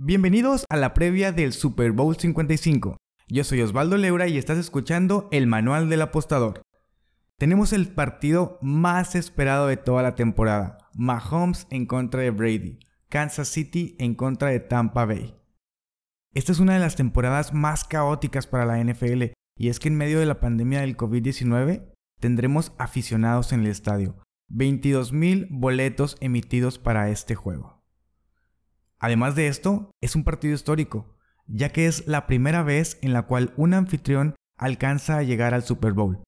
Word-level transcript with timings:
Bienvenidos 0.00 0.64
a 0.68 0.76
la 0.76 0.94
previa 0.94 1.32
del 1.32 1.52
Super 1.52 1.90
Bowl 1.90 2.16
55. 2.16 2.98
Yo 3.26 3.42
soy 3.42 3.62
Osvaldo 3.62 3.96
Leura 3.96 4.28
y 4.28 4.38
estás 4.38 4.56
escuchando 4.56 5.28
el 5.32 5.48
Manual 5.48 5.90
del 5.90 6.02
Apostador. 6.02 6.62
Tenemos 7.36 7.72
el 7.72 7.88
partido 7.88 8.60
más 8.62 9.16
esperado 9.16 9.66
de 9.66 9.76
toda 9.76 10.04
la 10.04 10.14
temporada, 10.14 10.78
Mahomes 10.94 11.66
en 11.70 11.84
contra 11.86 12.22
de 12.22 12.30
Brady, 12.30 12.78
Kansas 13.08 13.48
City 13.48 13.96
en 13.98 14.14
contra 14.14 14.50
de 14.50 14.60
Tampa 14.60 15.04
Bay. 15.04 15.34
Esta 16.32 16.52
es 16.52 16.60
una 16.60 16.74
de 16.74 16.80
las 16.80 16.94
temporadas 16.94 17.52
más 17.52 17.82
caóticas 17.82 18.46
para 18.46 18.66
la 18.66 18.78
NFL 18.78 19.32
y 19.56 19.68
es 19.68 19.80
que 19.80 19.88
en 19.88 19.96
medio 19.96 20.20
de 20.20 20.26
la 20.26 20.38
pandemia 20.38 20.82
del 20.82 20.96
COVID-19 20.96 21.92
tendremos 22.20 22.72
aficionados 22.78 23.52
en 23.52 23.62
el 23.62 23.66
estadio, 23.66 24.22
22.000 24.48 25.48
boletos 25.50 26.16
emitidos 26.20 26.78
para 26.78 27.10
este 27.10 27.34
juego. 27.34 27.77
Además 28.98 29.34
de 29.34 29.48
esto, 29.48 29.90
es 30.00 30.16
un 30.16 30.24
partido 30.24 30.54
histórico, 30.54 31.16
ya 31.46 31.70
que 31.70 31.86
es 31.86 32.06
la 32.06 32.26
primera 32.26 32.62
vez 32.62 32.98
en 33.02 33.12
la 33.12 33.22
cual 33.22 33.52
un 33.56 33.74
anfitrión 33.74 34.34
alcanza 34.56 35.18
a 35.18 35.22
llegar 35.22 35.54
al 35.54 35.62
Super 35.62 35.92
Bowl. 35.92 36.22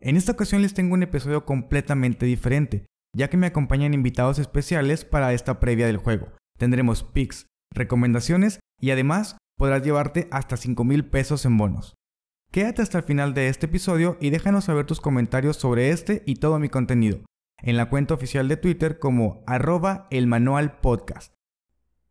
En 0.00 0.16
esta 0.16 0.32
ocasión 0.32 0.62
les 0.62 0.74
tengo 0.74 0.94
un 0.94 1.02
episodio 1.02 1.44
completamente 1.44 2.26
diferente, 2.26 2.86
ya 3.14 3.28
que 3.30 3.36
me 3.36 3.46
acompañan 3.46 3.94
invitados 3.94 4.38
especiales 4.38 5.04
para 5.04 5.32
esta 5.32 5.60
previa 5.60 5.86
del 5.86 5.96
juego. 5.96 6.28
Tendremos 6.58 7.04
picks, 7.04 7.46
recomendaciones 7.72 8.60
y 8.80 8.90
además 8.90 9.38
podrás 9.56 9.82
llevarte 9.82 10.28
hasta 10.30 10.56
5 10.56 10.84
mil 10.84 11.04
pesos 11.04 11.44
en 11.44 11.56
bonos. 11.56 11.94
Quédate 12.50 12.82
hasta 12.82 12.98
el 12.98 13.04
final 13.04 13.34
de 13.34 13.48
este 13.48 13.66
episodio 13.66 14.16
y 14.20 14.30
déjanos 14.30 14.64
saber 14.64 14.86
tus 14.86 15.00
comentarios 15.00 15.56
sobre 15.56 15.90
este 15.90 16.22
y 16.26 16.36
todo 16.36 16.58
mi 16.58 16.68
contenido 16.68 17.20
en 17.62 17.76
la 17.76 17.88
cuenta 17.90 18.14
oficial 18.14 18.48
de 18.48 18.56
Twitter 18.56 18.98
como 18.98 19.42
arroba 19.46 20.06
el 20.10 20.26
manual 20.26 20.78
podcast. 20.80 21.37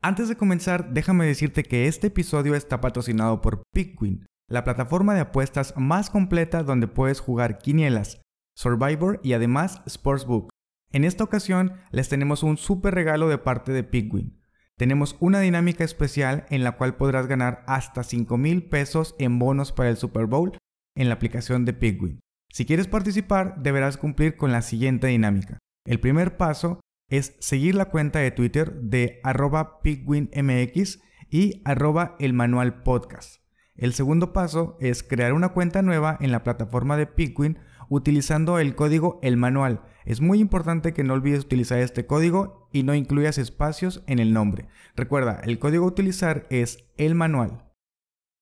Antes 0.07 0.29
de 0.29 0.38
comenzar, 0.38 0.93
déjame 0.93 1.25
decirte 1.25 1.63
que 1.63 1.89
este 1.89 2.07
episodio 2.07 2.55
está 2.55 2.79
patrocinado 2.79 3.41
por 3.41 3.63
Pickwin, 3.73 4.25
la 4.49 4.63
plataforma 4.63 5.13
de 5.13 5.19
apuestas 5.19 5.73
más 5.75 6.09
completa 6.09 6.63
donde 6.63 6.88
puedes 6.88 7.19
jugar 7.19 7.58
quinielas, 7.58 8.22
Survivor 8.55 9.19
y 9.22 9.33
además 9.33 9.81
Sportsbook. 9.85 10.47
En 10.94 11.03
esta 11.03 11.25
ocasión 11.25 11.73
les 11.91 12.08
tenemos 12.08 12.41
un 12.44 12.55
super 12.55 12.95
regalo 12.95 13.28
de 13.28 13.38
parte 13.38 13.73
de 13.73 13.83
Pickwin. 13.83 14.41
Tenemos 14.78 15.17
una 15.19 15.41
dinámica 15.41 15.83
especial 15.83 16.45
en 16.52 16.63
la 16.63 16.78
cual 16.78 16.95
podrás 16.95 17.28
ganar 17.28 17.66
hasta 17.67 18.03
5 18.03 18.38
mil 18.38 18.63
pesos 18.69 19.13
en 19.19 19.39
bonos 19.39 19.73
para 19.73 19.89
el 19.89 19.97
Super 19.97 20.25
Bowl 20.25 20.58
en 20.95 21.09
la 21.09 21.16
aplicación 21.16 21.66
de 21.66 21.73
Pickwin. 21.73 22.22
Si 22.50 22.66
quieres 22.66 22.88
participar, 22.88 23.61
deberás 23.61 23.97
cumplir 23.97 24.38
con 24.38 24.53
la 24.53 24.61
siguiente 24.61 25.08
dinámica. 25.08 25.58
El 25.85 26.00
primer 26.00 26.38
paso 26.38 26.80
es 27.09 27.36
seguir 27.39 27.75
la 27.75 27.86
cuenta 27.86 28.19
de 28.19 28.31
Twitter 28.31 28.73
de 28.81 29.19
arroba 29.23 29.81
pigwinmx 29.81 31.00
y 31.30 31.61
arroba 31.66 32.16
el 32.19 32.33
manual 32.33 32.83
podcast. 32.83 33.41
El 33.77 33.94
segundo 33.94 34.33
paso 34.33 34.75
es 34.81 35.03
crear 35.03 35.33
una 35.33 35.50
cuenta 35.50 35.83
nueva 35.83 36.17
en 36.19 36.31
la 36.31 36.44
plataforma 36.44 36.97
de 36.97 37.05
Pigwin 37.05 37.59
utilizando 37.89 38.58
el 38.58 38.75
código 38.75 39.19
El 39.22 39.38
Manual. 39.38 39.83
Es 40.03 40.19
muy 40.19 40.39
importante 40.39 40.94
que 40.94 41.03
no 41.03 41.13
olvides 41.13 41.45
utilizar 41.45 41.80
este 41.80 42.08
código 42.08 42.69
y 42.73 42.81
no 42.83 42.95
incluyas 42.95 43.38
espacios 43.38 44.03
en 44.08 44.17
el 44.17 44.33
nombre. 44.33 44.67
Recuerda, 44.95 45.41
el 45.44 45.59
código 45.59 45.85
a 45.85 45.89
utilizar 45.89 46.47
es 46.50 46.89
El 46.97 47.13
Manual. 47.13 47.66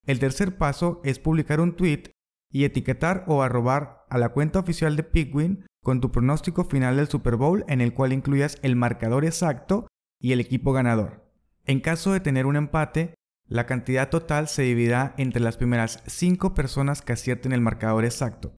El 0.06 0.18
tercer 0.20 0.56
paso 0.56 1.02
es 1.04 1.18
publicar 1.18 1.60
un 1.60 1.76
tweet 1.76 2.12
y 2.50 2.64
etiquetar 2.64 3.24
o 3.26 3.42
arrobar 3.42 4.06
a 4.08 4.18
la 4.18 4.30
cuenta 4.30 4.58
oficial 4.58 4.96
de 4.96 5.02
Pigwin 5.02 5.66
con 5.86 6.00
tu 6.00 6.10
pronóstico 6.10 6.64
final 6.64 6.96
del 6.96 7.06
Super 7.06 7.36
Bowl 7.36 7.64
en 7.68 7.80
el 7.80 7.94
cual 7.94 8.12
incluyas 8.12 8.58
el 8.62 8.74
marcador 8.74 9.24
exacto 9.24 9.86
y 10.20 10.32
el 10.32 10.40
equipo 10.40 10.72
ganador. 10.72 11.30
En 11.64 11.78
caso 11.78 12.12
de 12.12 12.18
tener 12.18 12.46
un 12.46 12.56
empate, 12.56 13.14
la 13.46 13.66
cantidad 13.66 14.10
total 14.10 14.48
se 14.48 14.62
dividirá 14.62 15.14
entre 15.16 15.40
las 15.40 15.56
primeras 15.56 16.02
5 16.08 16.54
personas 16.54 17.02
que 17.02 17.12
acierten 17.12 17.52
el 17.52 17.60
marcador 17.60 18.04
exacto. 18.04 18.56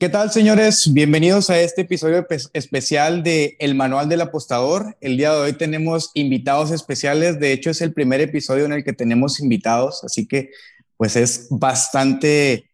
¿Qué 0.00 0.08
tal, 0.08 0.30
señores? 0.30 0.94
Bienvenidos 0.94 1.50
a 1.50 1.60
este 1.60 1.82
episodio 1.82 2.26
especial 2.54 3.22
de 3.22 3.58
El 3.58 3.74
Manual 3.74 4.08
del 4.08 4.22
Apostador. 4.22 4.96
El 5.02 5.18
día 5.18 5.30
de 5.30 5.40
hoy 5.40 5.52
tenemos 5.52 6.10
invitados 6.14 6.70
especiales. 6.70 7.38
De 7.38 7.52
hecho, 7.52 7.68
es 7.68 7.82
el 7.82 7.92
primer 7.92 8.22
episodio 8.22 8.64
en 8.64 8.72
el 8.72 8.82
que 8.82 8.94
tenemos 8.94 9.40
invitados, 9.40 10.02
así 10.02 10.26
que 10.26 10.52
pues 10.96 11.16
es 11.16 11.48
bastante, 11.50 12.70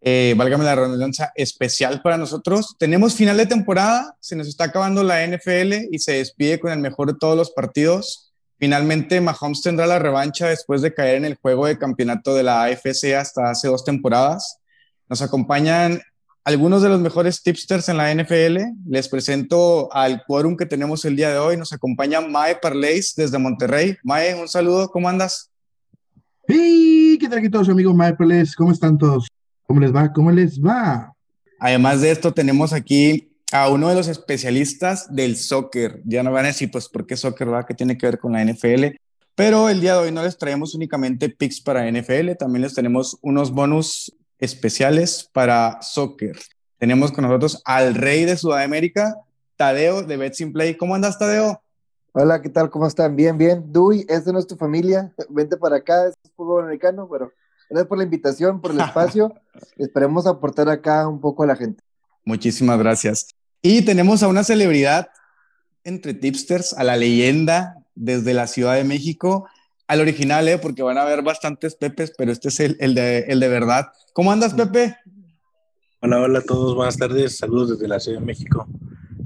eh, 0.00 0.32
válgame 0.38 0.64
la 0.64 0.74
redundancia, 0.74 1.32
especial 1.34 2.00
para 2.00 2.16
nosotros. 2.16 2.76
Tenemos 2.78 3.14
final 3.14 3.36
de 3.36 3.44
temporada, 3.44 4.16
se 4.18 4.34
nos 4.34 4.48
está 4.48 4.64
acabando 4.64 5.02
la 5.02 5.22
NFL 5.22 5.88
y 5.92 5.98
se 5.98 6.12
despide 6.12 6.58
con 6.58 6.72
el 6.72 6.78
mejor 6.78 7.12
de 7.12 7.18
todos 7.20 7.36
los 7.36 7.50
partidos. 7.50 8.32
Finalmente, 8.58 9.20
Mahomes 9.20 9.60
tendrá 9.60 9.86
la 9.86 9.98
revancha 9.98 10.48
después 10.48 10.80
de 10.80 10.94
caer 10.94 11.16
en 11.16 11.26
el 11.26 11.34
juego 11.34 11.66
de 11.66 11.76
campeonato 11.76 12.34
de 12.34 12.42
la 12.42 12.62
AFC 12.62 13.16
hasta 13.18 13.50
hace 13.50 13.68
dos 13.68 13.84
temporadas. 13.84 14.60
Nos 15.10 15.20
acompañan 15.20 16.00
algunos 16.48 16.80
de 16.80 16.88
los 16.88 16.98
mejores 17.02 17.42
tipsters 17.42 17.90
en 17.90 17.98
la 17.98 18.10
NFL. 18.10 18.56
Les 18.86 19.06
presento 19.06 19.92
al 19.92 20.24
quórum 20.24 20.56
que 20.56 20.64
tenemos 20.64 21.04
el 21.04 21.14
día 21.14 21.28
de 21.28 21.36
hoy. 21.36 21.58
Nos 21.58 21.74
acompaña 21.74 22.22
Mae 22.22 22.56
Parleis 22.56 23.14
desde 23.14 23.36
Monterrey. 23.36 23.98
Mae, 24.02 24.34
un 24.34 24.48
saludo, 24.48 24.88
¿cómo 24.88 25.10
andas? 25.10 25.50
¡Hey! 26.46 27.18
¿Qué 27.20 27.28
tal 27.28 27.40
aquí 27.40 27.50
todos, 27.50 27.68
amigos 27.68 27.94
Mae 27.94 28.14
Parleis? 28.14 28.56
¿Cómo 28.56 28.72
están 28.72 28.96
todos? 28.96 29.28
¿Cómo 29.66 29.78
les 29.78 29.94
va? 29.94 30.10
¿Cómo 30.10 30.30
les 30.30 30.58
va? 30.58 31.12
Además 31.60 32.00
de 32.00 32.12
esto, 32.12 32.32
tenemos 32.32 32.72
aquí 32.72 33.30
a 33.52 33.68
uno 33.68 33.90
de 33.90 33.96
los 33.96 34.08
especialistas 34.08 35.14
del 35.14 35.36
soccer. 35.36 36.00
Ya 36.06 36.22
no 36.22 36.32
van 36.32 36.46
a 36.46 36.48
decir, 36.48 36.70
pues, 36.70 36.88
¿por 36.88 37.06
qué 37.06 37.18
soccer, 37.18 37.52
va? 37.52 37.66
¿Qué 37.66 37.74
tiene 37.74 37.98
que 37.98 38.06
ver 38.06 38.18
con 38.18 38.32
la 38.32 38.42
NFL? 38.42 38.96
Pero 39.34 39.68
el 39.68 39.82
día 39.82 39.92
de 39.92 39.98
hoy 40.00 40.12
no 40.12 40.22
les 40.22 40.38
traemos 40.38 40.74
únicamente 40.74 41.28
picks 41.28 41.60
para 41.60 41.88
NFL, 41.88 42.32
también 42.38 42.62
les 42.62 42.74
tenemos 42.74 43.18
unos 43.20 43.52
bonus 43.52 44.12
especiales 44.38 45.28
para 45.32 45.80
soccer. 45.82 46.38
Tenemos 46.78 47.12
con 47.12 47.24
nosotros 47.24 47.60
al 47.64 47.94
rey 47.94 48.24
de 48.24 48.36
Sudamérica, 48.36 49.16
Tadeo 49.56 50.02
de 50.02 50.16
Bets 50.16 50.40
in 50.40 50.52
Play. 50.52 50.76
¿Cómo 50.76 50.94
andas, 50.94 51.18
Tadeo? 51.18 51.60
Hola, 52.12 52.40
¿qué 52.40 52.48
tal? 52.48 52.70
¿Cómo 52.70 52.86
están? 52.86 53.16
Bien, 53.16 53.36
bien. 53.36 53.64
Dui, 53.72 54.06
esta 54.08 54.32
no 54.32 54.38
es 54.38 54.46
tu 54.46 54.56
familia. 54.56 55.12
Vente 55.28 55.56
para 55.56 55.76
acá, 55.76 56.06
es 56.06 56.14
fútbol 56.36 56.64
americano, 56.64 57.08
pero 57.10 57.32
gracias 57.68 57.88
por 57.88 57.98
la 57.98 58.04
invitación, 58.04 58.60
por 58.60 58.70
el 58.70 58.80
espacio. 58.80 59.34
Esperemos 59.76 60.26
aportar 60.26 60.68
acá 60.68 61.06
un 61.08 61.20
poco 61.20 61.42
a 61.42 61.46
la 61.46 61.56
gente. 61.56 61.82
Muchísimas 62.24 62.78
gracias. 62.78 63.28
Y 63.60 63.82
tenemos 63.82 64.22
a 64.22 64.28
una 64.28 64.44
celebridad 64.44 65.08
entre 65.84 66.14
tipsters, 66.14 66.72
a 66.74 66.84
la 66.84 66.96
leyenda 66.96 67.76
desde 67.94 68.34
la 68.34 68.46
Ciudad 68.46 68.74
de 68.74 68.84
México, 68.84 69.48
al 69.88 70.02
original, 70.02 70.46
¿eh? 70.46 70.58
porque 70.58 70.82
van 70.82 70.98
a 70.98 71.02
haber 71.02 71.22
bastantes 71.22 71.74
Pepes, 71.74 72.12
pero 72.16 72.30
este 72.30 72.48
es 72.48 72.60
el, 72.60 72.94
de, 72.94 73.20
el 73.20 73.40
de 73.40 73.48
verdad. 73.48 73.88
¿Cómo 74.12 74.30
andas, 74.30 74.52
Pepe? 74.52 74.96
Hola, 76.00 76.20
hola 76.20 76.38
a 76.40 76.42
todos, 76.42 76.76
buenas 76.76 76.98
tardes, 76.98 77.38
saludos 77.38 77.70
desde 77.70 77.88
la 77.88 77.98
Ciudad 77.98 78.20
de 78.20 78.26
México. 78.26 78.68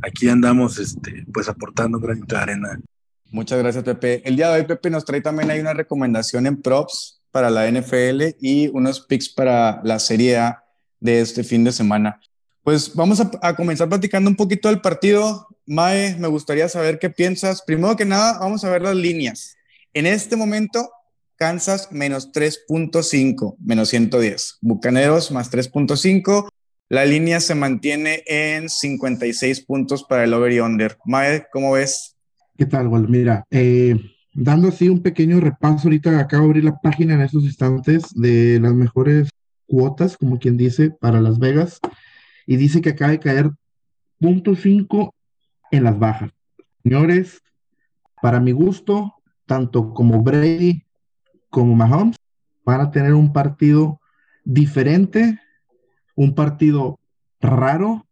Aquí 0.03 0.29
andamos, 0.29 0.79
este, 0.79 1.27
pues 1.35 1.49
aportando 1.49 1.99
granito 1.99 2.37
de 2.37 2.41
arena. 2.41 2.81
Muchas 3.31 3.59
gracias, 3.59 3.83
Pepe. 3.83 4.23
El 4.25 4.37
día 4.37 4.51
de 4.51 4.61
hoy, 4.61 4.67
Pepe, 4.67 4.89
nos 4.89 5.05
trae 5.05 5.21
también 5.21 5.51
hay 5.51 5.59
una 5.59 5.75
recomendación 5.75 6.47
en 6.47 6.63
props 6.63 7.21
para 7.33 7.51
la 7.51 7.69
NFL 7.69 8.37
y 8.41 8.69
unos 8.69 9.01
picks 9.01 9.29
para 9.29 9.81
la 9.83 9.99
Serie 9.99 10.39
A 10.39 10.63
de 11.01 11.21
este 11.21 11.43
fin 11.43 11.65
de 11.65 11.73
semana. 11.73 12.21
Pues 12.63 12.95
vamos 12.95 13.21
a, 13.21 13.31
a 13.43 13.57
comenzar 13.57 13.89
platicando 13.89 14.31
un 14.31 14.37
poquito 14.37 14.69
del 14.69 14.81
partido. 14.81 15.49
Mae, 15.67 16.17
me 16.19 16.29
gustaría 16.29 16.69
saber 16.69 17.01
qué 17.01 17.11
piensas. 17.11 17.63
Primero 17.63 17.97
que 17.97 18.05
nada, 18.05 18.39
vamos 18.39 18.63
a 18.65 18.71
ver 18.71 18.83
las 18.83 18.95
líneas. 18.95 19.57
En 19.95 20.07
este 20.07 20.37
momento, 20.37 20.91
Kansas 21.37 21.93
menos 21.93 22.33
3.5, 22.33 23.57
menos 23.61 23.91
110. 23.91 24.59
Bucaneros 24.63 25.31
más 25.31 25.53
3.5. 25.53 26.49
La 26.89 27.05
línea 27.05 27.41
se 27.41 27.55
mantiene 27.55 28.23
en 28.27 28.71
56 28.71 29.61
puntos 29.67 30.05
para 30.05 30.25
el 30.25 30.33
over 30.33 30.51
y 30.51 30.61
under. 30.61 30.97
Mae, 31.05 31.45
¿cómo 31.53 31.73
ves? 31.73 32.17
¿Qué 32.57 32.65
tal, 32.65 32.89
Wal? 32.89 33.07
Mira, 33.11 33.45
eh, 33.51 33.97
dando 34.33 34.69
así 34.69 34.89
un 34.89 35.03
pequeño 35.03 35.41
repaso, 35.41 35.89
ahorita 35.89 36.19
acabo 36.21 36.45
de 36.45 36.49
abrir 36.49 36.65
la 36.65 36.81
página 36.81 37.13
en 37.13 37.21
estos 37.21 37.45
instantes 37.45 38.05
de 38.15 38.61
las 38.61 38.73
mejores 38.73 39.29
cuotas, 39.67 40.17
como 40.17 40.39
quien 40.39 40.57
dice, 40.57 40.91
para 40.91 41.21
Las 41.21 41.39
Vegas, 41.39 41.81
y 42.47 42.57
dice 42.57 42.81
que 42.81 42.91
acaba 42.91 43.11
de 43.11 43.21
caer 43.21 43.51
0.5 44.21 45.13
en 45.71 45.85
las 45.85 45.99
bajas. 45.99 46.31
Señores, 46.83 47.43
para 48.23 48.41
mi 48.41 48.53
gusto, 48.53 49.22
tanto 49.53 49.93
como 49.93 50.23
Brady 50.23 50.83
como 51.51 51.75
Mahomes 51.75 52.17
van 52.65 52.81
a 52.81 52.91
tener 52.91 53.13
un 53.13 53.35
partido 53.35 54.01
diferente, 54.47 55.39
un 56.15 56.35
partido 56.35 56.99
raro, 57.39 58.07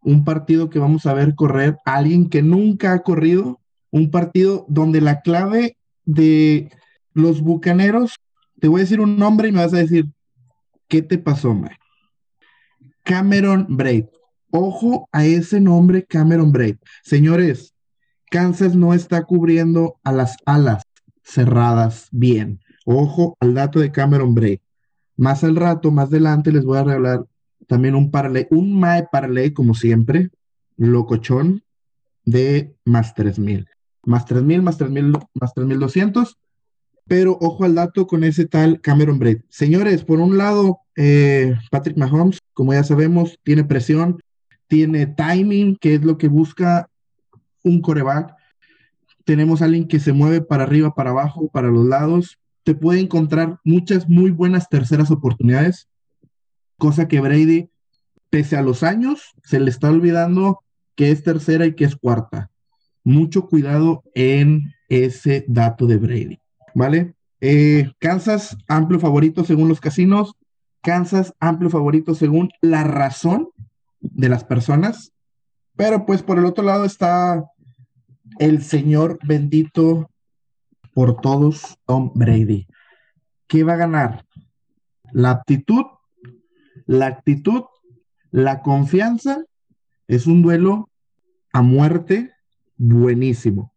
un 0.00 0.24
partido 0.24 0.70
que 0.70 0.80
vamos 0.80 1.06
a 1.06 1.14
ver 1.14 1.36
correr 1.36 1.76
a 1.84 1.94
alguien 1.94 2.28
que 2.28 2.42
nunca 2.42 2.92
ha 2.92 3.04
corrido, 3.04 3.60
un 3.92 4.10
partido 4.10 4.66
donde 4.68 5.00
la 5.00 5.20
clave 5.20 5.76
de 6.06 6.72
los 7.12 7.40
bucaneros, 7.40 8.16
te 8.58 8.66
voy 8.66 8.80
a 8.80 8.82
decir 8.82 8.98
un 8.98 9.16
nombre 9.16 9.50
y 9.50 9.52
me 9.52 9.60
vas 9.60 9.74
a 9.74 9.78
decir, 9.78 10.06
¿qué 10.88 11.02
te 11.02 11.18
pasó, 11.18 11.54
man? 11.54 11.70
Cameron 13.04 13.68
Braid. 13.68 14.06
Ojo 14.50 15.08
a 15.12 15.24
ese 15.24 15.60
nombre 15.60 16.04
Cameron 16.04 16.50
Braid. 16.50 16.78
Señores, 17.04 17.73
Kansas 18.34 18.74
no 18.74 18.94
está 18.94 19.22
cubriendo 19.22 20.00
a 20.02 20.10
las 20.10 20.36
alas 20.44 20.82
cerradas 21.22 22.08
bien. 22.10 22.58
Ojo 22.84 23.36
al 23.38 23.54
dato 23.54 23.78
de 23.78 23.92
Cameron 23.92 24.34
Braid. 24.34 24.58
Más 25.16 25.44
al 25.44 25.54
rato, 25.54 25.92
más 25.92 26.08
adelante, 26.08 26.50
les 26.50 26.64
voy 26.64 26.78
a 26.78 26.82
regalar 26.82 27.26
también 27.68 27.94
un 27.94 28.10
parlay, 28.10 28.48
un 28.50 28.76
MAE 28.80 29.06
parlay, 29.12 29.52
como 29.52 29.74
siempre, 29.74 30.30
locochón, 30.76 31.62
de 32.24 32.74
más 32.84 33.14
3000. 33.14 33.68
Más 34.02 34.26
3000, 34.26 34.62
más 34.62 34.78
3000, 34.78 35.12
más 35.34 35.54
3200. 35.54 36.36
Pero 37.06 37.38
ojo 37.40 37.62
al 37.62 37.76
dato 37.76 38.08
con 38.08 38.24
ese 38.24 38.46
tal 38.46 38.80
Cameron 38.80 39.20
Braid. 39.20 39.42
Señores, 39.48 40.02
por 40.02 40.18
un 40.18 40.38
lado, 40.38 40.80
eh, 40.96 41.54
Patrick 41.70 41.96
Mahomes, 41.96 42.40
como 42.52 42.74
ya 42.74 42.82
sabemos, 42.82 43.38
tiene 43.44 43.62
presión, 43.62 44.18
tiene 44.66 45.06
timing, 45.06 45.76
que 45.76 45.94
es 45.94 46.02
lo 46.02 46.18
que 46.18 46.26
busca 46.26 46.88
un 47.64 47.80
coreback. 47.80 48.32
Tenemos 49.24 49.60
a 49.60 49.64
alguien 49.64 49.88
que 49.88 49.98
se 49.98 50.12
mueve 50.12 50.40
para 50.40 50.62
arriba, 50.62 50.94
para 50.94 51.10
abajo, 51.10 51.48
para 51.48 51.68
los 51.68 51.86
lados. 51.86 52.38
Te 52.62 52.74
puede 52.74 53.00
encontrar 53.00 53.58
muchas 53.64 54.08
muy 54.08 54.30
buenas 54.30 54.68
terceras 54.68 55.10
oportunidades, 55.10 55.88
cosa 56.78 57.08
que 57.08 57.20
Brady, 57.20 57.68
pese 58.30 58.56
a 58.56 58.62
los 58.62 58.82
años, 58.82 59.34
se 59.42 59.58
le 59.60 59.70
está 59.70 59.90
olvidando 59.90 60.60
que 60.94 61.10
es 61.10 61.22
tercera 61.24 61.66
y 61.66 61.74
que 61.74 61.84
es 61.84 61.96
cuarta. 61.96 62.50
Mucho 63.02 63.46
cuidado 63.46 64.02
en 64.14 64.72
ese 64.88 65.44
dato 65.48 65.86
de 65.86 65.96
Brady, 65.96 66.38
¿vale? 66.74 67.14
Eh, 67.40 67.90
Kansas, 67.98 68.56
amplio 68.68 68.98
favorito 68.98 69.44
según 69.44 69.68
los 69.68 69.80
casinos. 69.80 70.34
Kansas, 70.82 71.34
amplio 71.40 71.70
favorito 71.70 72.14
según 72.14 72.50
la 72.60 72.84
razón 72.84 73.48
de 74.00 74.28
las 74.28 74.44
personas. 74.44 75.12
Pero 75.76 76.06
pues 76.06 76.22
por 76.22 76.38
el 76.38 76.44
otro 76.44 76.64
lado 76.64 76.84
está 76.84 77.44
el 78.38 78.62
Señor 78.62 79.18
bendito 79.26 80.10
por 80.92 81.20
todos, 81.20 81.78
Tom 81.86 82.12
Brady. 82.14 82.66
¿Qué 83.46 83.64
va 83.64 83.74
a 83.74 83.78
ganar? 83.78 84.24
La 85.12 85.30
aptitud, 85.30 85.84
la 86.86 87.06
actitud, 87.06 87.64
la 88.30 88.62
confianza. 88.62 89.44
Es 90.06 90.26
un 90.26 90.42
duelo 90.42 90.90
a 91.52 91.62
muerte 91.62 92.32
buenísimo. 92.76 93.72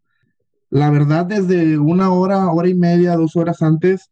La 0.69 0.89
verdad, 0.89 1.25
desde 1.25 1.77
una 1.77 2.11
hora, 2.11 2.51
hora 2.51 2.67
y 2.67 2.75
media, 2.75 3.15
dos 3.15 3.35
horas 3.35 3.61
antes, 3.61 4.11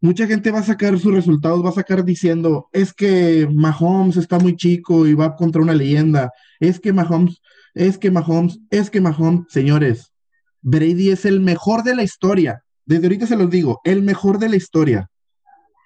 mucha 0.00 0.26
gente 0.26 0.50
va 0.50 0.60
a 0.60 0.64
sacar 0.64 0.98
sus 0.98 1.12
resultados, 1.12 1.64
va 1.64 1.70
a 1.70 1.72
sacar 1.72 2.04
diciendo, 2.04 2.68
es 2.72 2.92
que 2.92 3.48
Mahomes 3.52 4.16
está 4.16 4.38
muy 4.38 4.56
chico 4.56 5.06
y 5.06 5.14
va 5.14 5.36
contra 5.36 5.60
una 5.60 5.74
leyenda, 5.74 6.32
es 6.60 6.80
que 6.80 6.92
Mahomes, 6.92 7.40
es 7.78 7.96
que 7.96 8.10
Mahomes, 8.10 8.58
es 8.70 8.90
que 8.90 9.00
Mahomes, 9.00 9.46
señores, 9.48 10.12
Brady 10.62 11.10
es 11.10 11.24
el 11.24 11.40
mejor 11.40 11.84
de 11.84 11.94
la 11.94 12.02
historia. 12.02 12.64
Desde 12.84 13.06
ahorita 13.06 13.26
se 13.26 13.36
los 13.36 13.48
digo, 13.48 13.80
el 13.84 14.02
mejor 14.02 14.38
de 14.38 14.48
la 14.48 14.56
historia. 14.56 15.08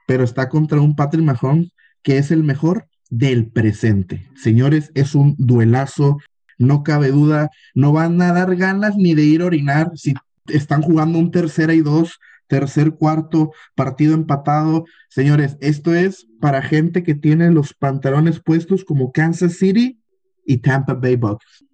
Pero 0.07 0.25
está 0.25 0.49
contra 0.49 0.81
un 0.81 0.97
Patrick 0.97 1.25
Mahomes 1.25 1.71
que 2.03 2.19
es 2.19 2.31
el 2.31 2.43
mejor 2.43 2.87
del 3.11 3.47
presente. 3.49 4.27
Señores, 4.35 4.91
es 4.95 5.15
un 5.15 5.37
duelazo, 5.39 6.19
no 6.59 6.83
cabe 6.83 7.11
duda. 7.11 7.51
No 7.75 7.93
van 7.93 8.21
a 8.23 8.33
dar 8.33 8.57
ganas 8.57 8.97
ni 8.97 9.15
de 9.15 9.25
ir 9.25 9.43
a 9.43 9.47
orinar 9.47 9.93
si 9.95 10.15
están 10.47 10.83
jugando 10.83 11.19
un 11.19 11.31
tercera 11.31 11.75
y 11.75 11.83
dos, 11.83 12.19
tercer, 12.47 12.93
cuarto, 12.95 13.53
partido 13.75 14.15
empatado. 14.15 14.87
Señores, 15.11 15.59
esto 15.61 15.95
es 15.95 16.27
para 16.41 16.63
gente 16.63 17.03
que 17.03 17.15
tiene 17.15 17.51
los 17.51 17.75
pantalones 17.75 18.41
puestos 18.41 18.85
como 18.85 19.13
Kansas 19.13 19.59
City 19.59 20.01
y 20.47 20.59
Tampa 20.59 20.95
Bay 20.95 21.17
Bucks. 21.17 21.65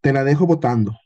Te 0.00 0.12
la 0.12 0.24
dejo 0.24 0.46
votando. 0.46 0.96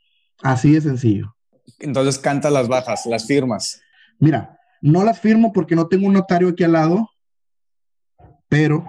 Así 0.42 0.72
de 0.72 0.80
sencillo. 0.80 1.34
Entonces 1.78 2.18
canta 2.18 2.50
las 2.50 2.68
bajas, 2.68 3.06
las 3.06 3.26
firmas. 3.26 3.80
Mira, 4.18 4.58
no 4.80 5.04
las 5.04 5.20
firmo 5.20 5.52
porque 5.52 5.76
no 5.76 5.88
tengo 5.88 6.06
un 6.06 6.12
notario 6.12 6.48
aquí 6.48 6.64
al 6.64 6.72
lado, 6.72 7.08
pero, 8.48 8.84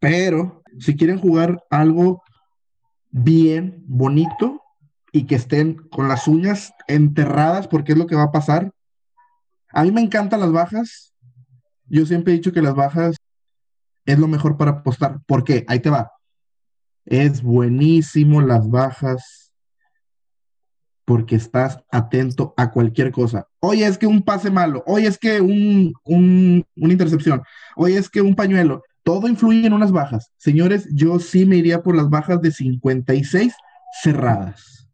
pero, 0.00 0.62
si 0.78 0.96
quieren 0.96 1.18
jugar 1.18 1.64
algo 1.70 2.22
bien, 3.10 3.82
bonito, 3.86 4.60
y 5.12 5.24
que 5.24 5.36
estén 5.36 5.74
con 5.88 6.08
las 6.08 6.28
uñas 6.28 6.74
enterradas, 6.88 7.68
porque 7.68 7.92
es 7.92 7.98
lo 7.98 8.06
que 8.06 8.16
va 8.16 8.24
a 8.24 8.32
pasar. 8.32 8.70
A 9.72 9.82
mí 9.82 9.90
me 9.90 10.02
encantan 10.02 10.40
las 10.40 10.52
bajas. 10.52 11.14
Yo 11.86 12.04
siempre 12.04 12.32
he 12.32 12.36
dicho 12.36 12.52
que 12.52 12.60
las 12.60 12.74
bajas 12.74 13.16
es 14.04 14.18
lo 14.18 14.28
mejor 14.28 14.56
para 14.56 14.72
apostar. 14.72 15.20
¿Por 15.26 15.44
qué? 15.44 15.64
Ahí 15.68 15.80
te 15.80 15.90
va. 15.90 16.12
Es 17.06 17.42
buenísimo 17.42 18.42
las 18.42 18.68
bajas 18.68 19.45
porque 21.06 21.36
estás 21.36 21.78
atento 21.90 22.52
a 22.56 22.72
cualquier 22.72 23.12
cosa. 23.12 23.46
Oye, 23.60 23.86
es 23.86 23.96
que 23.96 24.08
un 24.08 24.22
pase 24.22 24.50
malo, 24.50 24.82
oye, 24.86 25.06
es 25.06 25.16
que 25.16 25.40
un, 25.40 25.94
una 26.04 26.92
intercepción, 26.92 27.42
oye, 27.76 27.96
es 27.96 28.10
que 28.10 28.20
un 28.20 28.34
pañuelo, 28.34 28.82
todo 29.04 29.28
influye 29.28 29.64
en 29.64 29.72
unas 29.72 29.92
bajas. 29.92 30.32
Señores, 30.36 30.88
yo 30.92 31.20
sí 31.20 31.46
me 31.46 31.56
iría 31.56 31.82
por 31.82 31.94
las 31.94 32.10
bajas 32.10 32.42
de 32.42 32.50
56 32.50 33.54
cerradas. 34.02 34.88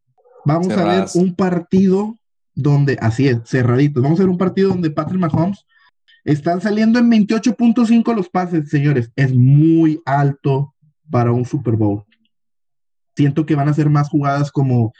Vamos 0.44 0.70
a 0.76 0.84
ver 0.84 1.06
un 1.14 1.34
partido 1.34 2.18
donde, 2.54 2.98
así 3.00 3.28
es, 3.28 3.38
cerraditos, 3.46 4.02
vamos 4.02 4.20
a 4.20 4.24
ver 4.24 4.30
un 4.30 4.38
partido 4.38 4.68
donde 4.68 4.90
Patrick 4.90 5.18
Mahomes 5.18 5.64
están 6.24 6.60
saliendo 6.60 6.98
en 6.98 7.10
28.5 7.10 8.14
los 8.14 8.28
pases, 8.28 8.68
señores. 8.68 9.10
Es 9.16 9.34
muy 9.34 10.02
alto 10.04 10.74
para 11.10 11.32
un 11.32 11.46
Super 11.46 11.76
Bowl. 11.76 12.04
Siento 13.16 13.46
que 13.46 13.54
van 13.54 13.70
a 13.70 13.74
ser 13.74 13.88
más 13.88 14.10
jugadas 14.10 14.52
como 14.52 14.92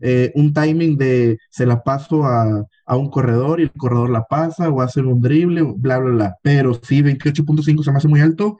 eh, 0.00 0.32
un 0.34 0.52
timing 0.52 0.96
de 0.96 1.38
se 1.50 1.66
la 1.66 1.82
paso 1.82 2.24
a, 2.24 2.66
un 2.88 3.10
corredor 3.10 3.60
y 3.60 3.64
el 3.64 3.72
corredor 3.72 4.10
la 4.10 4.24
pasa 4.24 4.68
o 4.68 4.80
hace 4.80 5.00
un 5.00 5.20
drible, 5.20 5.62
bla, 5.62 5.98
bla, 5.98 6.10
bla. 6.10 6.36
Pero 6.42 6.74
sí, 6.74 7.02
28.5 7.02 7.82
se 7.82 7.90
me 7.90 7.98
hace 7.98 8.08
muy 8.08 8.20
alto 8.20 8.58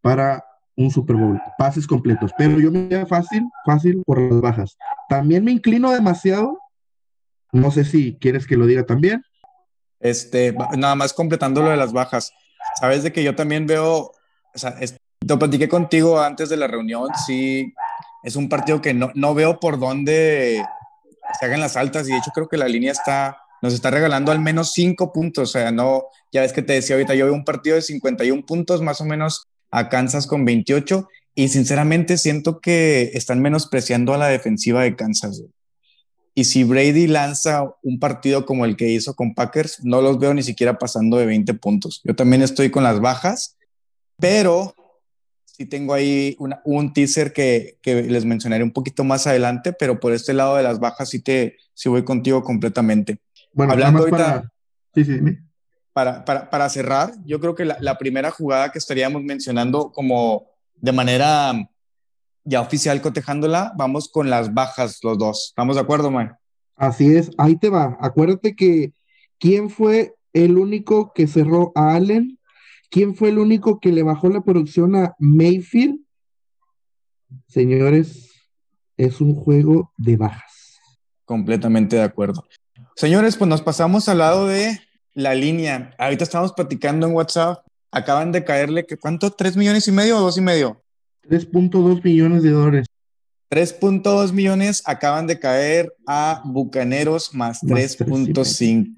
para 0.00 0.44
un 0.76 0.90
Super 0.90 1.16
Bowl, 1.16 1.40
pases 1.58 1.86
completos. 1.86 2.32
Pero 2.36 2.58
yo 2.58 2.70
me 2.70 2.80
iría 2.80 3.06
fácil, 3.06 3.44
fácil 3.64 4.02
por 4.04 4.20
las 4.20 4.40
bajas. 4.40 4.76
También 5.08 5.44
me 5.44 5.52
inclino 5.52 5.90
demasiado. 5.90 6.58
No 7.52 7.70
sé 7.70 7.84
si 7.84 8.16
quieres 8.20 8.46
que 8.46 8.56
lo 8.56 8.66
diga 8.66 8.84
también. 8.84 9.22
Este, 10.00 10.54
nada 10.76 10.94
más 10.94 11.12
completando 11.12 11.62
lo 11.62 11.70
de 11.70 11.76
las 11.76 11.92
bajas. 11.92 12.32
Sabes 12.78 13.02
de 13.02 13.12
que 13.12 13.22
yo 13.22 13.34
también 13.34 13.66
veo, 13.66 14.10
o 14.54 14.58
sea, 14.58 14.76
lo 15.26 15.38
platiqué 15.38 15.68
contigo 15.68 16.20
antes 16.20 16.48
de 16.48 16.56
la 16.56 16.66
reunión, 16.66 17.08
sí, 17.26 17.72
es 18.22 18.36
un 18.36 18.48
partido 18.48 18.80
que 18.80 18.94
no, 18.94 19.10
no 19.14 19.34
veo 19.34 19.60
por 19.60 19.78
dónde 19.78 20.64
hagan 21.44 21.60
las 21.60 21.76
altas 21.76 22.08
y 22.08 22.12
de 22.12 22.18
hecho 22.18 22.30
creo 22.34 22.48
que 22.48 22.56
la 22.56 22.68
línea 22.68 22.92
está, 22.92 23.36
nos 23.62 23.74
está 23.74 23.90
regalando 23.90 24.32
al 24.32 24.40
menos 24.40 24.72
cinco 24.72 25.12
puntos, 25.12 25.50
o 25.50 25.52
sea, 25.52 25.70
no, 25.70 26.04
ya 26.32 26.42
ves 26.42 26.52
que 26.52 26.62
te 26.62 26.74
decía 26.74 26.96
ahorita, 26.96 27.14
yo 27.14 27.26
veo 27.26 27.34
un 27.34 27.44
partido 27.44 27.76
de 27.76 27.82
51 27.82 28.44
puntos 28.46 28.82
más 28.82 29.00
o 29.00 29.04
menos 29.04 29.46
a 29.70 29.88
Kansas 29.88 30.26
con 30.26 30.44
28 30.44 31.08
y 31.34 31.48
sinceramente 31.48 32.16
siento 32.18 32.60
que 32.60 33.10
están 33.14 33.40
menospreciando 33.40 34.14
a 34.14 34.18
la 34.18 34.28
defensiva 34.28 34.82
de 34.82 34.94
Kansas. 34.94 35.42
Y 36.34 36.44
si 36.44 36.64
Brady 36.64 37.06
lanza 37.06 37.74
un 37.82 38.00
partido 38.00 38.44
como 38.44 38.64
el 38.64 38.76
que 38.76 38.88
hizo 38.88 39.14
con 39.14 39.34
Packers, 39.34 39.84
no 39.84 40.02
los 40.02 40.18
veo 40.18 40.34
ni 40.34 40.42
siquiera 40.42 40.78
pasando 40.78 41.16
de 41.16 41.26
20 41.26 41.54
puntos. 41.54 42.00
Yo 42.04 42.14
también 42.16 42.42
estoy 42.42 42.70
con 42.70 42.82
las 42.82 43.00
bajas, 43.00 43.56
pero 44.18 44.74
sí 45.56 45.66
tengo 45.66 45.94
ahí 45.94 46.36
un 46.64 46.92
teaser 46.92 47.32
que, 47.32 47.78
les 47.84 48.24
mencionaré 48.24 48.64
un 48.64 48.72
poquito 48.72 49.04
más 49.04 49.28
adelante, 49.28 49.72
pero 49.72 50.00
por 50.00 50.12
este 50.12 50.32
lado 50.32 50.56
de 50.56 50.64
las 50.64 50.80
bajas 50.80 51.08
sí, 51.08 51.20
te, 51.20 51.58
sí 51.74 51.88
voy 51.88 52.02
contigo 52.02 52.42
completamente. 52.42 53.20
Bueno, 53.52 53.72
hablando 53.72 54.00
ahorita, 54.00 54.50
para... 55.92 56.24
Para, 56.24 56.50
para, 56.50 56.68
cerrar, 56.70 57.12
yo 57.24 57.38
creo 57.38 57.54
que 57.54 57.64
la, 57.64 57.98
primera 57.98 58.32
jugada 58.32 58.72
que 58.72 58.80
estaríamos 58.80 59.22
mencionando 59.22 59.92
como 59.92 60.48
de 60.74 60.90
manera 60.90 61.52
ya 62.42 62.60
oficial 62.60 63.00
cotejándola, 63.00 63.72
vamos 63.76 64.08
con 64.08 64.28
las 64.28 64.52
bajas 64.52 64.98
los 65.04 65.16
dos. 65.18 65.46
¿Estamos 65.50 65.76
de 65.76 65.82
acuerdo, 65.82 66.10
Mike? 66.10 66.34
Así 66.74 67.14
es, 67.14 67.30
ahí 67.38 67.54
te 67.54 67.68
va. 67.68 67.96
Acuérdate 68.00 68.56
que 68.56 68.92
quién 69.38 69.70
fue 69.70 70.16
el 70.32 70.58
único 70.58 71.12
que 71.12 71.28
cerró 71.28 71.70
a 71.76 71.94
Allen 71.94 72.40
¿Quién 72.90 73.14
fue 73.14 73.30
el 73.30 73.38
único 73.38 73.80
que 73.80 73.92
le 73.92 74.02
bajó 74.02 74.28
la 74.28 74.42
producción 74.42 74.94
a 74.96 75.14
Mayfield? 75.18 76.00
Señores, 77.48 78.30
es 78.96 79.20
un 79.20 79.34
juego 79.34 79.92
de 79.96 80.16
bajas. 80.16 80.78
Completamente 81.24 81.96
de 81.96 82.02
acuerdo. 82.02 82.44
Señores, 82.96 83.36
pues 83.36 83.48
nos 83.48 83.62
pasamos 83.62 84.08
al 84.08 84.18
lado 84.18 84.46
de 84.46 84.78
la 85.14 85.34
línea. 85.34 85.94
Ahorita 85.98 86.24
estamos 86.24 86.52
platicando 86.52 87.06
en 87.06 87.14
WhatsApp. 87.14 87.64
Acaban 87.90 88.32
de 88.32 88.44
caerle, 88.44 88.86
¿cuánto? 89.00 89.30
¿Tres 89.30 89.56
millones 89.56 89.86
y 89.88 89.92
medio 89.92 90.18
o 90.18 90.20
dos 90.20 90.36
y 90.36 90.40
medio? 90.40 90.82
3.2 91.28 92.02
millones 92.02 92.42
de 92.42 92.50
dólares. 92.50 92.86
3.2 93.50 94.32
millones 94.32 94.82
acaban 94.84 95.26
de 95.26 95.38
caer 95.38 95.94
a 96.06 96.42
Bucaneros 96.44 97.34
más, 97.34 97.62
más 97.62 97.98
3.5. 97.98 98.96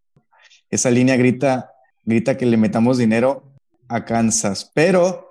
Esa 0.70 0.90
línea 0.90 1.16
grita, 1.16 1.70
grita 2.04 2.36
que 2.36 2.46
le 2.46 2.56
metamos 2.56 2.96
dinero 2.96 3.45
a 3.88 4.04
Kansas. 4.04 4.70
Pero 4.74 5.26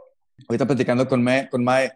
ahorita 0.48 0.66
platicando 0.66 1.08
con, 1.08 1.26
con 1.50 1.64
Mae, 1.64 1.92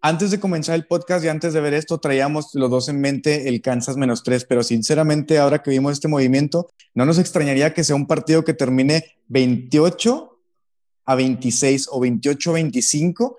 antes 0.00 0.30
de 0.30 0.38
comenzar 0.38 0.74
el 0.74 0.86
podcast 0.86 1.24
y 1.24 1.28
antes 1.28 1.54
de 1.54 1.60
ver 1.60 1.72
esto, 1.72 1.98
traíamos 1.98 2.54
los 2.54 2.70
dos 2.70 2.88
en 2.88 3.00
mente 3.00 3.48
el 3.48 3.62
Kansas 3.62 3.96
menos 3.96 4.22
tres, 4.22 4.44
pero 4.44 4.62
sinceramente 4.62 5.38
ahora 5.38 5.62
que 5.62 5.70
vimos 5.70 5.92
este 5.94 6.08
movimiento, 6.08 6.70
no 6.92 7.06
nos 7.06 7.18
extrañaría 7.18 7.72
que 7.72 7.84
sea 7.84 7.96
un 7.96 8.06
partido 8.06 8.44
que 8.44 8.52
termine 8.52 9.16
28 9.28 10.38
a 11.06 11.14
26 11.14 11.88
o 11.90 12.00
28 12.00 12.50
a 12.50 12.52
25 12.52 13.38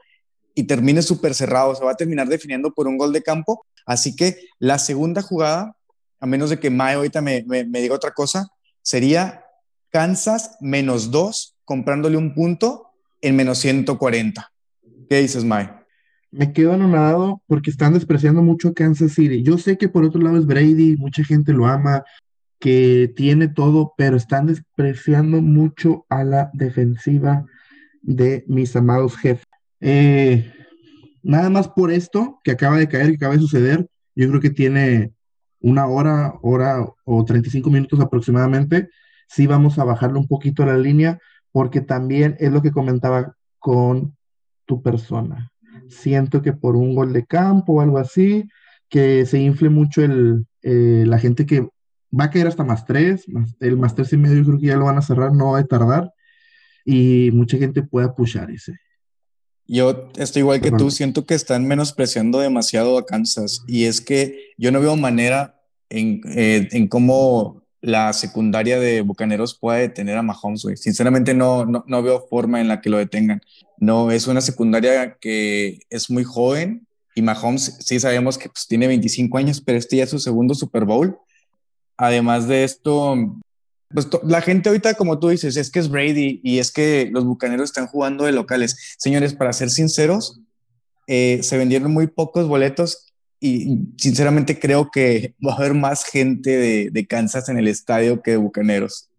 y 0.56 0.64
termine 0.64 1.04
súper 1.04 1.36
cerrado. 1.36 1.76
Se 1.76 1.84
va 1.86 1.92
a 1.92 1.98
terminar 1.98 2.28
definiendo 2.28 2.74
por 2.74 2.88
un 2.88 2.98
gol 2.98 3.14
de 3.14 3.22
campo. 3.22 3.66
Así 3.86 4.16
que 4.16 4.40
la 4.58 4.80
segunda 4.80 5.22
jugada, 5.22 5.76
a 6.20 6.26
menos 6.26 6.50
de 6.50 6.60
que 6.60 6.72
Mae 6.72 6.96
ahorita 6.96 7.22
me 7.22 7.44
diga 7.44 7.94
otra 7.94 8.12
cosa, 8.12 8.48
sería 8.82 9.46
Kansas 9.92 10.58
menos 10.62 11.12
dos, 11.12 11.55
comprándole 11.66 12.18
un 12.18 12.34
punto 12.34 12.88
en 13.22 13.36
menos 13.36 13.58
140. 13.60 14.52
¿Qué 15.10 15.22
dices, 15.22 15.44
Mae? 15.44 15.86
me 16.36 16.52
quedo 16.52 16.74
anonadado 16.74 17.42
porque 17.48 17.70
están 17.70 17.94
despreciando 17.94 18.42
mucho 18.42 18.70
a 18.70 18.74
Kansas 18.74 19.14
City. 19.14 19.42
Yo 19.42 19.58
sé 19.58 19.78
que 19.78 19.88
por 19.88 20.04
otro 20.04 20.22
lado 20.22 20.38
es 20.38 20.46
Brady, 20.46 20.98
mucha 20.98 21.24
gente 21.24 21.54
lo 21.54 21.66
ama, 21.66 22.04
que 22.60 23.14
tiene 23.16 23.48
todo, 23.48 23.94
pero 23.98 24.18
están 24.18 24.48
despreciando 24.48 25.42
mucho 25.42 26.06
a 26.10 26.26
la 26.26 26.50
defensiva 26.54 27.46
de 28.02 28.44
mis 28.48 28.76
amados 28.76 29.16
jefes. 29.16 29.46
Eh, 29.80 30.52
nada 31.24 31.50
más 31.50 31.70
por 31.70 31.90
esto 31.90 32.42
que 32.44 32.52
acaba 32.52 32.78
de 32.78 32.90
caer, 32.90 33.12
que 33.12 33.16
acaba 33.16 33.36
de 33.36 33.40
suceder, 33.40 33.88
yo 34.14 34.28
creo 34.28 34.42
que 34.42 34.50
tiene 34.50 35.14
una 35.62 35.88
hora, 35.88 36.34
hora 36.42 36.86
o 37.06 37.24
35 37.24 37.70
minutos 37.70 38.02
aproximadamente. 38.02 38.90
Sí 39.30 39.48
vamos 39.48 39.80
a 39.80 39.86
bajarle 39.86 40.20
un 40.20 40.28
poquito 40.28 40.66
la 40.66 40.78
línea 40.78 41.18
porque 41.56 41.80
también 41.80 42.36
es 42.40 42.52
lo 42.52 42.62
que 42.62 42.74
comentaba 42.74 43.34
con 43.60 44.18
tu 44.66 44.82
persona 44.82 45.54
siento 45.90 46.42
que 46.42 46.54
por 46.54 46.76
un 46.76 46.96
gol 46.96 47.14
de 47.14 47.26
campo 47.26 47.74
o 47.74 47.82
algo 47.82 47.98
así, 47.98 48.48
que 48.90 49.26
se 49.26 49.40
infle 49.40 49.70
mucho 49.70 50.02
el, 50.04 50.46
eh, 50.62 51.04
la 51.06 51.20
gente 51.20 51.46
que 51.46 51.62
va 52.18 52.26
a 52.26 52.30
caer 52.30 52.48
hasta 52.48 52.64
más 52.64 52.86
tres, 52.86 53.26
el 53.60 53.78
más 53.78 53.96
tres 53.96 54.14
y 54.14 54.18
medio 54.18 54.44
creo 54.44 54.60
que 54.60 54.68
ya 54.68 54.78
lo 54.78 54.86
van 54.86 54.98
a 54.98 55.02
cerrar, 55.02 55.34
no 55.34 55.52
va 55.52 55.60
a 55.60 55.66
tardar, 55.66 56.12
y 56.86 57.32
mucha 57.34 57.58
gente 57.58 57.84
puede 57.84 58.10
pushar 58.10 58.52
ese. 58.52 58.74
Yo 59.68 60.12
estoy 60.18 60.42
igual 60.42 60.62
que 60.62 60.72
tú, 60.72 60.92
siento 60.92 61.26
que 61.26 61.34
están 61.34 61.68
menospreciando 61.68 62.40
demasiado 62.40 62.98
a 62.98 63.06
Kansas, 63.06 63.64
y 63.68 63.86
es 63.86 64.00
que 64.02 64.54
yo 64.58 64.72
no 64.72 64.80
veo 64.80 64.96
manera 64.96 65.60
en, 65.90 66.22
eh, 66.26 66.68
en 66.72 66.88
cómo 66.88 67.65
la 67.86 68.14
secundaria 68.14 68.80
de 68.80 69.02
Bucaneros 69.02 69.58
puede 69.58 69.82
detener 69.82 70.18
a 70.18 70.24
Mahomes, 70.24 70.66
Sinceramente 70.76 71.36
no, 71.36 71.66
no, 71.66 71.84
no, 71.88 72.02
veo 72.02 72.26
forma 72.28 72.60
en 72.60 72.68
la 72.68 72.82
que 72.82 72.90
lo 72.90 72.98
detengan. 72.98 73.42
No, 73.78 74.10
es 74.10 74.26
una 74.26 74.42
secundaria 74.42 75.18
que 75.22 75.80
es 75.92 76.10
muy 76.10 76.24
joven 76.24 76.88
y 77.14 77.22
Mahomes 77.22 77.78
sí 77.80 78.00
sabemos 78.00 78.40
que 78.40 78.50
pues, 78.50 78.68
tiene 78.68 78.88
25 78.88 79.38
años, 79.38 79.62
pero 79.62 79.78
este 79.78 79.98
ya 79.98 80.06
es 80.06 80.10
su 80.10 80.18
segundo 80.18 80.56
Super 80.56 80.86
Bowl. 80.86 81.18
Además 81.96 82.48
de 82.48 82.64
esto, 82.64 83.16
pues 83.94 84.08
la 84.24 84.42
gente 84.42 84.70
ahorita, 84.70 84.96
como 84.96 85.20
tú 85.20 85.30
dices, 85.30 85.56
es 85.56 85.70
que 85.70 85.78
es 85.80 85.88
Brady 85.88 86.42
y 86.44 86.58
es 86.58 86.72
que 86.72 87.10
los 87.12 87.24
Bucaneros 87.24 87.70
están 87.70 87.86
jugando 87.86 88.26
de 88.26 88.32
locales. 88.32 88.96
Señores, 88.98 89.36
para 89.36 89.54
ser 89.54 89.70
sinceros, 89.70 90.42
eh, 91.06 91.40
se 91.44 91.58
vendieron 91.58 91.94
muy 91.94 92.08
pocos 92.08 92.48
boletos 92.48 93.14
y 93.46 93.94
sinceramente 93.98 94.60
creo 94.60 94.90
que 94.90 95.36
va 95.46 95.54
a 95.54 95.58
haber 95.58 95.76
más 95.76 96.04
gente 96.04 96.90
de, 96.92 97.08
Kansas 97.08 97.48
en 97.48 97.58
el 97.60 97.68
estadio 97.68 98.24
que 98.24 98.32
de 98.32 98.38
Bucaneros. 98.38 99.10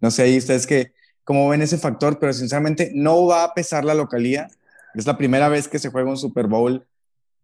No 0.00 0.12
sé 0.12 0.22
ahí 0.22 0.38
ustedes 0.38 0.68
que 0.68 0.92
cómo 1.24 1.48
ven 1.48 1.62
ese 1.62 1.76
factor, 1.76 2.20
pero 2.20 2.32
sinceramente 2.32 2.92
no 2.94 3.26
va 3.26 3.42
a 3.42 3.54
pesar 3.54 3.84
la 3.84 3.94
localía. 3.94 4.48
Es 4.94 5.06
la 5.06 5.18
primera 5.18 5.48
vez 5.48 5.66
que 5.66 5.80
se 5.80 5.90
juega 5.90 6.08
un 6.08 6.16
Super 6.16 6.46
Bowl 6.46 6.86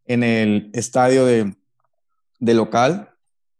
en 0.06 0.22
el 0.22 0.70
estadio 0.74 1.26
de, 1.26 1.56
de 2.38 2.54
local 2.54 3.10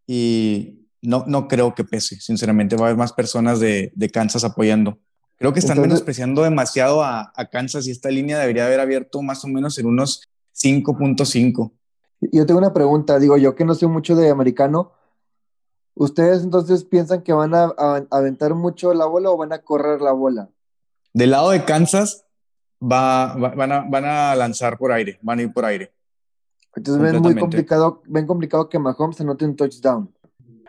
y 0.07 0.87
no, 1.01 1.25
no 1.27 1.49
creo 1.49 1.75
que 1.75 1.83
pese, 1.83 2.21
sinceramente. 2.21 2.77
Va 2.77 2.83
a 2.83 2.85
haber 2.87 2.97
más 2.97 3.11
personas 3.11 3.59
de, 3.59 3.91
de 3.93 4.09
Kansas 4.09 4.45
apoyando. 4.45 4.99
Creo 5.37 5.51
que 5.51 5.59
están 5.59 5.81
menospreciando 5.81 6.43
demasiado 6.43 7.03
a, 7.03 7.33
a 7.35 7.49
Kansas 7.49 7.87
y 7.87 7.91
esta 7.91 8.09
línea 8.09 8.39
debería 8.39 8.65
haber 8.65 8.79
abierto 8.79 9.21
más 9.21 9.43
o 9.43 9.49
menos 9.49 9.77
en 9.79 9.87
unos 9.87 10.29
5.5. 10.55 11.73
Yo 12.31 12.45
tengo 12.45 12.59
una 12.59 12.73
pregunta, 12.73 13.19
digo, 13.19 13.37
yo 13.37 13.55
que 13.55 13.65
no 13.65 13.75
sé 13.75 13.87
mucho 13.87 14.15
de 14.15 14.29
americano, 14.29 14.91
¿ustedes 15.95 16.43
entonces 16.43 16.83
piensan 16.83 17.21
que 17.21 17.33
van 17.33 17.53
a, 17.53 17.73
aventar 18.11 18.53
mucho 18.53 18.93
la 18.93 19.05
bola 19.05 19.31
o 19.31 19.37
van 19.37 19.53
a 19.53 19.59
correr 19.59 20.01
la 20.01 20.11
bola? 20.11 20.49
Del 21.13 21.31
lado 21.31 21.51
de 21.51 21.63
Kansas, 21.65 22.25
va, 22.81 23.35
van, 23.35 23.71
a, 23.71 23.81
van 23.81 24.05
a 24.05 24.35
lanzar 24.35 24.77
por 24.77 24.91
aire, 24.91 25.19
van 25.21 25.39
a 25.39 25.41
ir 25.43 25.53
por 25.53 25.65
aire. 25.65 25.91
Entonces 26.75 27.01
ven 27.01 27.21
muy 27.21 27.35
complicado, 27.35 28.01
ven 28.05 28.25
complicado 28.25 28.67
que 28.67 28.79
Mahomes 28.79 29.19
anote 29.21 29.45
un 29.45 29.55
touchdown. 29.55 30.11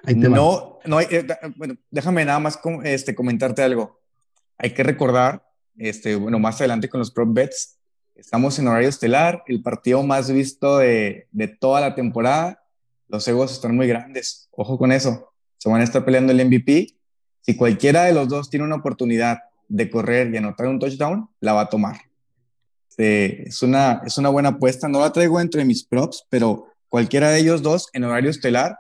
No, 0.07 0.79
no 0.85 1.01
eh, 1.01 1.27
bueno, 1.57 1.77
déjame 1.91 2.25
nada 2.25 2.39
más 2.39 2.59
este, 2.85 3.15
comentarte 3.15 3.63
algo. 3.63 4.01
Hay 4.59 4.75
que 4.75 4.83
recordar, 4.83 5.43
este, 5.77 6.15
bueno, 6.17 6.39
más 6.39 6.61
adelante 6.61 6.89
con 6.89 6.99
los 6.99 7.11
prop 7.11 7.33
bets, 7.33 7.79
Estamos 8.15 8.57
en 8.61 8.69
horario 8.69 8.89
estelar, 8.89 9.43
el 9.49 9.61
partido 9.61 10.05
más 10.05 10.31
visto 10.31 10.79
de, 10.79 11.27
toda 11.59 11.81
la 11.81 11.97
temporada. 11.97 12.63
Los 13.09 13.27
egos 13.27 13.53
están 13.53 13.75
muy 13.75 13.89
grandes. 13.89 14.49
Ojo 14.53 14.79
con 14.79 14.93
eso. 14.93 15.33
Se 15.59 15.69
van 15.69 15.81
a 15.81 15.85
estar 15.85 16.05
peleando 16.05 16.33
el 16.33 16.45
MVP. 16.47 16.95
Si 17.41 17.57
cualquiera 17.57 18.05
de 18.05 18.13
los 18.13 18.29
dos 18.29 18.49
tiene 18.49 18.65
una 18.65 18.77
oportunidad 18.77 19.39
de 19.69 19.91
correr 19.91 20.33
y 20.33 20.37
anotar 20.37 20.69
un 20.69 20.79
touchdown, 20.79 21.29
la 21.41 21.55
va 21.55 21.63
a 21.63 21.69
tomar. 21.69 21.97
Este, 22.89 23.49
es, 23.49 23.63
una, 23.63 24.01
es 24.07 24.17
una 24.17 24.29
buena 24.29 24.51
apuesta. 24.51 24.87
No 24.89 25.01
la 25.01 25.13
traigo 25.13 25.41
entre 25.41 25.65
mis 25.65 25.85
props, 25.85 26.25
pero 26.31 26.67
cualquiera 26.89 27.31
de 27.31 27.41
ellos 27.41 27.63
dos 27.63 27.89
en 27.95 28.05
horario 28.05 28.31
estelar 28.31 28.79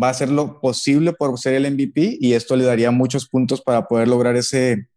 va 0.00 0.08
a 0.08 0.10
hacer 0.10 0.30
lo 0.30 0.60
posible 0.60 1.12
por 1.12 1.36
ser 1.40 1.54
el 1.54 1.70
MVP 1.72 2.18
y 2.20 2.34
esto 2.34 2.54
le 2.54 2.64
daría 2.64 2.92
muchos 2.92 3.28
puntos 3.28 3.60
para 3.62 3.88
poder 3.88 4.06
lograr 4.06 4.36
ese, 4.36 4.88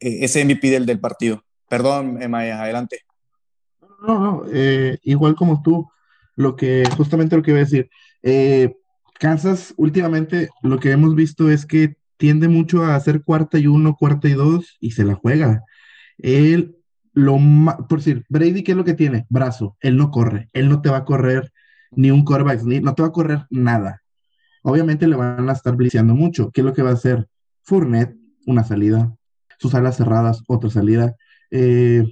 e, 0.00 0.24
ese 0.24 0.44
MVP 0.44 0.70
del, 0.70 0.86
del 0.86 0.98
partido. 0.98 1.44
Perdón, 1.74 2.22
Emma, 2.22 2.42
adelante. 2.42 3.00
No, 4.06 4.20
no, 4.20 4.44
eh, 4.52 4.96
igual 5.02 5.34
como 5.34 5.60
tú, 5.60 5.90
lo 6.36 6.54
que, 6.54 6.84
justamente 6.96 7.34
lo 7.34 7.42
que 7.42 7.50
iba 7.50 7.58
a 7.58 7.64
decir, 7.64 7.90
eh, 8.22 8.76
Kansas 9.18 9.74
últimamente 9.76 10.50
lo 10.62 10.78
que 10.78 10.92
hemos 10.92 11.16
visto 11.16 11.50
es 11.50 11.66
que 11.66 11.96
tiende 12.16 12.46
mucho 12.46 12.84
a 12.84 12.94
hacer 12.94 13.24
cuarta 13.24 13.58
y 13.58 13.66
uno, 13.66 13.96
cuarta 13.96 14.28
y 14.28 14.34
dos 14.34 14.76
y 14.78 14.92
se 14.92 15.02
la 15.02 15.16
juega. 15.16 15.64
Él, 16.18 16.76
lo 17.12 17.38
por 17.88 17.98
decir, 17.98 18.24
Brady, 18.28 18.62
¿qué 18.62 18.70
es 18.70 18.78
lo 18.78 18.84
que 18.84 18.94
tiene? 18.94 19.26
Brazo, 19.28 19.76
él 19.80 19.96
no 19.96 20.12
corre, 20.12 20.50
él 20.52 20.68
no 20.68 20.80
te 20.80 20.90
va 20.90 20.98
a 20.98 21.04
correr 21.04 21.50
ni 21.90 22.12
un 22.12 22.24
quarterback, 22.24 22.62
ni, 22.62 22.78
no 22.78 22.94
te 22.94 23.02
va 23.02 23.08
a 23.08 23.12
correr 23.12 23.46
nada. 23.50 24.00
Obviamente 24.62 25.08
le 25.08 25.16
van 25.16 25.50
a 25.50 25.52
estar 25.52 25.74
bliceando 25.74 26.14
mucho. 26.14 26.52
¿Qué 26.52 26.60
es 26.60 26.64
lo 26.64 26.72
que 26.72 26.82
va 26.82 26.90
a 26.90 26.94
hacer? 26.94 27.26
Fournette, 27.64 28.16
una 28.46 28.62
salida, 28.62 29.12
sus 29.58 29.74
alas 29.74 29.96
cerradas, 29.96 30.44
otra 30.46 30.70
salida. 30.70 31.16
Eh, 31.50 32.04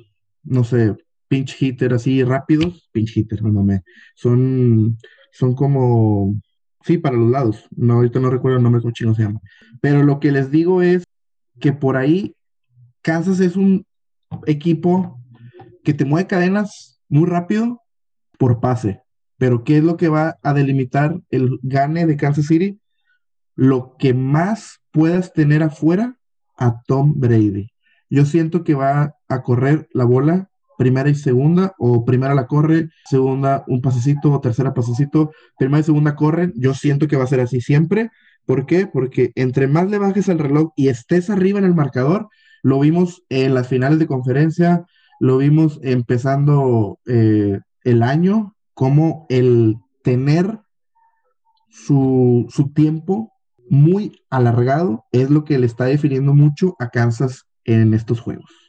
no 0.44 0.64
sé, 0.64 0.96
pinch 1.28 1.56
hitter 1.60 1.94
así 1.94 2.22
rápidos, 2.24 2.88
pinch 2.92 3.16
hitter, 3.16 3.42
no 3.42 3.62
me 3.62 3.82
son, 4.14 4.98
son 5.32 5.54
como, 5.54 6.34
sí, 6.84 6.98
para 6.98 7.16
los 7.16 7.30
lados, 7.30 7.68
no, 7.74 7.94
ahorita 7.94 8.20
no 8.20 8.30
recuerdo 8.30 8.58
el 8.58 8.62
nombre, 8.62 8.82
cómo 8.82 8.92
chino 8.92 9.14
se 9.14 9.22
llama, 9.22 9.40
pero 9.80 10.02
lo 10.02 10.20
que 10.20 10.30
les 10.32 10.50
digo 10.50 10.82
es 10.82 11.04
que 11.58 11.72
por 11.72 11.96
ahí 11.96 12.36
Kansas 13.02 13.40
es 13.40 13.56
un 13.56 13.86
equipo 14.46 15.20
que 15.84 15.94
te 15.94 16.04
mueve 16.04 16.28
cadenas 16.28 17.00
muy 17.08 17.26
rápido 17.26 17.80
por 18.38 18.60
pase, 18.60 19.00
pero 19.38 19.64
¿qué 19.64 19.78
es 19.78 19.84
lo 19.84 19.96
que 19.96 20.08
va 20.08 20.38
a 20.42 20.52
delimitar 20.52 21.20
el 21.30 21.58
gane 21.62 22.06
de 22.06 22.16
Kansas 22.16 22.46
City? 22.46 22.78
Lo 23.54 23.96
que 23.98 24.14
más 24.14 24.80
puedas 24.90 25.32
tener 25.32 25.62
afuera 25.62 26.16
a 26.56 26.82
Tom 26.86 27.14
Brady. 27.16 27.70
Yo 28.10 28.24
siento 28.26 28.62
que 28.62 28.74
va 28.74 29.14
a 29.34 29.42
correr 29.42 29.88
la 29.92 30.04
bola 30.04 30.48
primera 30.82 31.08
y 31.08 31.14
segunda, 31.14 31.74
o 31.78 32.04
primera 32.04 32.34
la 32.34 32.46
corre, 32.46 32.88
segunda 33.08 33.64
un 33.68 33.80
pasecito, 33.80 34.32
o 34.32 34.40
tercera 34.40 34.74
pasecito, 34.74 35.30
primera 35.56 35.80
y 35.80 35.84
segunda 35.84 36.16
corren. 36.16 36.52
Yo 36.56 36.74
siento 36.74 37.06
que 37.06 37.16
va 37.16 37.24
a 37.24 37.28
ser 37.28 37.40
así 37.40 37.60
siempre. 37.60 38.10
¿Por 38.46 38.66
qué? 38.66 38.86
Porque 38.86 39.30
entre 39.36 39.68
más 39.68 39.88
le 39.88 39.98
bajes 39.98 40.28
el 40.28 40.40
reloj 40.40 40.72
y 40.74 40.88
estés 40.88 41.30
arriba 41.30 41.60
en 41.60 41.66
el 41.66 41.74
marcador, 41.74 42.28
lo 42.62 42.80
vimos 42.80 43.22
en 43.28 43.54
las 43.54 43.68
finales 43.68 44.00
de 44.00 44.08
conferencia, 44.08 44.84
lo 45.20 45.38
vimos 45.38 45.78
empezando 45.82 46.98
eh, 47.06 47.60
el 47.84 48.02
año, 48.02 48.56
como 48.74 49.26
el 49.28 49.76
tener 50.02 50.58
su, 51.70 52.46
su 52.50 52.72
tiempo 52.72 53.32
muy 53.70 54.20
alargado 54.30 55.04
es 55.12 55.30
lo 55.30 55.44
que 55.44 55.58
le 55.58 55.66
está 55.66 55.84
definiendo 55.84 56.34
mucho 56.34 56.74
a 56.80 56.88
Kansas 56.88 57.46
en 57.64 57.94
estos 57.94 58.20
juegos. 58.20 58.61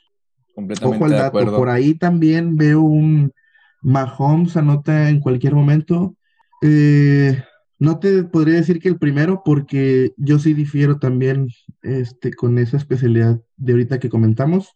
Completamente 0.53 1.15
de 1.15 1.21
acuerdo. 1.21 1.57
Por 1.57 1.69
ahí 1.69 1.95
también 1.95 2.55
veo 2.55 2.81
un 2.81 3.33
Mahomes 3.81 4.55
anota 4.55 5.09
en 5.09 5.19
cualquier 5.19 5.53
momento. 5.53 6.15
Eh, 6.61 7.43
no 7.79 7.99
te 7.99 8.23
podría 8.23 8.55
decir 8.55 8.79
que 8.79 8.87
el 8.87 8.97
primero, 8.97 9.41
porque 9.43 10.13
yo 10.15 10.39
sí 10.39 10.53
difiero 10.53 10.99
también 10.99 11.49
este, 11.81 12.33
con 12.33 12.57
esa 12.57 12.77
especialidad 12.77 13.41
de 13.57 13.73
ahorita 13.73 13.99
que 13.99 14.09
comentamos, 14.09 14.73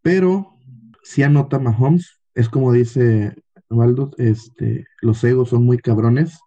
pero 0.00 0.56
si 1.02 1.24
anota 1.24 1.58
Mahomes, 1.58 2.20
es 2.34 2.48
como 2.48 2.72
dice 2.72 3.34
Waldo, 3.68 4.12
este, 4.18 4.86
los 5.00 5.22
egos 5.24 5.48
son 5.48 5.64
muy 5.64 5.78
cabrones. 5.78 6.38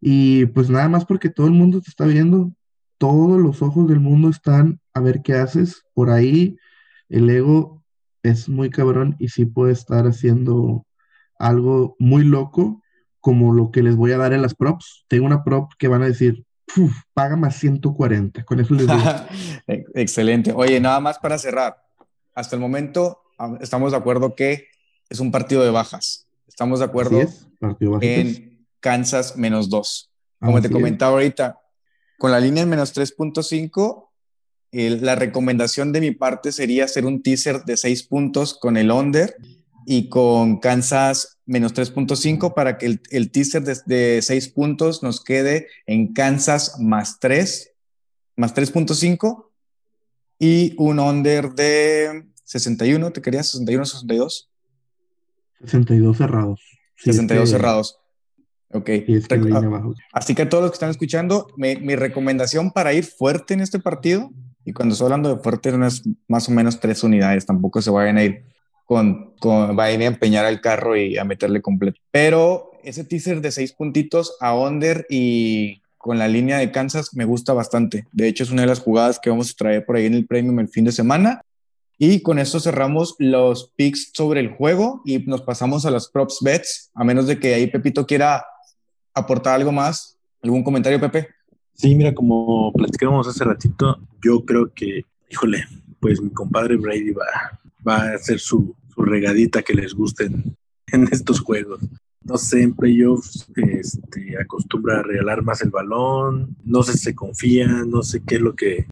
Y 0.00 0.46
pues 0.46 0.70
nada 0.70 0.88
más 0.88 1.04
porque 1.04 1.28
todo 1.28 1.48
el 1.48 1.54
mundo 1.54 1.80
te 1.80 1.90
está 1.90 2.04
viendo, 2.06 2.52
todos 2.98 3.40
los 3.40 3.62
ojos 3.62 3.88
del 3.88 3.98
mundo 3.98 4.28
están 4.28 4.80
a 4.94 5.00
ver 5.00 5.22
qué 5.22 5.34
haces. 5.34 5.82
Por 5.94 6.10
ahí 6.10 6.56
el 7.08 7.28
ego 7.30 7.82
es 8.22 8.48
muy 8.48 8.70
cabrón 8.70 9.16
y 9.18 9.28
sí 9.28 9.46
puede 9.46 9.72
estar 9.72 10.06
haciendo 10.06 10.86
algo 11.38 11.96
muy 11.98 12.24
loco, 12.24 12.82
como 13.20 13.52
lo 13.52 13.70
que 13.70 13.82
les 13.82 13.96
voy 13.96 14.12
a 14.12 14.18
dar 14.18 14.32
en 14.32 14.42
las 14.42 14.54
props. 14.54 15.04
Tengo 15.08 15.26
una 15.26 15.44
prop 15.44 15.72
que 15.78 15.88
van 15.88 16.02
a 16.02 16.06
decir, 16.06 16.44
paga 17.14 17.36
más 17.36 17.56
140. 17.56 18.44
Con 18.44 18.60
eso 18.60 18.74
les 18.74 18.86
digo. 18.86 19.02
Excelente. 19.94 20.52
Oye, 20.52 20.80
nada 20.80 21.00
más 21.00 21.18
para 21.18 21.38
cerrar. 21.38 21.76
Hasta 22.34 22.56
el 22.56 22.60
momento 22.60 23.22
estamos 23.60 23.92
de 23.92 23.98
acuerdo 23.98 24.34
que 24.34 24.68
es 25.08 25.20
un 25.20 25.30
partido 25.30 25.62
de 25.64 25.70
bajas. 25.70 26.26
Estamos 26.46 26.80
de 26.80 26.84
acuerdo 26.84 27.20
en 28.00 28.66
Kansas 28.80 29.36
menos 29.36 29.68
2. 29.68 30.10
Como 30.40 30.60
te 30.60 30.70
comentaba 30.70 31.12
ahorita, 31.12 31.58
con 32.18 32.30
la 32.30 32.40
línea 32.40 32.62
en 32.62 32.68
menos 32.68 32.96
3.5, 32.96 34.07
la 34.72 35.14
recomendación 35.14 35.92
de 35.92 36.00
mi 36.00 36.10
parte 36.10 36.52
sería 36.52 36.84
hacer 36.84 37.06
un 37.06 37.22
teaser 37.22 37.64
de 37.64 37.76
6 37.76 38.02
puntos 38.04 38.54
con 38.54 38.76
el 38.76 38.90
under 38.90 39.36
y 39.86 40.08
con 40.08 40.60
Kansas 40.60 41.38
menos 41.46 41.74
3.5 41.74 42.52
para 42.54 42.76
que 42.76 42.86
el, 42.86 43.00
el 43.10 43.30
teaser 43.30 43.62
de, 43.62 44.20
6 44.20 44.48
puntos 44.48 45.02
nos 45.02 45.24
quede 45.24 45.68
en 45.86 46.12
Kansas 46.12 46.78
más 46.78 47.18
3, 47.20 47.72
más 48.36 48.54
3.5 48.54 49.46
y 50.38 50.74
un 50.76 51.00
under 51.00 51.52
de 51.54 52.26
61, 52.44 53.10
¿te 53.12 53.22
querías 53.22 53.48
61, 53.48 53.84
62? 53.84 54.50
62 55.60 56.16
cerrados. 56.16 56.60
62 56.96 57.50
cerrados. 57.50 57.98
Ok. 58.70 58.90
Así 60.12 60.34
que 60.34 60.42
a 60.42 60.48
todos 60.48 60.62
los 60.62 60.70
que 60.70 60.76
están 60.76 60.90
escuchando, 60.90 61.48
mi, 61.56 61.96
recomendación 61.96 62.70
para 62.70 62.92
ir 62.92 63.04
fuerte 63.04 63.54
en 63.54 63.60
este 63.60 63.78
partido, 63.78 64.30
y 64.68 64.72
cuando 64.74 64.92
estoy 64.92 65.06
hablando 65.06 65.34
de 65.34 65.42
fuerte, 65.42 65.72
no 65.72 65.86
es 65.86 66.02
más 66.28 66.46
o 66.50 66.52
menos 66.52 66.78
tres 66.78 67.02
unidades, 67.02 67.46
tampoco 67.46 67.80
se 67.80 67.90
vayan 67.90 68.18
a 68.18 68.24
ir 68.24 68.44
con, 68.84 69.32
con 69.40 69.74
vayan 69.74 70.02
a 70.02 70.04
empeñar 70.04 70.44
el 70.44 70.60
carro 70.60 70.94
y 70.94 71.16
a 71.16 71.24
meterle 71.24 71.62
completo. 71.62 71.98
Pero 72.10 72.72
ese 72.84 73.02
teaser 73.02 73.40
de 73.40 73.50
seis 73.50 73.72
puntitos 73.72 74.36
a 74.40 74.54
under 74.54 75.06
y 75.08 75.80
con 75.96 76.18
la 76.18 76.28
línea 76.28 76.58
de 76.58 76.70
Kansas 76.70 77.14
me 77.14 77.24
gusta 77.24 77.54
bastante. 77.54 78.06
De 78.12 78.28
hecho, 78.28 78.44
es 78.44 78.50
una 78.50 78.60
de 78.60 78.68
las 78.68 78.80
jugadas 78.80 79.18
que 79.18 79.30
vamos 79.30 79.50
a 79.50 79.54
traer 79.56 79.86
por 79.86 79.96
ahí 79.96 80.04
en 80.04 80.12
el 80.12 80.26
premium 80.26 80.60
el 80.60 80.68
fin 80.68 80.84
de 80.84 80.92
semana. 80.92 81.40
Y 81.96 82.20
con 82.20 82.38
esto 82.38 82.60
cerramos 82.60 83.14
los 83.18 83.72
picks 83.74 84.10
sobre 84.12 84.40
el 84.40 84.50
juego 84.50 85.00
y 85.06 85.18
nos 85.20 85.40
pasamos 85.40 85.86
a 85.86 85.90
las 85.90 86.08
props 86.08 86.40
bets, 86.42 86.90
a 86.94 87.04
menos 87.04 87.26
de 87.26 87.40
que 87.40 87.54
ahí 87.54 87.68
Pepito 87.68 88.06
quiera 88.06 88.44
aportar 89.14 89.54
algo 89.54 89.72
más. 89.72 90.18
¿Algún 90.42 90.62
comentario, 90.62 91.00
Pepe? 91.00 91.37
Sí, 91.80 91.94
mira, 91.94 92.12
como 92.12 92.72
platicábamos 92.72 93.28
hace 93.28 93.44
ratito, 93.44 94.00
yo 94.20 94.44
creo 94.44 94.72
que, 94.74 95.04
híjole, 95.30 95.64
pues 96.00 96.20
mi 96.20 96.30
compadre 96.30 96.76
Brady 96.76 97.12
va, 97.12 97.60
va 97.86 97.96
a 97.98 98.14
hacer 98.14 98.40
su, 98.40 98.74
su 98.92 99.02
regadita 99.02 99.62
que 99.62 99.74
les 99.74 99.94
gusten 99.94 100.56
en 100.92 101.08
estos 101.12 101.38
juegos. 101.38 101.80
No 102.24 102.36
sé, 102.36 102.62
en 102.62 102.74
playoffs 102.74 103.46
este, 103.54 104.36
acostumbra 104.42 104.98
a 104.98 105.02
regalar 105.04 105.42
más 105.42 105.62
el 105.62 105.70
balón, 105.70 106.56
no 106.64 106.82
sé 106.82 106.94
si 106.94 106.98
se 106.98 107.14
confía, 107.14 107.68
no 107.68 108.02
sé 108.02 108.22
qué 108.26 108.34
es 108.34 108.40
lo 108.40 108.56
que, 108.56 108.86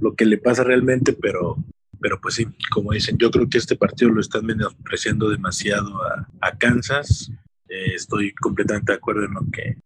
lo 0.00 0.14
que 0.14 0.24
le 0.24 0.38
pasa 0.38 0.64
realmente, 0.64 1.12
pero 1.12 1.58
pero 2.00 2.20
pues 2.20 2.34
sí, 2.34 2.48
como 2.72 2.92
dicen, 2.92 3.16
yo 3.16 3.30
creo 3.30 3.48
que 3.48 3.58
este 3.58 3.76
partido 3.76 4.10
lo 4.10 4.20
están 4.20 4.44
menospreciando 4.44 5.30
demasiado 5.30 6.00
a, 6.40 6.58
Kansas. 6.58 7.30
Eh, 7.68 7.94
estoy 7.94 8.34
completamente 8.34 8.90
de 8.90 8.98
acuerdo 8.98 9.24
en 9.24 9.34
lo 9.34 9.42
que 9.52 9.76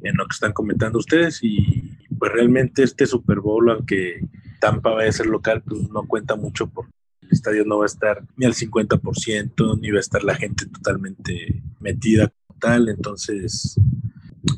en 0.00 0.16
lo 0.16 0.26
que 0.26 0.34
están 0.34 0.52
comentando 0.52 0.98
ustedes 0.98 1.40
y 1.42 1.96
pues 2.18 2.32
realmente 2.32 2.82
este 2.82 3.06
Super 3.06 3.40
Bowl, 3.40 3.70
aunque 3.70 4.20
Tampa 4.60 4.90
vaya 4.90 5.08
a 5.08 5.12
ser 5.12 5.26
local, 5.26 5.62
pues 5.62 5.88
no 5.90 6.06
cuenta 6.06 6.36
mucho 6.36 6.68
porque 6.68 6.92
el 7.22 7.30
estadio 7.30 7.64
no 7.64 7.78
va 7.78 7.84
a 7.84 7.86
estar 7.86 8.22
ni 8.36 8.46
al 8.46 8.54
50%, 8.54 9.80
ni 9.80 9.90
va 9.90 9.98
a 9.98 10.00
estar 10.00 10.24
la 10.24 10.34
gente 10.34 10.66
totalmente 10.66 11.62
metida 11.80 12.32
como 12.46 12.58
tal, 12.58 12.88
entonces 12.88 13.78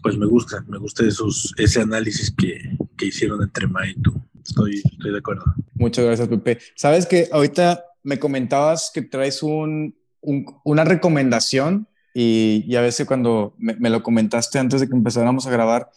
pues 0.03 0.17
me 0.17 0.27
gusta, 0.27 0.64
me 0.69 0.79
gusta 0.79 1.05
esos, 1.05 1.53
ese 1.57 1.81
análisis 1.81 2.33
que, 2.37 2.77
que 2.97 3.07
hicieron 3.07 3.43
entre 3.43 3.67
Ma 3.67 3.87
y 3.88 3.95
tú. 3.95 4.14
Estoy, 4.43 4.83
estoy 4.85 5.12
de 5.12 5.19
acuerdo. 5.19 5.45
Muchas 5.75 6.05
gracias, 6.05 6.29
Pepe. 6.29 6.59
Sabes 6.77 7.07
que 7.07 7.29
ahorita 7.33 7.85
me 8.03 8.19
comentabas 8.19 8.91
que 8.93 9.03
traes 9.03 9.43
un, 9.43 9.97
una 10.64 10.85
recomendación 10.85 11.88
y, 12.14 12.64
y, 12.66 12.77
a 12.77 12.81
veces 12.81 13.07
cuando 13.07 13.55
me, 13.59 13.90
lo 13.90 14.03
comentaste 14.03 14.59
antes 14.59 14.81
de 14.81 14.88
que 14.88 14.94
empezáramos 14.94 15.46
a 15.46 15.51
grabar, 15.51 15.90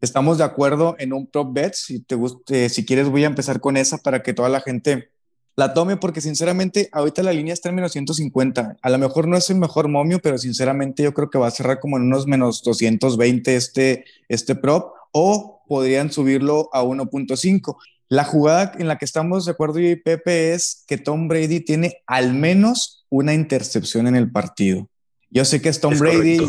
estamos 0.00 0.38
de 0.38 0.44
acuerdo 0.44 0.96
en 0.98 1.12
un 1.12 1.26
prop 1.26 1.52
bet. 1.52 1.74
Si 1.74 2.00
te 2.00 2.14
guste, 2.14 2.68
si 2.68 2.84
quieres, 2.84 3.08
voy 3.08 3.24
a 3.24 3.28
empezar 3.28 3.60
con 3.60 3.76
esa 3.76 3.98
para 3.98 4.22
que 4.22 4.32
toda 4.32 4.48
la 4.48 4.60
gente 4.60 5.10
la 5.56 5.74
tome, 5.74 5.96
porque 5.96 6.20
sinceramente 6.20 6.88
ahorita 6.92 7.22
la 7.22 7.32
línea 7.32 7.52
está 7.52 7.68
en 7.68 7.74
menos 7.74 7.92
150. 7.92 8.76
A 8.80 8.90
lo 8.90 8.98
mejor 8.98 9.26
no 9.26 9.36
es 9.36 9.50
el 9.50 9.56
mejor 9.56 9.88
momio, 9.88 10.20
pero 10.20 10.38
sinceramente 10.38 11.02
yo 11.02 11.12
creo 11.12 11.30
que 11.30 11.38
va 11.38 11.48
a 11.48 11.50
cerrar 11.50 11.80
como 11.80 11.96
en 11.96 12.04
unos 12.04 12.28
menos 12.28 12.62
220 12.62 13.56
este, 13.56 14.04
este 14.28 14.54
prop 14.54 14.92
o 15.10 15.62
podrían 15.66 16.12
subirlo 16.12 16.70
a 16.72 16.84
1.5. 16.84 17.76
La 18.08 18.24
jugada 18.24 18.72
en 18.78 18.86
la 18.86 18.98
que 18.98 19.04
estamos 19.04 19.44
de 19.44 19.52
acuerdo 19.52 19.80
y 19.80 19.96
Pepe 19.96 20.54
es 20.54 20.84
que 20.86 20.96
Tom 20.96 21.28
Brady 21.28 21.60
tiene 21.60 22.02
al 22.06 22.32
menos 22.34 23.04
una 23.10 23.34
intercepción 23.34 24.06
en 24.06 24.16
el 24.16 24.30
partido. 24.30 24.88
Yo 25.30 25.44
sé 25.44 25.60
que 25.60 25.68
es 25.68 25.80
Tom 25.80 25.98
Brady, 25.98 26.40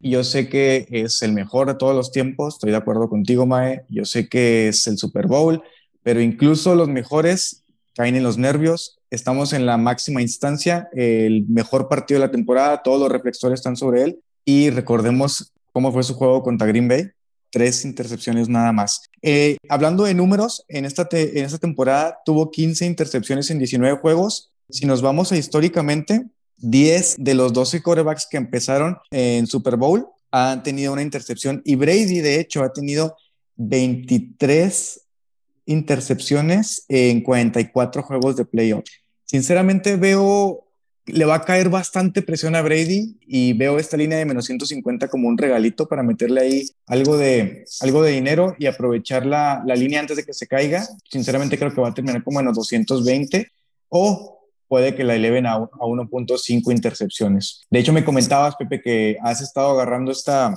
yo 0.00 0.24
sé 0.24 0.48
que 0.48 0.86
es 0.90 1.22
el 1.22 1.32
mejor 1.32 1.68
de 1.68 1.74
todos 1.74 1.94
los 1.94 2.12
tiempos, 2.12 2.54
estoy 2.54 2.70
de 2.70 2.76
acuerdo 2.76 3.08
contigo, 3.08 3.46
Mae, 3.46 3.84
yo 3.88 4.04
sé 4.04 4.28
que 4.28 4.68
es 4.68 4.86
el 4.86 4.98
Super 4.98 5.26
Bowl, 5.26 5.62
pero 6.02 6.20
incluso 6.20 6.74
los 6.74 6.88
mejores 6.88 7.64
caen 7.94 8.16
en 8.16 8.22
los 8.22 8.36
nervios, 8.36 8.98
estamos 9.10 9.52
en 9.52 9.64
la 9.64 9.76
máxima 9.76 10.20
instancia, 10.20 10.88
el 10.92 11.46
mejor 11.48 11.88
partido 11.88 12.20
de 12.20 12.26
la 12.26 12.32
temporada, 12.32 12.82
todos 12.82 13.00
los 13.00 13.10
reflectores 13.10 13.60
están 13.60 13.76
sobre 13.76 14.02
él 14.02 14.20
y 14.44 14.70
recordemos 14.70 15.52
cómo 15.72 15.92
fue 15.92 16.02
su 16.02 16.14
juego 16.14 16.42
contra 16.42 16.66
Green 16.66 16.88
Bay, 16.88 17.10
tres 17.50 17.84
intercepciones 17.84 18.48
nada 18.48 18.72
más. 18.72 19.02
Eh, 19.22 19.56
hablando 19.68 20.04
de 20.04 20.14
números, 20.14 20.64
en 20.68 20.84
esta, 20.84 21.08
en 21.12 21.44
esta 21.44 21.58
temporada 21.58 22.18
tuvo 22.24 22.50
15 22.50 22.86
intercepciones 22.86 23.50
en 23.50 23.58
19 23.58 23.98
juegos. 23.98 24.50
Si 24.68 24.86
nos 24.86 25.02
vamos 25.02 25.32
a 25.32 25.36
históricamente, 25.36 26.26
10 26.58 27.16
de 27.18 27.34
los 27.34 27.52
12 27.52 27.82
quarterbacks 27.82 28.26
que 28.30 28.36
empezaron 28.36 28.98
en 29.10 29.46
Super 29.46 29.76
Bowl 29.76 30.06
han 30.30 30.62
tenido 30.62 30.92
una 30.92 31.02
intercepción 31.02 31.60
y 31.64 31.74
Brady, 31.74 32.20
de 32.20 32.40
hecho, 32.40 32.62
ha 32.62 32.72
tenido 32.72 33.16
23 33.56 35.00
intercepciones 35.66 36.84
en 36.88 37.22
44 37.22 38.02
juegos 38.02 38.36
de 38.36 38.44
playoff. 38.44 38.84
Sinceramente 39.24 39.96
veo 39.96 40.66
le 41.06 41.24
va 41.24 41.36
a 41.36 41.44
caer 41.44 41.68
bastante 41.68 42.22
presión 42.22 42.54
a 42.54 42.62
Brady 42.62 43.18
y 43.26 43.54
veo 43.54 43.78
esta 43.78 43.96
línea 43.96 44.18
de 44.18 44.24
menos 44.24 44.46
150 44.46 45.08
como 45.08 45.28
un 45.28 45.36
regalito 45.36 45.88
para 45.88 46.02
meterle 46.02 46.40
ahí 46.40 46.68
algo 46.86 47.16
de, 47.16 47.64
algo 47.80 48.02
de 48.02 48.12
dinero 48.12 48.54
y 48.58 48.66
aprovechar 48.66 49.26
la, 49.26 49.62
la 49.66 49.74
línea 49.74 50.00
antes 50.00 50.16
de 50.16 50.24
que 50.24 50.32
se 50.32 50.46
caiga. 50.46 50.86
Sinceramente 51.10 51.58
creo 51.58 51.74
que 51.74 51.80
va 51.80 51.88
a 51.88 51.94
terminar 51.94 52.22
como 52.22 52.38
en 52.38 52.46
los 52.46 52.54
220 52.54 53.50
o 53.88 54.41
puede 54.72 54.94
que 54.94 55.04
la 55.04 55.14
eleven 55.14 55.44
a, 55.44 55.52
a 55.52 55.66
1.5 55.68 56.72
intercepciones. 56.72 57.60
De 57.70 57.78
hecho, 57.78 57.92
me 57.92 58.06
comentabas, 58.06 58.56
Pepe, 58.56 58.80
que 58.80 59.18
has 59.22 59.42
estado 59.42 59.72
agarrando 59.72 60.10
esta, 60.10 60.54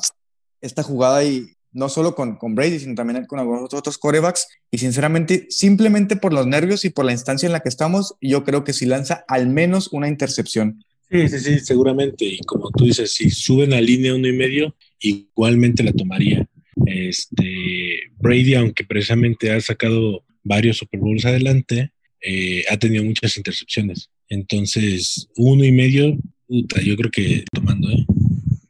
esta 0.61 0.83
jugada 0.83 1.21
y 1.25 1.47
no 1.73 1.89
solo 1.89 2.15
con, 2.15 2.37
con 2.37 2.55
Brady, 2.55 2.79
sino 2.79 2.95
también 2.95 3.25
con 3.25 3.39
algunos 3.39 3.73
otros 3.73 3.97
corebacks. 3.97 4.47
Y 4.71 4.77
sinceramente, 4.77 5.47
simplemente 5.49 6.15
por 6.15 6.31
los 6.31 6.47
nervios 6.47 6.85
y 6.85 6.91
por 6.91 7.03
la 7.03 7.11
instancia 7.11 7.45
en 7.47 7.51
la 7.51 7.59
que 7.59 7.67
estamos, 7.67 8.15
yo 8.21 8.45
creo 8.45 8.63
que 8.63 8.71
si 8.71 8.85
lanza 8.85 9.25
al 9.27 9.49
menos 9.49 9.89
una 9.91 10.07
intercepción. 10.07 10.81
Sí, 11.11 11.27
sí, 11.27 11.39
sí, 11.41 11.59
seguramente. 11.59 12.23
Y 12.23 12.39
como 12.45 12.71
tú 12.71 12.85
dices, 12.85 13.11
si 13.11 13.29
suben 13.29 13.73
a 13.73 13.81
línea 13.81 14.15
uno 14.15 14.29
y 14.29 14.33
medio, 14.33 14.77
igualmente 15.01 15.83
la 15.83 15.91
tomaría. 15.91 16.47
Este, 16.85 17.99
Brady, 18.19 18.55
aunque 18.55 18.85
precisamente 18.85 19.51
ha 19.51 19.59
sacado 19.59 20.23
varios 20.41 20.77
Super 20.77 21.01
Bowls 21.01 21.25
adelante, 21.25 21.91
eh, 22.25 22.63
ha 22.69 22.77
tenido 22.77 23.03
muchas 23.03 23.37
intercepciones. 23.37 24.09
Entonces, 24.29 25.27
uno 25.37 25.63
y 25.63 25.71
medio, 25.71 26.17
puta, 26.47 26.81
yo 26.81 26.95
creo 26.95 27.11
que 27.11 27.45
tomando, 27.53 27.89
¿eh? 27.89 28.05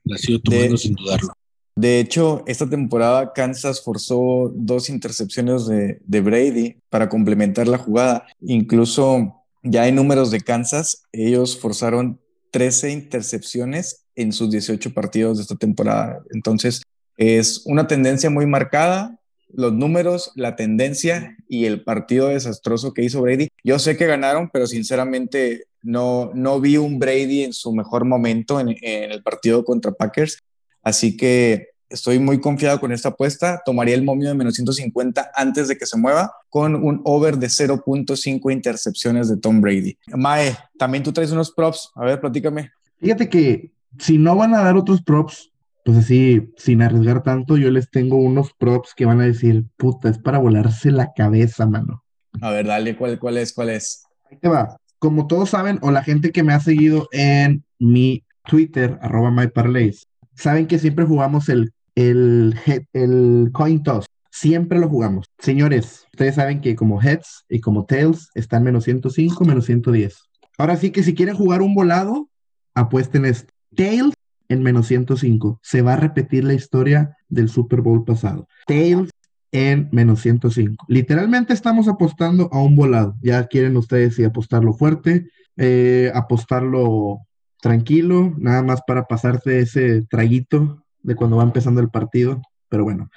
La 0.04 0.18
sigo 0.18 0.40
tomando 0.40 0.78
sin 0.78 0.94
dudarlo. 0.94 1.34
De 1.76 2.00
hecho, 2.00 2.44
esta 2.48 2.70
temporada 2.70 3.34
Kansas 3.34 3.82
forzó 3.84 4.52
dos 4.56 4.90
intercepciones 4.90 5.68
de, 5.68 6.22
Brady 6.22 6.78
para 6.90 7.10
complementar 7.10 7.68
la 7.68 7.78
jugada. 7.78 8.26
Incluso 8.42 9.44
ya 9.62 9.84
hay 9.84 9.92
números 9.92 10.32
de 10.32 10.40
Kansas, 10.40 11.04
ellos 11.12 11.58
forzaron 11.60 12.22
13 12.52 12.92
intercepciones 12.92 14.06
en 14.16 14.32
sus 14.32 14.50
18 14.52 14.94
partidos 14.94 15.38
de 15.38 15.44
esta 15.44 15.56
temporada. 15.56 16.24
Entonces, 16.34 16.82
es 17.18 17.64
una 17.66 17.88
tendencia 17.88 18.30
muy 18.30 18.46
marcada. 18.46 19.20
Los 19.54 19.74
números, 19.74 20.32
la 20.36 20.56
tendencia 20.56 21.38
y 21.48 21.66
el 21.66 21.84
partido 21.84 22.30
desastroso 22.30 22.94
que 22.94 23.04
hizo 23.04 23.22
Brady. 23.22 23.50
Yo 23.64 23.80
sé 23.80 23.98
que 23.98 24.08
ganaron, 24.08 24.50
pero 24.52 24.68
sinceramente 24.68 25.66
No, 25.82 26.32
no 26.34 26.60
vi 26.60 26.78
un 26.78 26.98
Brady 26.98 27.44
en 27.44 27.54
su 27.54 27.74
mejor 27.74 28.06
momento 28.06 28.60
en, 28.60 28.76
el 28.82 29.22
partido 29.22 29.64
contra 29.64 29.92
Packers. 29.92 30.40
Así 30.82 31.16
que 31.16 31.70
estoy 31.90 32.18
muy 32.18 32.40
confiado 32.40 32.80
con 32.80 32.92
esta 32.92 33.10
apuesta. 33.10 33.62
Tomaría 33.64 33.94
el 33.94 34.04
momio 34.04 34.30
de 34.30 34.36
menos 34.36 34.56
150 34.56 35.32
antes 35.36 35.68
de 35.68 35.78
que 35.78 35.86
se 35.86 35.98
mueva 35.98 36.34
con 36.50 36.76
un 36.76 37.02
over 37.04 37.38
de 37.38 37.48
0.5 37.48 38.52
intercepciones 38.52 39.30
de 39.30 39.38
Tom 39.38 39.62
Brady. 39.62 39.98
Mae, 40.08 40.58
también 40.78 41.04
tú 41.04 41.14
traes 41.14 41.32
unos 41.32 41.52
props. 41.52 41.92
A 41.96 42.04
ver, 42.06 42.20
platícame. 42.20 42.72
Fíjate 43.00 43.30
que 43.30 43.72
si 44.00 44.18
no 44.18 44.36
van 44.36 44.54
a 44.56 44.64
dar 44.64 44.76
otros 44.76 45.02
props, 45.02 45.52
pues 45.86 46.00
así, 46.00 46.52
sin 46.58 46.82
arriesgar 46.82 47.22
tanto, 47.22 47.58
yo 47.58 47.70
les 47.70 47.92
tengo 47.92 48.18
unos 48.18 48.54
props 48.58 48.96
que 48.96 49.06
van 49.06 49.22
a 49.22 49.26
decir, 49.26 49.66
puta, 49.78 50.10
es 50.10 50.18
para 50.18 50.40
volarse 50.40 50.90
la 50.90 51.14
cabeza, 51.14 51.68
mano. 51.68 52.04
A 52.42 52.50
ver, 52.50 52.66
dale, 52.66 52.98
¿cuál, 52.98 53.20
cuál 53.20 53.38
es? 53.38 53.54
¿Cuál 53.54 53.70
es? 53.70 54.04
Ahí 54.32 54.38
te 54.40 54.50
va. 54.50 54.78
Como 54.98 55.28
todos 55.28 55.52
saben, 55.52 55.78
o 55.84 55.92
la 55.92 56.02
gente 56.02 56.32
que 56.32 56.42
me 56.42 56.54
ha 56.54 56.60
seguido 56.60 57.08
en 57.12 57.64
mi 57.78 58.24
Twitter, 58.46 58.98
arroba 59.00 59.30
myparlays, 59.30 60.08
saben 60.34 60.66
que 60.66 60.80
siempre 60.80 61.06
jugamos 61.06 61.50
el, 61.50 61.72
el, 61.94 62.56
el 62.94 63.52
coin 63.54 63.84
toss. 63.84 64.08
Siempre 64.32 64.80
lo 64.80 64.90
jugamos. 64.90 65.28
Señores, 65.38 66.08
ustedes 66.14 66.34
saben 66.34 66.62
que 66.62 66.76
como 66.76 67.00
heads 67.00 67.46
y 67.48 67.60
como 67.60 67.86
tails 67.86 68.32
están 68.34 68.64
menos 68.64 68.86
105, 68.86 69.46
menos 69.46 69.66
110. 69.66 70.18
Ahora 70.58 70.78
sí 70.78 70.90
que 70.90 71.04
si 71.04 71.14
quieren 71.14 71.36
jugar 71.36 71.62
un 71.62 71.76
volado, 71.76 72.28
apuesten 72.74 73.26
esto. 73.26 73.54
Tails 73.76 74.15
en 74.50 74.64
menos 74.64 74.88
105. 74.88 75.60
Se 75.62 75.82
va 75.82 75.94
a 75.94 75.98
repetir 75.98 76.44
la 76.44 76.54
historia 76.54 77.18
del 77.30 77.50
Super 77.50 77.82
Bowl 77.82 78.04
pasado. 78.04 78.48
Tails 78.68 79.10
en 79.52 79.90
menos 79.92 80.22
105. 80.22 80.86
Literalmente 80.90 81.54
estamos 81.54 81.88
apostando 81.88 82.50
a 82.52 82.62
un 82.62 82.76
volado. 82.76 83.16
Ya 83.22 83.46
quieren 83.48 83.78
ustedes 83.78 84.16
si 84.16 84.24
apostarlo 84.24 84.74
fuerte, 84.74 85.30
eh, 85.58 86.12
apostarlo 86.14 87.20
tranquilo, 87.62 88.34
nada 88.38 88.62
más 88.64 88.82
para 88.86 89.06
pasarse 89.06 89.60
ese 89.60 90.04
traguito 90.04 90.84
de 91.02 91.16
cuando 91.16 91.38
va 91.38 91.44
empezando 91.44 91.82
el 91.82 91.90
partido. 91.90 92.42
Pero 92.70 92.84
bueno. 92.84 93.10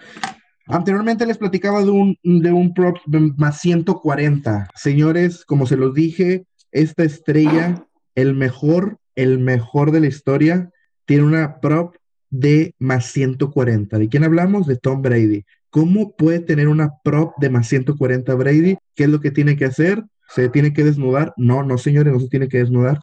Anteriormente 0.67 1.27
les 1.27 1.39
platicaba 1.39 1.83
de 1.83 1.91
un, 1.91 2.19
de 2.23 2.53
un 2.53 2.75
prop 2.75 2.99
más 3.37 3.59
140. 3.61 4.69
Señores, 4.75 5.45
como 5.47 5.67
se 5.67 5.77
los 5.77 5.95
dije, 5.95 6.45
esta 6.73 7.05
estrella, 7.05 7.87
el 8.15 8.35
mejor, 8.35 8.99
el 9.17 9.39
mejor 9.39 9.91
de 9.93 10.01
la 10.01 10.07
historia, 10.09 10.71
tiene 11.09 11.25
una 11.25 11.59
prop 11.59 11.97
de 12.29 12.75
más 12.79 13.07
140. 13.07 13.97
¿De 13.97 14.09
quién 14.11 14.25
hablamos? 14.25 14.67
De 14.67 14.77
Tom 14.77 15.01
Brady. 15.01 15.43
¿Cómo 15.71 16.15
puede 16.15 16.41
tener 16.41 16.69
una 16.69 16.99
prop 17.03 17.33
de 17.39 17.49
más 17.49 17.67
140 17.67 18.35
Brady? 18.35 18.77
¿Qué 18.95 19.05
es 19.05 19.09
lo 19.09 19.19
que 19.19 19.31
tiene 19.31 19.57
que 19.57 19.65
hacer? 19.65 20.05
¿Se 20.29 20.51
tiene 20.51 20.75
que 20.75 20.85
desnudar? 20.85 21.33
No, 21.39 21.63
no, 21.63 21.79
señores, 21.79 22.13
no 22.13 22.21
se 22.21 22.29
tiene 22.29 22.49
que 22.49 22.59
desnudar. 22.59 23.01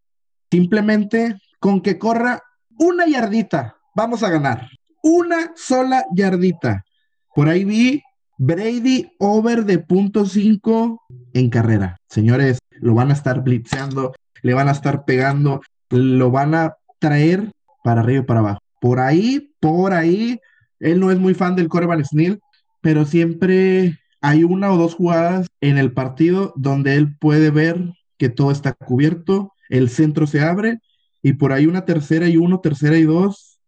Simplemente 0.52 1.36
con 1.60 1.82
que 1.82 1.98
corra 1.98 2.44
una 2.78 3.08
yardita, 3.08 3.76
vamos 3.96 4.22
a 4.22 4.30
ganar. 4.30 4.70
Una 5.02 5.54
sola 5.56 6.06
yardita. 6.14 6.86
Por 7.34 7.50
ahí 7.50 7.66
vi 7.66 8.04
Brady 8.38 9.14
over 9.18 9.66
de 9.66 9.80
punto 9.80 10.26
.5 10.26 11.00
en 11.34 11.50
carrera. 11.50 11.98
Señores, 12.08 12.60
lo 12.70 12.94
van 12.94 13.10
a 13.10 13.14
estar 13.14 13.42
blitzeando, 13.42 14.14
le 14.44 14.54
van 14.54 14.68
a 14.68 14.74
estar 14.74 15.06
pegando, 15.06 15.62
lo 15.90 16.30
van 16.30 16.54
a 16.54 16.76
traer 17.00 17.52
para 17.86 18.02
arriba 18.02 18.24
y 18.24 18.26
para 18.26 18.40
abajo. 18.40 18.60
Por 18.82 19.00
ahí, 19.00 19.54
por 19.60 19.94
ahí, 19.94 20.40
él 20.80 21.00
no 21.00 21.12
es 21.12 21.20
muy 21.20 21.36
fan 21.36 21.56
del 21.56 21.70
Coreban 21.70 22.04
Snell, 22.04 22.40
pero 22.82 23.06
siempre 23.06 24.00
hay 24.22 24.44
una 24.44 24.72
o 24.72 24.78
dos 24.78 24.96
jugadas 24.96 25.46
en 25.62 25.78
el 25.78 25.94
partido 25.94 26.52
donde 26.56 26.96
él 26.96 27.16
puede 27.16 27.52
ver 27.52 27.94
que 28.18 28.30
todo 28.30 28.50
está 28.50 28.74
cubierto, 28.74 29.54
el 29.70 29.90
centro 29.90 30.26
se 30.26 30.42
abre 30.42 30.80
y 31.22 31.34
por 31.34 31.54
ahí 31.54 31.68
una 31.68 31.86
tercera 31.86 32.28
y 32.28 32.38
uno, 32.38 32.60
tercera 32.60 32.98
y 32.98 33.04
dos. 33.04 33.60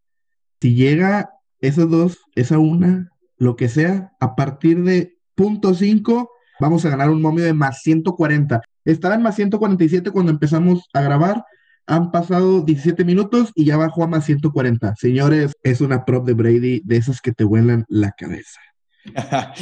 Si 0.60 0.74
llega 0.74 1.30
esos 1.60 1.88
dos, 1.88 2.18
esa 2.34 2.58
una, 2.58 3.12
lo 3.36 3.54
que 3.54 3.68
sea, 3.68 4.10
a 4.18 4.34
partir 4.34 4.82
de 4.82 5.16
punto 5.36 5.74
cinco, 5.74 6.32
vamos 6.58 6.84
a 6.84 6.90
ganar 6.90 7.10
un 7.10 7.22
momio 7.22 7.44
de 7.44 7.54
más 7.54 7.82
140. 7.82 8.62
Estaba 8.84 9.14
en 9.14 9.22
más 9.22 9.36
147 9.36 10.10
cuando 10.10 10.32
empezamos 10.32 10.88
a 10.92 11.02
grabar 11.02 11.44
han 11.88 12.10
pasado 12.10 12.60
17 12.60 13.04
minutos 13.04 13.50
y 13.54 13.64
ya 13.64 13.78
bajó 13.78 14.04
a 14.04 14.06
más 14.06 14.26
140. 14.26 14.94
Señores, 14.96 15.56
es 15.62 15.80
una 15.80 16.04
prop 16.04 16.26
de 16.26 16.34
Brady 16.34 16.82
de 16.84 16.96
esas 16.98 17.22
que 17.22 17.32
te 17.32 17.44
vuelan 17.44 17.86
la 17.88 18.12
cabeza. 18.12 18.60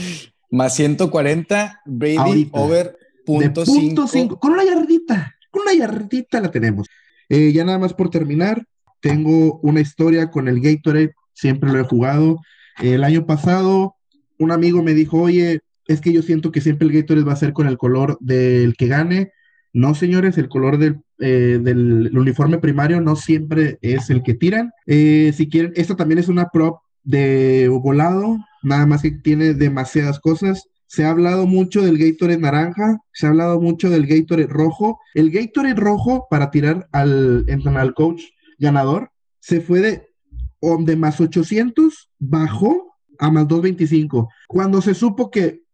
más 0.51 0.75
140, 0.75 1.83
Brady 1.87 2.51
over 2.53 2.99
punto 3.25 3.65
5. 3.65 4.41
Con 4.41 4.53
una 4.53 4.65
yardita, 4.65 5.37
con 5.51 5.63
una 5.63 5.75
yardita 5.75 6.41
la 6.41 6.51
tenemos. 6.51 6.89
Eh, 7.29 7.53
ya 7.53 7.65
nada 7.65 7.79
más 7.79 7.95
por 7.95 8.11
terminar, 8.11 8.65
tengo 9.01 9.61
una 9.63 9.81
historia 9.81 10.31
con 10.31 10.49
el 10.49 10.61
Gatorade, 10.61 11.15
siempre 11.33 11.73
lo 11.73 11.79
he 11.79 11.85
jugado. 11.85 12.41
El 12.83 13.05
año 13.05 13.25
pasado, 13.25 13.95
un 14.39 14.51
amigo 14.51 14.83
me 14.83 14.95
dijo, 14.95 15.23
oye, 15.23 15.61
es 15.87 16.01
que 16.01 16.13
yo 16.13 16.23
siento 16.23 16.51
que 16.51 16.61
siempre 16.61 16.89
el 16.89 16.93
Gatorade 16.93 17.25
va 17.25 17.35
a 17.35 17.37
ser 17.37 17.53
con 17.53 17.69
el 17.69 17.79
color 17.79 18.19
del 18.21 18.77
que 18.77 18.89
gane. 18.89 19.31
No, 19.77 19.95
señores, 19.95 20.39
el 20.39 20.49
color 20.49 20.79
del, 20.79 21.03
eh, 21.19 21.61
del 21.63 22.11
uniforme 22.17 22.57
primario 22.57 22.99
no 23.03 23.15
siempre 23.15 23.79
es 23.83 24.09
el 24.09 24.23
que 24.23 24.33
tiran. 24.33 24.73
Eh, 24.87 25.35
si 25.37 25.51
quieren, 25.51 25.75
esta 25.77 25.95
también 25.95 26.19
es 26.19 26.29
una 26.29 26.49
prop 26.49 26.79
de 27.05 27.69
volado, 27.69 28.39
nada 28.63 28.87
más 28.87 29.03
que 29.03 29.11
tiene 29.11 29.53
demasiadas 29.53 30.19
cosas. 30.19 30.67
Se 30.87 31.05
ha 31.05 31.11
hablado 31.11 31.47
mucho 31.47 31.83
del 31.83 31.99
Gatorade 31.99 32.41
naranja, 32.41 33.01
se 33.13 33.27
ha 33.27 33.29
hablado 33.29 33.61
mucho 33.61 33.91
del 33.91 34.07
Gatorade 34.07 34.47
rojo. 34.47 34.99
El 35.13 35.31
Gatorade 35.31 35.75
rojo 35.75 36.27
para 36.31 36.51
tirar 36.51 36.89
al, 36.91 37.45
al 37.47 37.95
coach 37.95 38.23
ganador 38.59 39.11
se 39.41 39.61
fue 39.61 39.81
de, 39.81 40.09
de 40.87 40.97
más 40.97 41.21
800, 41.21 42.11
bajó 42.19 42.97
a 43.19 43.31
más 43.31 43.47
225. 43.47 44.31
Cuando 44.49 44.81
se 44.81 44.95
supo 44.95 45.31
que 45.31 45.65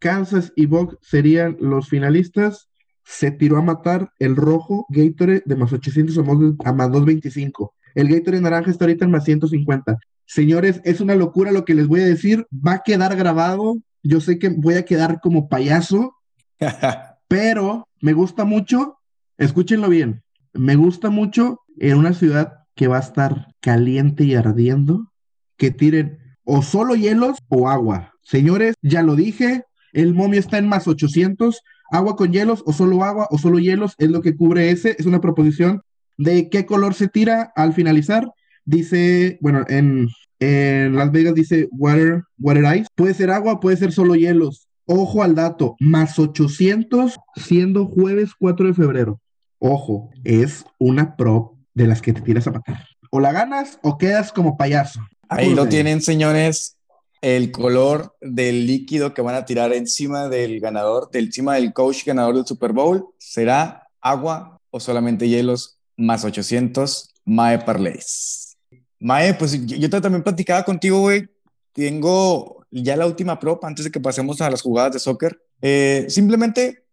Kansas 0.00 0.52
y 0.56 0.66
Buck 0.66 0.98
serían 1.00 1.56
los 1.60 1.88
finalistas, 1.88 2.65
se 3.06 3.30
tiró 3.30 3.56
a 3.56 3.62
matar 3.62 4.10
el 4.18 4.34
rojo 4.34 4.84
Gatorade 4.88 5.44
de 5.46 5.54
más 5.54 5.72
800 5.72 6.18
a 6.18 6.72
más 6.72 6.90
225. 6.90 7.72
El 7.94 8.08
Gatorade 8.08 8.42
naranja 8.42 8.70
está 8.70 8.84
ahorita 8.84 9.04
en 9.04 9.12
más 9.12 9.24
150. 9.24 9.96
Señores, 10.26 10.80
es 10.84 11.00
una 11.00 11.14
locura 11.14 11.52
lo 11.52 11.64
que 11.64 11.74
les 11.74 11.86
voy 11.86 12.00
a 12.00 12.06
decir. 12.06 12.46
Va 12.52 12.72
a 12.74 12.82
quedar 12.82 13.14
grabado. 13.14 13.76
Yo 14.02 14.20
sé 14.20 14.40
que 14.40 14.48
voy 14.48 14.74
a 14.74 14.84
quedar 14.84 15.20
como 15.20 15.48
payaso, 15.48 16.16
pero 17.28 17.86
me 18.00 18.12
gusta 18.12 18.44
mucho. 18.44 18.98
Escúchenlo 19.38 19.88
bien. 19.88 20.24
Me 20.52 20.74
gusta 20.74 21.08
mucho 21.08 21.60
en 21.78 21.98
una 21.98 22.12
ciudad 22.12 22.54
que 22.74 22.88
va 22.88 22.96
a 22.96 23.00
estar 23.00 23.54
caliente 23.60 24.24
y 24.24 24.34
ardiendo, 24.34 25.12
que 25.56 25.70
tiren 25.70 26.18
o 26.42 26.60
solo 26.62 26.96
hielos 26.96 27.38
o 27.48 27.68
agua. 27.68 28.14
Señores, 28.22 28.74
ya 28.82 29.02
lo 29.02 29.14
dije, 29.14 29.64
el 29.92 30.12
momio 30.12 30.40
está 30.40 30.58
en 30.58 30.68
más 30.68 30.88
800 30.88 31.62
agua 31.90 32.16
con 32.16 32.32
hielos 32.32 32.62
o 32.66 32.72
solo 32.72 33.04
agua 33.04 33.28
o 33.30 33.38
solo 33.38 33.58
hielos 33.58 33.94
es 33.98 34.10
lo 34.10 34.22
que 34.22 34.36
cubre 34.36 34.70
ese. 34.70 34.96
Es 34.98 35.06
una 35.06 35.20
proposición 35.20 35.82
de 36.16 36.48
qué 36.50 36.66
color 36.66 36.94
se 36.94 37.08
tira 37.08 37.52
al 37.54 37.72
finalizar. 37.72 38.30
Dice, 38.64 39.38
bueno, 39.40 39.64
en, 39.68 40.08
Las 40.40 41.12
Vegas 41.12 41.34
dice 41.34 41.68
water, 41.72 42.24
water 42.38 42.64
ice. 42.76 42.88
Puede 42.94 43.14
ser 43.14 43.30
agua, 43.30 43.60
puede 43.60 43.76
ser 43.76 43.92
solo 43.92 44.14
hielos. 44.14 44.68
Ojo 44.86 45.22
al 45.22 45.34
dato, 45.34 45.76
más 45.80 46.18
800 46.18 47.18
siendo 47.36 47.86
jueves 47.86 48.30
4 48.38 48.68
de 48.68 48.74
febrero. 48.74 49.20
Ojo, 49.58 50.10
es 50.22 50.64
una 50.78 51.16
prop 51.16 51.56
de 51.74 51.86
las 51.86 52.02
que 52.02 52.12
te 52.12 52.20
tiras 52.20 52.46
a 52.46 52.52
matar. 52.52 52.84
O 53.10 53.20
la 53.20 53.32
ganas 53.32 53.78
o 53.82 53.98
quedas 53.98 54.32
como 54.32 54.56
payaso. 54.56 55.00
Ahí 55.28 55.54
lo 55.54 55.66
tienen, 55.66 56.00
señores 56.00 56.75
el 57.20 57.50
color 57.50 58.16
del 58.20 58.66
líquido 58.66 59.14
que 59.14 59.22
van 59.22 59.34
a 59.34 59.44
tirar 59.44 59.72
encima 59.72 60.28
del 60.28 60.60
ganador, 60.60 61.10
del 61.10 61.26
encima 61.26 61.54
del 61.54 61.72
coach 61.72 62.04
ganador 62.04 62.36
del 62.36 62.46
Super 62.46 62.72
Bowl, 62.72 63.08
será 63.18 63.88
agua 64.00 64.60
o 64.70 64.80
solamente 64.80 65.28
hielos 65.28 65.78
más 65.96 66.24
800 66.24 67.14
Mae 67.24 67.58
Parlays. 67.58 68.56
Mae, 69.00 69.34
pues 69.34 69.66
yo, 69.66 69.90
también 69.90 70.22
platicaba 70.22 70.64
contigo, 70.64 71.00
güey. 71.00 71.28
Tengo 71.72 72.64
ya 72.70 72.96
la 72.96 73.06
última 73.06 73.38
prop 73.38 73.64
antes 73.64 73.84
de 73.84 73.90
que 73.90 74.00
pasemos 74.00 74.40
a 74.40 74.50
las 74.50 74.62
jugadas 74.62 74.92
de 74.92 74.98
soccer. 74.98 75.40
Eh, 75.60 76.06
simplemente 76.08 76.84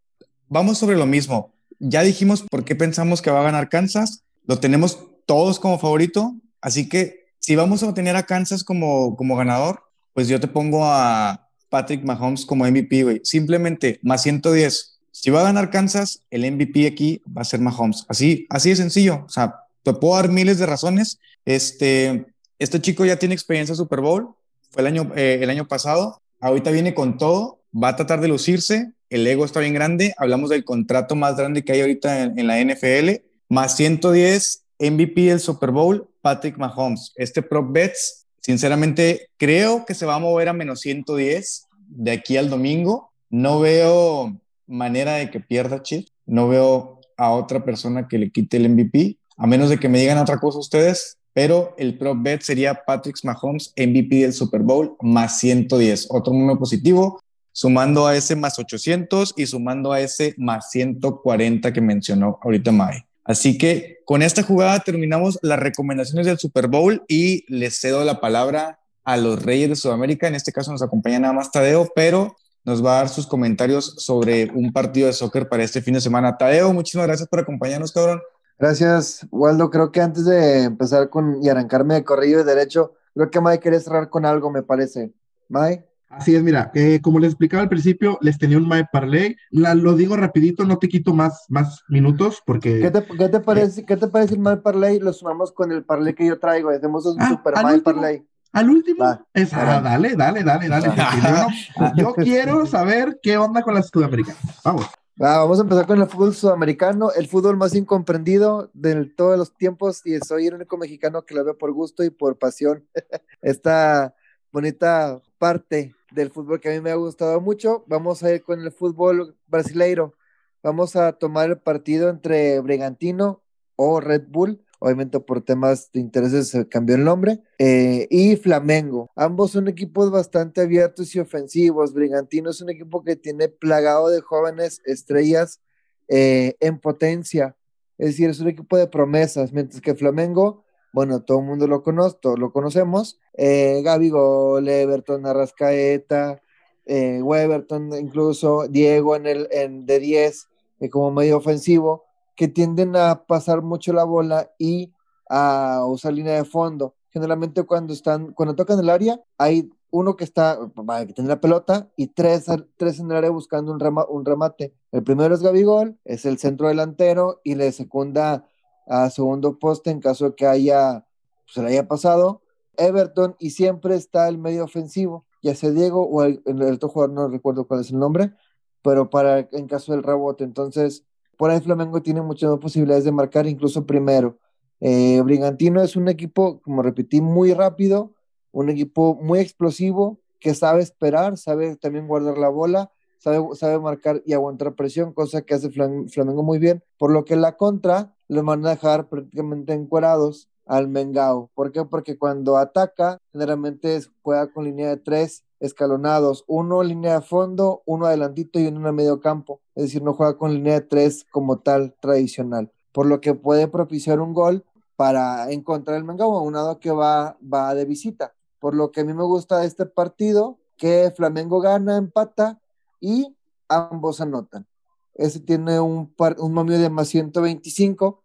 vamos 0.49 0.77
sobre 0.77 0.97
lo 0.97 1.05
mismo. 1.05 1.53
Ya 1.79 2.01
dijimos 2.01 2.43
por 2.49 2.65
qué 2.65 2.75
pensamos 2.75 3.21
que 3.21 3.31
va 3.31 3.41
a 3.41 3.43
ganar 3.43 3.69
Kansas. 3.69 4.23
Lo 4.45 4.59
tenemos 4.59 4.99
todos 5.25 5.59
como 5.59 5.79
favorito. 5.79 6.35
Así 6.61 6.89
que 6.89 7.25
si 7.39 7.55
vamos 7.55 7.83
a 7.83 7.93
tener 7.93 8.15
a 8.15 8.25
Kansas 8.25 8.63
como, 8.63 9.15
como 9.15 9.35
ganador, 9.35 9.83
pues 10.13 10.27
yo 10.27 10.39
te 10.39 10.47
pongo 10.47 10.85
a 10.85 11.49
Patrick 11.69 12.03
Mahomes 12.03 12.45
como 12.45 12.65
MVP, 12.65 13.03
güey. 13.03 13.21
Simplemente 13.23 13.99
más 14.03 14.23
110. 14.23 14.99
Si 15.11 15.31
va 15.31 15.41
a 15.41 15.43
ganar 15.43 15.69
Kansas, 15.69 16.21
el 16.29 16.49
MVP 16.51 16.87
aquí 16.87 17.21
va 17.25 17.41
a 17.41 17.45
ser 17.45 17.59
Mahomes. 17.59 18.05
Así, 18.07 18.45
así 18.49 18.69
de 18.69 18.75
sencillo. 18.75 19.23
O 19.25 19.29
sea, 19.29 19.55
te 19.83 19.93
puedo 19.93 20.15
dar 20.15 20.29
miles 20.29 20.59
de 20.59 20.65
razones. 20.65 21.19
Este, 21.45 22.25
este 22.59 22.81
chico 22.81 23.05
ya 23.05 23.17
tiene 23.17 23.35
experiencia 23.35 23.73
en 23.73 23.77
Super 23.77 24.01
Bowl. 24.01 24.35
Fue 24.69 24.81
el 24.81 24.87
año, 24.87 25.11
eh, 25.15 25.39
el 25.41 25.49
año 25.49 25.67
pasado. 25.67 26.21
Ahorita 26.39 26.71
viene 26.71 26.93
con 26.93 27.17
todo. 27.17 27.59
Va 27.75 27.89
a 27.89 27.95
tratar 27.95 28.21
de 28.21 28.27
lucirse. 28.27 28.91
el 29.09 29.25
ego 29.25 29.45
está 29.45 29.59
bien 29.59 29.73
grande. 29.73 30.13
Hablamos 30.17 30.49
del 30.49 30.63
contrato 30.63 31.15
más 31.15 31.37
grande 31.37 31.63
que 31.63 31.73
hay 31.73 31.81
ahorita 31.81 32.21
en, 32.21 32.39
en 32.39 32.47
la 32.47 32.59
NFL. 32.63 33.23
Más 33.49 33.75
110, 33.75 34.63
MVP 34.79 35.21
del 35.21 35.39
Super 35.39 35.71
Bowl, 35.71 36.09
Patrick 36.21 36.57
Mahomes. 36.57 37.13
Este 37.15 37.41
prop 37.41 37.71
bets, 37.71 38.22
sinceramente, 38.43 39.29
creo 39.37 39.85
que 39.85 39.95
se 39.95 40.05
va 40.05 40.15
a 40.15 40.19
mover 40.19 40.49
a 40.49 40.53
menos 40.53 40.81
110 40.81 41.67
de 41.87 42.11
aquí 42.11 42.37
al 42.37 42.49
domingo. 42.49 43.11
No 43.29 43.59
veo 43.59 44.39
manera 44.67 45.13
de 45.13 45.31
que 45.31 45.39
pierda 45.39 45.81
Chief. 45.81 46.05
No 46.25 46.47
veo 46.47 47.01
a 47.17 47.31
otra 47.31 47.63
persona 47.63 48.07
que 48.07 48.17
le 48.17 48.31
quite 48.31 48.57
el 48.57 48.69
MVP, 48.69 49.17
a 49.37 49.47
menos 49.47 49.69
de 49.69 49.79
que 49.79 49.89
me 49.89 49.99
digan 49.99 50.17
otra 50.17 50.39
cosa 50.39 50.59
ustedes. 50.59 51.17
Pero 51.33 51.73
el 51.79 51.97
prop 51.97 52.17
bet 52.21 52.41
sería 52.41 52.83
Patrick 52.85 53.17
Mahomes, 53.23 53.73
MVP 53.75 54.17
del 54.17 54.33
Super 54.33 54.61
Bowl, 54.61 54.95
más 55.01 55.39
110. 55.39 56.07
Otro 56.11 56.31
número 56.31 56.59
positivo, 56.59 57.19
sumando 57.51 58.05
a 58.05 58.15
ese 58.15 58.35
más 58.35 58.59
800 58.59 59.33
y 59.35 59.47
sumando 59.47 59.91
a 59.91 59.99
ese 59.99 60.35
más 60.37 60.69
140 60.69 61.73
que 61.73 61.81
mencionó 61.81 62.39
ahorita 62.43 62.71
Mae. 62.71 63.07
Así 63.23 63.57
que 63.57 63.99
con 64.05 64.21
esta 64.21 64.43
jugada 64.43 64.79
terminamos 64.79 65.39
las 65.41 65.59
recomendaciones 65.59 66.25
del 66.25 66.37
Super 66.37 66.67
Bowl 66.67 67.03
y 67.07 67.45
les 67.53 67.79
cedo 67.79 68.03
la 68.03 68.19
palabra 68.19 68.79
a 69.03 69.17
los 69.17 69.41
Reyes 69.41 69.69
de 69.69 69.75
Sudamérica. 69.75 70.27
En 70.27 70.35
este 70.35 70.51
caso 70.51 70.71
nos 70.71 70.81
acompaña 70.81 71.19
nada 71.19 71.33
más 71.33 71.51
Tadeo, 71.51 71.89
pero 71.95 72.35
nos 72.65 72.83
va 72.83 72.93
a 72.93 72.97
dar 72.99 73.09
sus 73.09 73.27
comentarios 73.27 73.95
sobre 73.97 74.51
un 74.53 74.71
partido 74.71 75.07
de 75.07 75.13
soccer 75.13 75.47
para 75.49 75.63
este 75.63 75.81
fin 75.81 75.93
de 75.93 76.01
semana. 76.01 76.37
Tadeo, 76.37 76.73
muchísimas 76.73 77.07
gracias 77.07 77.29
por 77.29 77.39
acompañarnos, 77.39 77.91
cabrón. 77.91 78.21
Gracias, 78.59 79.25
Waldo. 79.31 79.69
Creo 79.69 79.91
que 79.91 80.01
antes 80.01 80.25
de 80.25 80.63
empezar 80.63 81.09
con 81.09 81.43
y 81.43 81.49
arrancarme 81.49 81.95
de 81.95 82.03
corrido 82.03 82.43
de 82.43 82.55
derecho, 82.55 82.93
creo 83.13 83.29
que 83.29 83.41
Mike 83.41 83.59
quiere 83.59 83.79
cerrar 83.79 84.09
con 84.09 84.25
algo, 84.25 84.51
me 84.51 84.63
parece. 84.63 85.11
Mike. 85.49 85.92
Así 86.17 86.35
es, 86.35 86.43
mira, 86.43 86.71
eh, 86.73 86.99
como 87.01 87.19
les 87.19 87.31
explicaba 87.31 87.63
al 87.63 87.69
principio, 87.69 88.17
les 88.21 88.37
tenía 88.37 88.57
un 88.57 88.67
My 88.69 88.83
Parlay. 88.91 89.35
La, 89.49 89.73
lo 89.75 89.95
digo 89.95 90.15
rapidito, 90.15 90.63
no 90.65 90.77
te 90.77 90.87
quito 90.87 91.13
más, 91.13 91.45
más 91.49 91.83
minutos 91.89 92.41
porque... 92.45 92.79
¿Qué 92.79 92.91
te, 92.91 93.03
qué 93.17 93.29
te 93.29 93.39
parece, 93.39 93.85
¿qué 93.85 93.97
te 93.97 94.07
parece 94.07 94.35
el 94.35 94.39
My 94.39 94.57
Parlay? 94.57 94.99
Lo 94.99 95.11
sumamos 95.11 95.51
con 95.51 95.71
el 95.71 95.83
Parlay 95.83 96.13
que 96.13 96.25
yo 96.27 96.39
traigo. 96.39 96.69
Hacemos 96.69 97.05
un 97.05 97.21
Ah, 97.21 97.29
super 97.29 97.55
My 97.57 97.63
último. 97.73 97.83
Parlay. 97.83 98.25
Al 98.51 98.69
último, 98.69 99.03
Va, 99.03 99.25
es- 99.33 99.51
ah, 99.53 99.81
dale, 99.83 100.15
dale, 100.15 100.43
dale, 100.43 100.67
dale. 100.69 100.85
yo, 101.75 101.93
yo 101.97 102.13
quiero 102.13 102.65
saber 102.67 103.19
qué 103.21 103.35
onda 103.37 103.63
con 103.63 103.73
la 103.73 103.81
Sudamericana. 103.81 104.37
Vamos. 104.63 104.85
Va, 105.21 105.37
vamos 105.39 105.59
a 105.59 105.63
empezar 105.63 105.85
con 105.87 105.99
el 106.01 106.07
fútbol 106.07 106.33
sudamericano, 106.33 107.11
el 107.11 107.27
fútbol 107.27 107.55
más 107.57 107.75
incomprendido 107.75 108.69
de 108.73 109.05
todos 109.05 109.37
los 109.37 109.53
tiempos 109.55 110.01
y 110.05 110.17
soy 110.19 110.47
el 110.47 110.55
único 110.55 110.75
mexicano 110.77 111.23
que 111.23 111.35
lo 111.35 111.43
ve 111.45 111.53
por 111.53 111.71
gusto 111.71 112.03
y 112.03 112.09
por 112.09 112.37
pasión. 112.37 112.83
Esta 113.41 114.15
bonita 114.53 115.19
parte 115.39 115.95
del 116.11 116.29
fútbol 116.29 116.61
que 116.61 116.69
a 116.69 116.73
mí 116.73 116.79
me 116.79 116.91
ha 116.91 116.95
gustado 116.95 117.41
mucho. 117.41 117.83
Vamos 117.87 118.23
a 118.23 118.31
ir 118.31 118.43
con 118.43 118.61
el 118.61 118.71
fútbol 118.71 119.35
brasileiro. 119.47 120.13
Vamos 120.61 120.95
a 120.95 121.11
tomar 121.13 121.49
el 121.49 121.57
partido 121.57 122.07
entre 122.07 122.59
Brigantino 122.59 123.41
o 123.75 123.99
Red 123.99 124.27
Bull. 124.29 124.63
Obviamente 124.77 125.19
por 125.19 125.41
temas 125.41 125.91
de 125.91 126.01
intereses 126.01 126.49
se 126.49 126.67
cambió 126.69 126.95
el 126.95 127.03
nombre. 127.03 127.41
eh, 127.57 128.07
y 128.11 128.35
Flamengo. 128.35 129.09
Ambos 129.15 129.51
son 129.51 129.67
equipos 129.67 130.11
bastante 130.11 130.61
abiertos 130.61 131.15
y 131.15 131.19
ofensivos. 131.19 131.93
Brigantino 131.93 132.51
es 132.51 132.61
un 132.61 132.69
equipo 132.69 133.03
que 133.03 133.15
tiene 133.15 133.47
plagado 133.49 134.09
de 134.09 134.21
jóvenes 134.21 134.81
estrellas 134.85 135.61
eh, 136.09 136.55
en 136.59 136.79
potencia. 136.79 137.57
Es 137.97 138.09
decir, 138.09 138.29
es 138.29 138.39
un 138.39 138.49
equipo 138.49 138.77
de 138.77 138.87
promesas. 138.87 139.51
Mientras 139.51 139.81
que 139.81 139.95
Flamengo, 139.95 140.63
bueno, 140.93 141.23
todo 141.23 141.39
el 141.39 141.45
mundo 141.45 141.67
lo 141.67 141.81
conoce, 141.81 142.17
todos 142.21 142.37
lo 142.39 142.53
conocemos. 142.53 143.19
Eh, 143.33 143.81
Gabigol, 143.83 144.69
Everton, 144.69 145.25
Arrascaeta, 145.25 146.39
eh, 146.85 147.19
Weberton, 147.23 147.93
incluso 147.97 148.67
Diego 148.67 149.15
en 149.15 149.25
el 149.25 149.47
en, 149.51 149.87
de 149.87 149.99
10 149.99 150.49
eh, 150.79 150.89
como 150.89 151.11
medio 151.11 151.37
ofensivo, 151.37 152.03
que 152.35 152.47
tienden 152.47 152.95
a 152.95 153.25
pasar 153.25 153.63
mucho 153.63 153.91
la 153.91 154.03
bola 154.03 154.51
y 154.59 154.93
a 155.27 155.83
usar 155.87 156.13
línea 156.13 156.35
de 156.35 156.45
fondo. 156.45 156.93
Generalmente 157.09 157.63
cuando 157.63 157.91
están, 157.91 158.31
cuando 158.33 158.55
tocan 158.55 158.79
el 158.79 158.89
área, 158.91 159.19
hay 159.39 159.71
uno 159.89 160.15
que 160.15 160.23
está, 160.23 160.59
que 161.07 161.13
tiene 161.13 161.27
la 161.27 161.41
pelota 161.41 161.89
y 161.95 162.07
tres, 162.07 162.45
tres 162.77 162.99
en 162.99 163.09
el 163.09 163.17
área 163.17 163.29
buscando 163.31 163.71
un, 163.71 164.05
un 164.09 164.25
remate. 164.25 164.73
El 164.91 165.03
primero 165.03 165.33
es 165.33 165.41
Gabigol, 165.41 165.97
es 166.05 166.25
el 166.25 166.37
centro 166.37 166.67
delantero 166.67 167.41
y 167.43 167.55
le 167.55 167.71
secunda 167.71 168.47
a 168.87 169.09
segundo 169.09 169.59
poste 169.59 169.91
en 169.91 169.99
caso 169.99 170.35
que 170.35 170.45
haya, 170.45 171.05
se 171.45 171.61
le 171.61 171.69
haya 171.69 171.87
pasado. 171.87 172.41
Everton 172.77 173.35
y 173.39 173.51
siempre 173.51 173.95
está 173.95 174.27
el 174.27 174.37
medio 174.37 174.63
ofensivo, 174.63 175.25
ya 175.41 175.55
sea 175.55 175.71
Diego 175.71 176.07
o 176.07 176.23
el, 176.23 176.41
otro 176.73 176.89
jugador, 176.89 177.13
no 177.13 177.27
recuerdo 177.27 177.67
cuál 177.67 177.81
es 177.81 177.91
el 177.91 177.99
nombre, 177.99 178.33
pero 178.81 179.09
para 179.09 179.47
en 179.51 179.67
caso 179.67 179.91
del 179.91 180.03
rebote. 180.03 180.43
Entonces, 180.43 181.05
por 181.37 181.51
ahí 181.51 181.59
Flamengo 181.61 182.01
tiene 182.01 182.21
muchas 182.21 182.57
posibilidades 182.59 183.03
de 183.03 183.11
marcar, 183.11 183.47
incluso 183.47 183.85
primero. 183.85 184.37
Eh, 184.79 185.21
Brigantino 185.21 185.81
es 185.81 185.95
un 185.95 186.07
equipo, 186.07 186.61
como 186.61 186.81
repetí, 186.81 187.21
muy 187.21 187.53
rápido, 187.53 188.13
un 188.51 188.69
equipo 188.69 189.15
muy 189.15 189.39
explosivo, 189.39 190.19
que 190.39 190.53
sabe 190.53 190.81
esperar, 190.83 191.37
sabe 191.37 191.75
también 191.77 192.07
guardar 192.07 192.37
la 192.37 192.49
bola, 192.49 192.91
sabe, 193.23 193.55
sabe 193.55 193.79
marcar 193.79 194.21
y 194.25 194.33
aguantar 194.33 194.75
presión, 194.75 195.13
cosa 195.13 195.41
que 195.43 195.53
hace 195.53 195.69
Flam- 195.69 196.09
Flamengo 196.09 196.43
muy 196.43 196.59
bien, 196.59 196.83
por 196.97 197.11
lo 197.11 197.23
que 197.23 197.35
la 197.37 197.55
contra 197.55 198.13
los 198.27 198.43
van 198.43 198.65
a 198.65 198.71
dejar 198.71 199.07
prácticamente 199.07 199.73
encuerados 199.73 200.49
al 200.65 200.87
Mengao. 200.87 201.49
¿Por 201.53 201.71
qué? 201.71 201.85
Porque 201.85 202.17
cuando 202.17 202.57
ataca, 202.57 203.17
generalmente 203.31 203.99
juega 204.21 204.51
con 204.51 204.65
línea 204.65 204.89
de 204.89 204.97
tres 204.97 205.43
escalonados, 205.59 206.43
uno 206.47 206.83
línea 206.83 207.15
de 207.15 207.21
fondo, 207.21 207.83
uno 207.85 208.05
adelantito 208.05 208.59
y 208.59 208.67
uno 208.67 208.89
en 208.89 208.95
medio 208.95 209.21
campo. 209.21 209.61
Es 209.75 209.83
decir, 209.83 210.03
no 210.03 210.13
juega 210.13 210.37
con 210.37 210.53
línea 210.53 210.73
de 210.73 210.81
tres 210.81 211.25
como 211.31 211.59
tal 211.59 211.95
tradicional, 212.01 212.71
por 212.91 213.05
lo 213.05 213.21
que 213.21 213.33
puede 213.33 213.67
propiciar 213.67 214.19
un 214.19 214.33
gol 214.33 214.65
para 214.95 215.51
encontrar 215.51 215.97
el 215.97 216.03
Mengao, 216.03 216.37
aunado 216.37 216.79
que 216.79 216.91
va, 216.91 217.37
va 217.41 217.73
de 217.75 217.85
visita. 217.85 218.33
Por 218.59 218.75
lo 218.75 218.91
que 218.91 219.01
a 219.01 219.05
mí 219.05 219.13
me 219.13 219.23
gusta 219.23 219.63
este 219.65 219.85
partido, 219.85 220.57
que 220.77 221.13
Flamengo 221.15 221.59
gana, 221.61 221.97
empata 221.97 222.59
y 223.03 223.35
ambos 223.67 224.21
anotan. 224.21 224.65
Ese 225.13 225.41
tiene 225.41 225.79
un, 225.81 226.11
par, 226.13 226.37
un 226.39 226.53
momio 226.53 226.79
de 226.79 226.89
más 226.89 227.09
125 227.09 228.23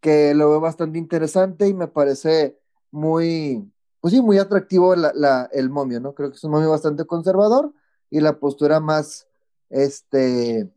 que 0.00 0.34
lo 0.34 0.50
veo 0.50 0.60
bastante 0.60 0.98
interesante 0.98 1.66
y 1.66 1.72
me 1.72 1.88
parece 1.88 2.58
muy, 2.90 3.72
pues 4.00 4.12
sí, 4.12 4.20
muy 4.20 4.36
atractivo 4.38 4.94
la, 4.94 5.48
el 5.52 5.70
momio, 5.70 6.00
¿no? 6.00 6.14
Creo 6.14 6.30
que 6.30 6.36
es 6.36 6.44
un 6.44 6.50
momio 6.50 6.70
bastante 6.70 7.06
conservador 7.06 7.72
y 8.10 8.20
la 8.20 8.38
postura 8.38 8.78
más, 8.78 9.26
este, 9.70 10.70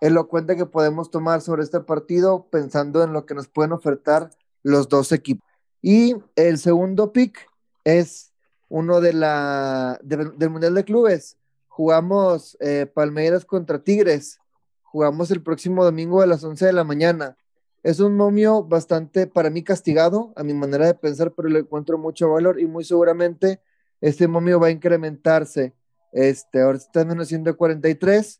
elocuente 0.00 0.56
que 0.56 0.66
podemos 0.66 1.10
tomar 1.12 1.42
sobre 1.42 1.62
este 1.62 1.80
partido 1.80 2.48
pensando 2.50 3.04
en 3.04 3.12
lo 3.12 3.26
que 3.26 3.34
nos 3.34 3.46
pueden 3.46 3.72
ofertar 3.72 4.30
los 4.64 4.88
dos 4.88 5.12
equipos. 5.12 5.48
Y 5.82 6.16
el 6.34 6.58
segundo 6.58 7.12
pick 7.12 7.48
es 7.84 8.32
uno 8.68 9.00
de 9.00 9.12
la, 9.12 10.00
de, 10.02 10.32
del 10.36 10.50
Mundial 10.50 10.74
de 10.74 10.84
Clubes. 10.84 11.36
Jugamos 11.70 12.58
eh, 12.60 12.86
Palmeiras 12.92 13.44
contra 13.44 13.82
Tigres. 13.82 14.40
Jugamos 14.82 15.30
el 15.30 15.40
próximo 15.40 15.84
domingo 15.84 16.20
a 16.20 16.26
las 16.26 16.42
11 16.42 16.66
de 16.66 16.72
la 16.72 16.82
mañana. 16.82 17.36
Es 17.84 18.00
un 18.00 18.16
momio 18.16 18.64
bastante, 18.64 19.28
para 19.28 19.50
mí, 19.50 19.62
castigado, 19.62 20.32
a 20.34 20.42
mi 20.42 20.52
manera 20.52 20.86
de 20.86 20.94
pensar, 20.94 21.32
pero 21.32 21.48
le 21.48 21.60
encuentro 21.60 21.96
mucho 21.96 22.28
valor 22.28 22.60
y 22.60 22.66
muy 22.66 22.84
seguramente 22.84 23.60
este 24.00 24.26
momio 24.26 24.58
va 24.58 24.66
a 24.66 24.72
incrementarse. 24.72 25.72
Este, 26.12 26.60
ahora 26.60 26.76
está 26.76 27.02
en 27.02 27.08
menos 27.08 27.28
143. 27.28 28.38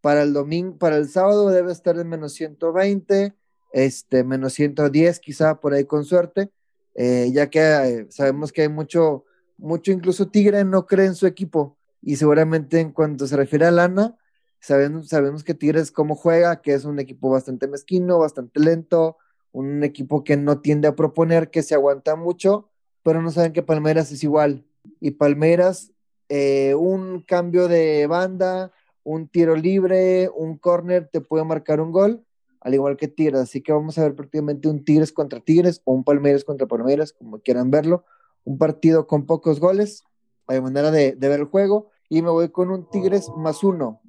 Para 0.00 0.22
el 0.22 0.32
domingo, 0.32 0.76
para 0.76 0.96
el 0.96 1.08
sábado 1.08 1.50
debe 1.50 1.70
estar 1.70 1.96
en 1.96 2.08
menos 2.08 2.32
120, 2.32 3.32
este, 3.72 4.24
menos 4.24 4.54
110, 4.54 5.20
quizá 5.20 5.60
por 5.60 5.72
ahí 5.72 5.84
con 5.84 6.04
suerte, 6.04 6.50
eh, 6.96 7.30
ya 7.32 7.48
que 7.48 7.60
eh, 7.60 8.06
sabemos 8.10 8.50
que 8.50 8.62
hay 8.62 8.68
mucho, 8.68 9.24
mucho, 9.56 9.92
incluso 9.92 10.28
Tigre 10.28 10.64
no 10.64 10.84
cree 10.84 11.06
en 11.06 11.14
su 11.14 11.28
equipo. 11.28 11.78
Y 12.02 12.16
seguramente 12.16 12.80
en 12.80 12.92
cuanto 12.92 13.26
se 13.26 13.36
refiere 13.36 13.66
a 13.66 13.70
lana, 13.70 14.16
Sabemos, 14.62 15.08
sabemos 15.08 15.42
que 15.42 15.54
Tigres 15.54 15.90
cómo 15.90 16.14
juega, 16.14 16.62
que 16.62 16.72
es 16.72 16.84
un 16.84 17.00
equipo 17.00 17.30
bastante 17.30 17.66
mezquino, 17.66 18.20
bastante 18.20 18.60
lento, 18.60 19.16
un 19.50 19.82
equipo 19.82 20.22
que 20.22 20.36
no 20.36 20.60
tiende 20.60 20.86
a 20.86 20.94
proponer, 20.94 21.50
que 21.50 21.64
se 21.64 21.74
aguanta 21.74 22.14
mucho, 22.14 22.70
pero 23.02 23.20
no 23.20 23.32
saben 23.32 23.52
que 23.52 23.64
Palmeiras 23.64 24.12
es 24.12 24.22
igual. 24.22 24.64
Y 25.00 25.12
Palmeiras, 25.12 25.90
eh, 26.28 26.76
un 26.76 27.22
cambio 27.22 27.66
de 27.66 28.06
banda, 28.06 28.70
un 29.02 29.26
tiro 29.26 29.56
libre, 29.56 30.30
un 30.32 30.56
corner, 30.58 31.08
te 31.08 31.20
puede 31.20 31.44
marcar 31.44 31.80
un 31.80 31.90
gol, 31.90 32.24
al 32.60 32.74
igual 32.74 32.96
que 32.96 33.08
Tigres. 33.08 33.40
Así 33.40 33.62
que 33.62 33.72
vamos 33.72 33.98
a 33.98 34.04
ver 34.04 34.14
prácticamente 34.14 34.68
un 34.68 34.84
Tigres 34.84 35.10
contra 35.10 35.40
Tigres 35.40 35.82
o 35.84 35.92
un 35.92 36.04
Palmeiras 36.04 36.44
contra 36.44 36.68
Palmeiras, 36.68 37.12
como 37.12 37.40
quieran 37.40 37.72
verlo. 37.72 38.04
Un 38.44 38.58
partido 38.58 39.08
con 39.08 39.26
pocos 39.26 39.58
goles, 39.58 40.04
hay 40.52 40.60
manera 40.60 40.90
de, 40.90 41.12
de 41.12 41.28
ver 41.28 41.40
el 41.40 41.46
juego. 41.46 41.88
Y 42.08 42.22
me 42.22 42.30
voy 42.30 42.50
con 42.50 42.70
un 42.70 42.88
Tigres 42.90 43.30
más 43.36 43.64
uno. 43.64 44.00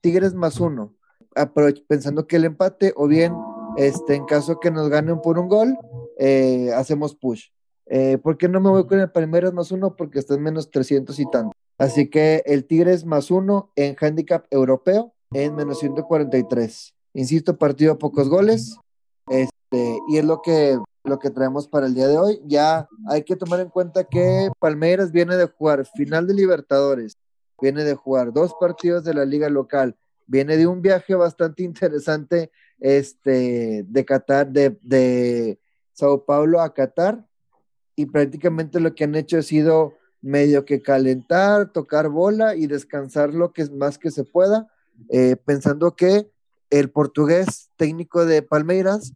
Tigres 0.00 0.34
más 0.34 0.60
uno, 0.60 0.94
pensando 1.86 2.26
que 2.26 2.36
el 2.36 2.44
empate 2.44 2.92
o 2.96 3.06
bien 3.06 3.34
este, 3.76 4.14
en 4.14 4.24
caso 4.24 4.60
que 4.60 4.70
nos 4.70 4.88
ganen 4.88 5.20
por 5.20 5.38
un 5.38 5.48
gol, 5.48 5.78
eh, 6.18 6.70
hacemos 6.74 7.14
push. 7.14 7.46
Eh, 7.86 8.18
¿Por 8.18 8.36
qué 8.36 8.48
no 8.48 8.60
me 8.60 8.70
voy 8.70 8.86
con 8.86 9.00
el 9.00 9.10
Palmeiras 9.10 9.52
más 9.52 9.70
uno? 9.70 9.96
Porque 9.96 10.18
está 10.18 10.34
en 10.34 10.42
menos 10.42 10.70
300 10.70 11.18
y 11.18 11.30
tanto. 11.30 11.56
Así 11.78 12.08
que 12.08 12.42
el 12.46 12.64
Tigres 12.66 13.04
más 13.04 13.30
uno 13.30 13.70
en 13.76 13.96
handicap 13.98 14.46
europeo 14.50 15.14
en 15.32 15.54
menos 15.54 15.78
143. 15.78 16.94
Insisto, 17.14 17.56
partido 17.56 17.92
a 17.92 17.98
pocos 17.98 18.28
goles. 18.28 18.76
Este, 19.28 19.98
y 20.08 20.18
es 20.18 20.24
lo 20.24 20.42
que, 20.42 20.78
lo 21.04 21.18
que 21.18 21.30
traemos 21.30 21.68
para 21.68 21.86
el 21.86 21.94
día 21.94 22.08
de 22.08 22.18
hoy. 22.18 22.40
Ya 22.44 22.88
hay 23.08 23.22
que 23.22 23.36
tomar 23.36 23.60
en 23.60 23.68
cuenta 23.68 24.04
que 24.04 24.50
Palmeiras 24.58 25.12
viene 25.12 25.36
de 25.36 25.46
jugar 25.46 25.84
final 25.86 26.26
de 26.26 26.34
Libertadores, 26.34 27.18
viene 27.60 27.84
de 27.84 27.94
jugar 27.94 28.32
dos 28.32 28.54
partidos 28.58 29.04
de 29.04 29.14
la 29.14 29.24
liga 29.24 29.48
local, 29.48 29.96
viene 30.26 30.56
de 30.56 30.66
un 30.66 30.82
viaje 30.82 31.14
bastante 31.14 31.62
interesante 31.64 32.50
este, 32.80 33.84
de 33.86 34.04
Qatar, 34.04 34.48
de, 34.50 34.78
de 34.82 35.58
Sao 35.92 36.24
Paulo 36.24 36.60
a 36.60 36.72
Qatar, 36.74 37.24
y 37.94 38.06
prácticamente 38.06 38.80
lo 38.80 38.94
que 38.94 39.04
han 39.04 39.14
hecho 39.14 39.38
ha 39.38 39.42
sido 39.42 39.94
medio 40.22 40.64
que 40.64 40.80
calentar, 40.80 41.72
tocar 41.72 42.08
bola 42.08 42.54
y 42.54 42.66
descansar 42.66 43.34
lo 43.34 43.52
que 43.52 43.62
es 43.62 43.70
más 43.70 43.98
que 43.98 44.10
se 44.10 44.24
pueda, 44.24 44.68
eh, 45.10 45.36
pensando 45.36 45.94
que 45.94 46.30
el 46.70 46.90
portugués 46.90 47.70
técnico 47.76 48.24
de 48.24 48.40
Palmeiras 48.42 49.12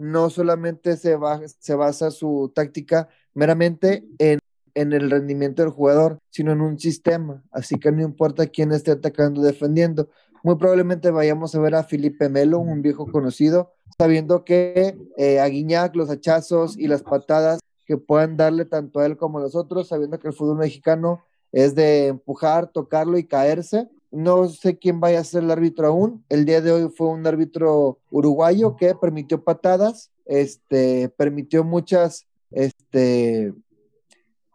no 0.00 0.30
solamente 0.30 0.96
se, 0.96 1.18
se 1.58 1.74
basa 1.74 2.10
su 2.10 2.50
táctica 2.54 3.08
meramente 3.34 4.06
en, 4.18 4.38
en, 4.74 4.94
el 4.94 5.10
rendimiento 5.10 5.62
del 5.62 5.70
jugador, 5.70 6.18
sino 6.30 6.52
en 6.52 6.62
un 6.62 6.78
sistema. 6.78 7.44
Así 7.50 7.78
que 7.78 7.92
no 7.92 8.02
importa 8.02 8.46
quién 8.46 8.72
esté 8.72 8.92
atacando 8.92 9.42
o 9.42 9.44
defendiendo. 9.44 10.08
Muy 10.42 10.56
probablemente 10.56 11.10
vayamos 11.10 11.54
a 11.54 11.60
ver 11.60 11.74
a 11.74 11.84
Felipe 11.84 12.30
Melo, 12.30 12.60
un 12.60 12.80
viejo 12.80 13.06
conocido, 13.06 13.74
sabiendo 13.98 14.42
que 14.42 14.96
eh, 15.18 15.38
a 15.38 15.46
Guiñac 15.46 15.94
los 15.94 16.08
hachazos 16.08 16.78
y 16.78 16.88
las 16.88 17.02
patadas 17.02 17.60
que 17.84 17.98
puedan 17.98 18.38
darle 18.38 18.64
tanto 18.64 19.00
a 19.00 19.06
él 19.06 19.18
como 19.18 19.36
a 19.36 19.42
los 19.42 19.54
otros, 19.54 19.88
sabiendo 19.88 20.18
que 20.18 20.28
el 20.28 20.34
fútbol 20.34 20.56
mexicano 20.56 21.22
es 21.52 21.74
de 21.74 22.06
empujar, 22.06 22.68
tocarlo 22.72 23.18
y 23.18 23.24
caerse. 23.24 23.90
No 24.10 24.48
sé 24.48 24.78
quién 24.78 25.00
vaya 25.00 25.20
a 25.20 25.24
ser 25.24 25.44
el 25.44 25.50
árbitro 25.50 25.86
aún. 25.86 26.24
El 26.28 26.44
día 26.44 26.60
de 26.60 26.72
hoy 26.72 26.92
fue 26.94 27.08
un 27.08 27.26
árbitro 27.26 27.98
uruguayo 28.10 28.76
que 28.76 28.94
permitió 28.94 29.44
patadas, 29.44 30.10
este, 30.26 31.08
permitió 31.10 31.64
muchas, 31.64 32.26
este, 32.50 33.54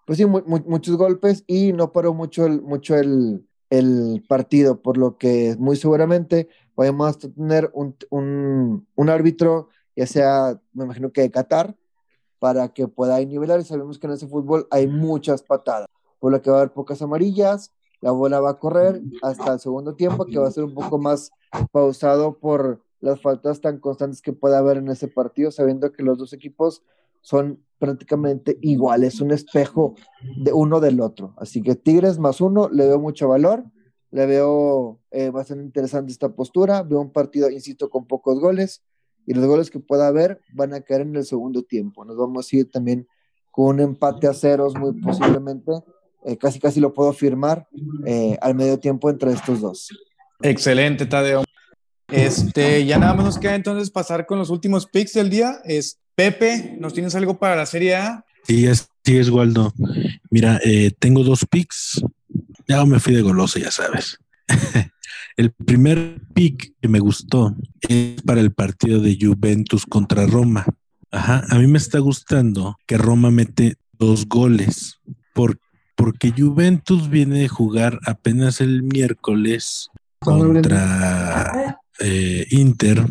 pues 0.06 0.18
sí, 0.18 0.26
muchos 0.26 0.98
golpes 0.98 1.44
y 1.48 1.74
no 1.74 1.92
paró 1.92 2.14
mucho 2.14 2.46
el, 2.46 2.62
mucho 2.62 2.96
el, 2.96 3.48
el, 3.70 4.24
partido, 4.28 4.82
por 4.82 4.98
lo 4.98 5.18
que 5.18 5.56
muy 5.58 5.78
seguramente 5.78 6.50
a 6.78 7.14
tener 7.14 7.72
un, 7.74 7.96
un, 8.10 8.88
un 8.96 9.10
árbitro, 9.10 9.70
ya 9.96 10.06
sea, 10.06 10.60
me 10.74 10.84
imagino 10.84 11.12
que 11.12 11.22
de 11.22 11.32
Qatar, 11.32 11.76
para 12.40 12.70
que 12.70 12.88
pueda 12.88 13.20
nivelar. 13.26 13.60
Y 13.60 13.64
sabemos 13.64 13.98
que 13.98 14.08
en 14.08 14.14
ese 14.14 14.28
fútbol 14.28 14.68
hay 14.70 14.88
muchas 14.88 15.42
patadas, 15.42 15.88
por 16.20 16.32
lo 16.32 16.42
que 16.42 16.50
va 16.50 16.58
a 16.58 16.60
haber 16.62 16.74
pocas 16.74 17.02
amarillas, 17.02 17.72
la 18.06 18.12
bola 18.12 18.40
va 18.40 18.52
a 18.52 18.60
correr 18.60 19.02
hasta 19.24 19.54
el 19.54 19.60
segundo 19.60 19.96
tiempo, 19.96 20.28
que 20.28 20.38
va 20.38 20.48
a 20.48 20.52
ser 20.52 20.64
un 20.64 20.76
poco 20.76 21.00
más 21.00 21.32
pausado 21.72 22.38
por 22.38 22.84
las 23.00 23.20
faltas 23.20 23.62
tan 23.62 23.80
constantes 23.80 24.22
que 24.22 24.32
puede 24.32 24.56
haber 24.56 24.78
en 24.78 24.90
ese 24.90 25.08
partido, 25.08 25.50
sabiendo 25.50 25.92
que 25.92 26.04
los 26.04 26.16
dos 26.16 26.32
equipos 26.32 26.84
son 27.22 27.66
prácticamente 27.80 28.60
iguales, 28.62 29.22
un 29.22 29.32
espejo 29.32 29.96
de 30.38 30.54
uno 30.54 30.80
del 30.80 31.02
otro. 31.02 31.34
Así 31.38 31.64
que 31.64 31.74
Tigres 31.74 32.20
más 32.20 32.42
uno, 32.42 32.70
le 32.70 32.86
veo 32.86 33.00
mucho 33.00 33.28
valor, 33.28 33.64
le 34.12 34.28
veo 34.28 35.00
eh, 35.10 35.32
bastante 35.32 35.64
interesante 35.64 36.12
esta 36.12 36.30
postura, 36.30 36.84
veo 36.84 37.02
un 37.02 37.12
partido, 37.12 37.50
insisto, 37.50 37.90
con 37.90 38.06
pocos 38.06 38.40
goles, 38.40 38.84
y 39.26 39.34
los 39.34 39.48
goles 39.48 39.72
que 39.72 39.80
pueda 39.80 40.06
haber 40.06 40.42
van 40.54 40.76
a 40.76 40.82
caer 40.82 41.02
en 41.02 41.16
el 41.16 41.26
segundo 41.26 41.64
tiempo. 41.64 42.06
Nos 42.06 42.18
vamos 42.18 42.54
a 42.54 42.56
ir 42.56 42.70
también 42.70 43.08
con 43.50 43.66
un 43.66 43.80
empate 43.80 44.28
a 44.28 44.34
ceros 44.36 44.76
muy 44.76 44.94
posiblemente, 45.02 45.72
eh, 46.26 46.38
casi 46.38 46.60
casi 46.60 46.80
lo 46.80 46.94
puedo 46.94 47.14
firmar 47.14 47.68
eh, 48.06 48.38
al 48.42 48.56
medio 48.56 48.80
tiempo 48.80 49.10
entre 49.10 49.32
estos 49.32 49.62
dos. 49.62 49.90
Excelente, 50.42 51.06
Tadeo. 51.06 51.44
Este, 52.08 52.86
ya 52.86 52.98
nada 52.98 53.14
más 53.14 53.26
nos 53.26 53.38
queda 53.38 53.56
entonces 53.56 53.90
pasar 53.90 54.26
con 54.26 54.38
los 54.38 54.50
últimos 54.50 54.86
picks 54.88 55.14
del 55.14 55.30
día. 55.30 55.60
Es 55.64 56.00
Pepe, 56.16 56.78
¿nos 56.80 56.94
tienes 56.94 57.16
algo 57.16 57.38
para 57.38 57.56
la 57.56 57.66
Serie 57.66 57.96
A? 57.96 58.26
Sí, 58.44 58.66
es, 58.66 58.90
sí, 59.04 59.18
es 59.18 59.30
Waldo. 59.30 59.74
Mira, 60.30 60.60
eh, 60.64 60.92
tengo 61.00 61.24
dos 61.24 61.46
picks. 61.50 62.02
Ya 62.68 62.84
me 62.86 63.00
fui 63.00 63.14
de 63.14 63.22
goloso, 63.22 63.60
ya 63.60 63.72
sabes. 63.72 64.18
El 65.38 65.52
primer 65.52 66.22
pick 66.34 66.74
que 66.82 66.88
me 66.88 67.00
gustó 67.00 67.54
es 67.82 68.22
para 68.22 68.40
el 68.40 68.54
partido 68.54 69.02
de 69.02 69.18
Juventus 69.20 69.86
contra 69.86 70.26
Roma. 70.26 70.66
Ajá, 71.12 71.44
a 71.50 71.60
mí 71.60 71.68
me 71.68 71.78
está 71.78 72.00
gustando 72.00 72.78
que 72.88 72.98
Roma 72.98 73.32
mete 73.32 73.76
dos 73.92 74.28
goles 74.28 75.02
porque 75.34 75.65
Juventus 76.36 77.10
viene 77.10 77.40
de 77.40 77.48
jugar 77.48 78.00
apenas 78.06 78.62
el 78.62 78.84
miércoles 78.84 79.90
contra 80.20 81.80
eh, 82.00 82.46
Inter. 82.52 83.06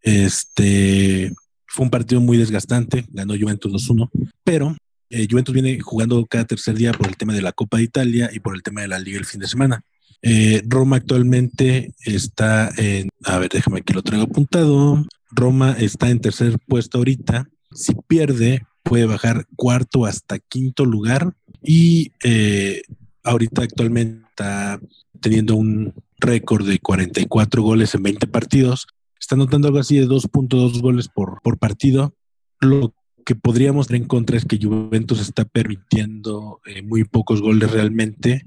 Este 0.00 1.32
fue 1.66 1.84
un 1.84 1.90
partido 1.90 2.20
muy 2.20 2.36
desgastante, 2.36 3.06
ganó 3.10 3.34
Juventus 3.38 3.72
2-1, 3.72 4.10
pero 4.44 4.76
eh, 5.10 5.26
Juventus 5.30 5.54
viene 5.54 5.80
jugando 5.80 6.24
cada 6.26 6.44
tercer 6.44 6.74
día 6.74 6.92
por 6.92 7.06
el 7.08 7.16
tema 7.16 7.32
de 7.32 7.42
la 7.42 7.52
Copa 7.52 7.78
de 7.78 7.84
Italia 7.84 8.30
y 8.32 8.40
por 8.40 8.54
el 8.54 8.62
tema 8.62 8.82
de 8.82 8.88
la 8.88 8.98
Liga 8.98 9.18
el 9.18 9.24
fin 9.24 9.40
de 9.40 9.48
semana. 9.48 9.82
Eh, 10.20 10.62
Roma 10.66 10.96
actualmente 10.96 11.94
está 12.04 12.70
en, 12.76 13.08
a 13.24 13.38
ver, 13.38 13.50
déjame 13.50 13.78
aquí 13.78 13.92
lo 13.92 14.02
traigo 14.02 14.24
apuntado. 14.24 15.04
Roma 15.30 15.74
está 15.78 16.10
en 16.10 16.20
tercer 16.20 16.58
puesto 16.66 16.98
ahorita. 16.98 17.48
Si 17.72 17.94
pierde, 18.06 18.62
puede 18.82 19.06
bajar 19.06 19.46
cuarto 19.56 20.04
hasta 20.04 20.38
quinto 20.38 20.84
lugar. 20.84 21.32
Y 21.62 22.12
eh, 22.24 22.82
ahorita 23.22 23.62
actualmente 23.62 24.26
está 24.30 24.80
teniendo 25.20 25.56
un 25.56 25.94
récord 26.18 26.66
de 26.66 26.78
44 26.78 27.62
goles 27.62 27.94
en 27.94 28.02
20 28.02 28.26
partidos. 28.26 28.86
Está 29.20 29.36
notando 29.36 29.68
algo 29.68 29.78
así 29.78 29.98
de 29.98 30.06
2.2 30.06 30.80
goles 30.80 31.08
por, 31.08 31.40
por 31.42 31.58
partido. 31.58 32.14
Lo 32.60 32.94
que 33.24 33.34
podríamos 33.34 33.86
tener 33.86 34.02
en 34.02 34.08
contra 34.08 34.36
es 34.36 34.44
que 34.44 34.58
Juventus 34.60 35.20
está 35.20 35.44
permitiendo 35.44 36.60
eh, 36.66 36.82
muy 36.82 37.04
pocos 37.04 37.40
goles 37.40 37.70
realmente 37.70 38.46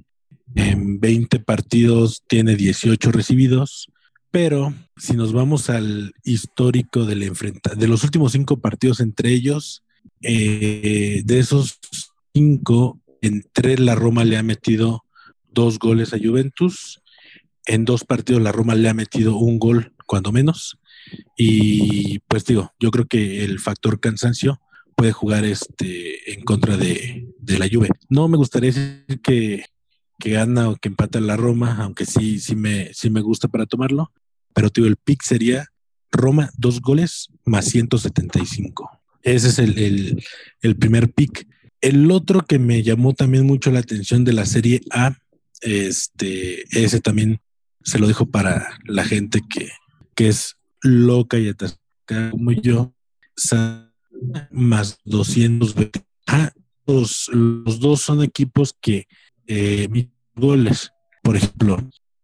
en 0.53 0.99
20 0.99 1.39
partidos 1.39 2.23
tiene 2.27 2.55
18 2.55 3.11
recibidos, 3.11 3.91
pero 4.31 4.73
si 4.95 5.13
nos 5.13 5.33
vamos 5.33 5.69
al 5.69 6.13
histórico 6.23 7.05
del 7.05 7.31
de 7.77 7.87
los 7.87 8.03
últimos 8.03 8.33
cinco 8.33 8.57
partidos 8.59 8.99
entre 8.99 9.31
ellos, 9.31 9.83
eh, 10.21 11.21
de 11.25 11.39
esos 11.39 11.79
cinco, 12.33 12.99
en 13.25 13.43
tres 13.53 13.79
la 13.79 13.95
Roma 13.95 14.23
le 14.23 14.37
ha 14.37 14.43
metido 14.43 15.03
dos 15.51 15.79
goles 15.79 16.13
a 16.13 16.17
Juventus, 16.17 17.01
en 17.65 17.85
dos 17.85 18.03
partidos 18.03 18.41
la 18.41 18.51
Roma 18.51 18.75
le 18.75 18.89
ha 18.89 18.93
metido 18.93 19.37
un 19.37 19.59
gol, 19.59 19.93
cuando 20.05 20.31
menos, 20.31 20.77
y 21.37 22.19
pues 22.27 22.45
digo, 22.45 22.73
yo 22.79 22.91
creo 22.91 23.05
que 23.05 23.43
el 23.43 23.59
factor 23.59 23.99
cansancio 23.99 24.59
puede 24.95 25.11
jugar 25.11 25.45
este 25.45 26.33
en 26.33 26.43
contra 26.43 26.77
de, 26.77 27.27
de 27.37 27.59
la 27.59 27.67
Juve. 27.71 27.89
No 28.09 28.27
me 28.27 28.37
gustaría 28.37 28.71
decir 28.71 29.21
que 29.21 29.65
que 30.19 30.31
gana 30.31 30.69
o 30.69 30.75
que 30.75 30.89
empata 30.89 31.19
la 31.19 31.35
Roma, 31.35 31.77
aunque 31.81 32.05
sí, 32.05 32.39
sí 32.39 32.55
me, 32.55 32.93
sí 32.93 33.09
me 33.09 33.21
gusta 33.21 33.47
para 33.47 33.65
tomarlo. 33.65 34.11
Pero 34.53 34.69
tío, 34.69 34.85
el 34.85 34.97
pick 34.97 35.21
sería 35.23 35.67
Roma, 36.11 36.49
dos 36.57 36.81
goles 36.81 37.29
más 37.43 37.65
175. 37.65 38.89
Ese 39.21 39.49
es 39.49 39.59
el, 39.59 40.23
el, 40.61 40.77
primer 40.77 41.11
pick. 41.11 41.47
El 41.81 42.09
otro 42.11 42.41
que 42.41 42.59
me 42.59 42.83
llamó 42.83 43.13
también 43.13 43.45
mucho 43.45 43.71
la 43.71 43.79
atención 43.79 44.23
de 44.23 44.33
la 44.33 44.45
serie 44.45 44.81
A, 44.91 45.15
este, 45.61 46.63
ese 46.71 46.99
también 46.99 47.39
se 47.83 47.99
lo 47.99 48.07
dejo 48.07 48.25
para 48.25 48.67
la 48.85 49.03
gente 49.03 49.41
que, 49.47 49.69
que 50.15 50.27
es 50.27 50.57
loca 50.81 51.37
y 51.37 51.49
atascada 51.49 52.31
como 52.31 52.51
yo, 52.51 52.93
más 54.51 54.99
220. 55.05 56.03
Ah, 56.27 56.51
los, 56.85 57.29
los 57.33 57.79
dos 57.79 58.01
son 58.01 58.23
equipos 58.23 58.75
que 58.79 59.07
eh, 59.47 59.87
goles. 60.35 60.91
Por 61.21 61.35
ejemplo, 61.35 61.77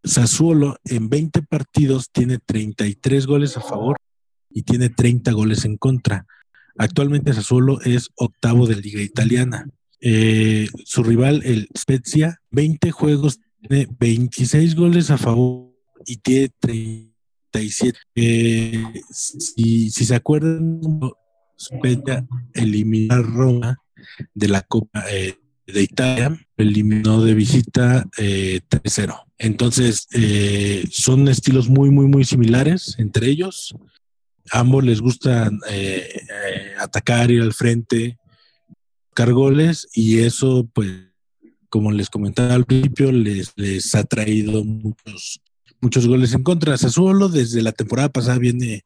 Sassuolo 0.03 0.77
en 0.83 1.09
20 1.09 1.43
partidos 1.43 2.09
tiene 2.11 2.39
33 2.39 3.27
goles 3.27 3.57
a 3.57 3.61
favor 3.61 3.97
y 4.49 4.63
tiene 4.63 4.89
30 4.89 5.31
goles 5.31 5.65
en 5.65 5.77
contra. 5.77 6.25
Actualmente 6.77 7.33
Sassuolo 7.33 7.81
es 7.81 8.09
octavo 8.15 8.67
de 8.67 8.75
Liga 8.75 9.01
Italiana. 9.01 9.67
Eh, 9.99 10.67
su 10.83 11.03
rival, 11.03 11.41
el 11.45 11.69
Spezia, 11.77 12.41
20 12.51 12.91
juegos, 12.91 13.39
tiene 13.61 13.87
26 13.99 14.75
goles 14.75 15.11
a 15.11 15.17
favor 15.17 15.71
y 16.05 16.17
tiene 16.17 16.49
37. 16.59 17.99
Eh, 18.15 18.83
si, 19.11 19.91
si 19.91 20.05
se 20.05 20.15
acuerdan, 20.15 20.81
Spezia 21.59 22.25
eliminó 22.53 23.13
a 23.13 23.21
Roma 23.21 23.77
de 24.33 24.47
la 24.47 24.61
Copa 24.61 25.03
eh, 25.11 25.37
de 25.67 25.83
Italia, 25.83 26.35
eliminó 26.57 27.23
de 27.23 27.33
visita 27.35 28.03
3-0. 28.17 29.13
Eh, 29.13 29.15
Entonces, 29.37 30.07
son 30.91 31.27
estilos 31.27 31.69
muy, 31.69 31.91
muy, 31.91 32.07
muy 32.07 32.25
similares 32.25 32.95
entre 32.97 33.27
ellos. 33.27 33.75
Ambos 34.51 34.83
les 34.83 35.01
gusta 35.01 35.49
eh, 35.69 36.21
atacar, 36.79 37.31
ir 37.31 37.41
al 37.41 37.53
frente, 37.53 38.17
buscar 39.09 39.33
goles 39.33 39.87
y 39.93 40.19
eso, 40.19 40.69
pues, 40.73 40.91
como 41.69 41.91
les 41.91 42.09
comentaba 42.09 42.53
al 42.53 42.65
principio, 42.65 43.11
les, 43.11 43.53
les 43.55 43.95
ha 43.95 44.03
traído 44.03 44.63
muchos, 44.63 45.41
muchos 45.79 46.07
goles 46.07 46.33
en 46.33 46.43
contra. 46.43 46.77
Sassuolo 46.77 47.29
desde 47.29 47.61
la 47.61 47.71
temporada 47.71 48.09
pasada 48.09 48.37
viene, 48.39 48.83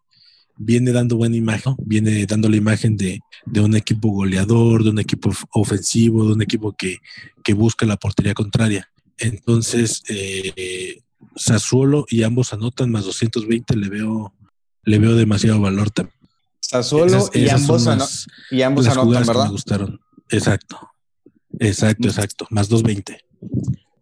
viene 0.55 0.91
dando 0.91 1.18
buena 1.18 1.36
imagen, 1.36 1.76
viene 1.80 2.26
dando 2.26 2.47
la 2.47 2.57
imagen 2.57 2.95
de, 2.95 3.22
de, 3.45 3.59
un 3.59 3.76
equipo 3.76 4.09
goleador, 4.09 4.84
de 4.84 4.91
un 4.91 4.99
equipo 4.99 5.32
ofensivo, 5.53 6.26
de 6.26 6.34
un 6.34 6.41
equipo 6.43 6.74
que, 6.74 6.97
que 7.43 7.53
busca 7.53 7.88
la 7.88 7.97
portería 7.97 8.36
contraria. 8.36 8.88
Entonces, 9.18 10.03
eh, 10.09 11.01
Sassuolo 11.36 12.05
y 12.09 12.24
ambos 12.24 12.53
anotan 12.53 12.91
más 12.91 13.05
220, 13.05 13.76
le 13.76 13.89
veo, 13.89 14.34
le 14.86 15.00
veo 15.00 15.16
demasiado 15.16 15.60
valor 15.60 15.90
también. 15.92 16.16
Sassuolo 16.60 17.18
esas, 17.18 17.36
y, 17.36 17.46
esas 17.46 17.62
ambos 17.62 17.86
las, 17.86 18.28
y, 18.50 18.62
ambos 18.62 18.86
las 18.86 18.98
anotan, 18.98 19.26
¿verdad? 19.26 19.46
me 19.46 19.52
gustaron. 19.52 20.00
Exacto. 20.30 20.80
Exacto, 21.60 22.08
exacto. 22.08 22.48
Más 22.50 22.70
220. 22.70 23.24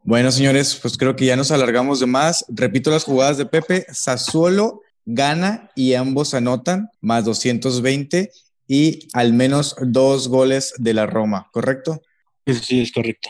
Bueno, 0.04 0.32
señores, 0.32 0.78
pues 0.82 0.98
creo 0.98 1.16
que 1.16 1.26
ya 1.26 1.36
nos 1.36 1.52
alargamos 1.52 2.00
de 2.00 2.06
más. 2.06 2.46
Repito 2.50 2.90
las 2.92 3.04
jugadas 3.04 3.38
de 3.38 3.46
Pepe. 3.46 3.86
Sassuolo 3.92 4.82
gana 5.06 5.70
y 5.76 5.94
ambos 5.94 6.34
anotan, 6.34 6.90
más 7.02 7.26
220 7.26 8.32
y 8.68 9.08
al 9.14 9.34
menos 9.34 9.76
dos 9.82 10.28
goles 10.28 10.74
de 10.78 10.94
la 10.94 11.06
Roma, 11.06 11.50
¿correcto? 11.52 12.02
Sí, 12.46 12.54
sí, 12.54 12.82
es 12.82 12.92
correcto. 12.92 13.30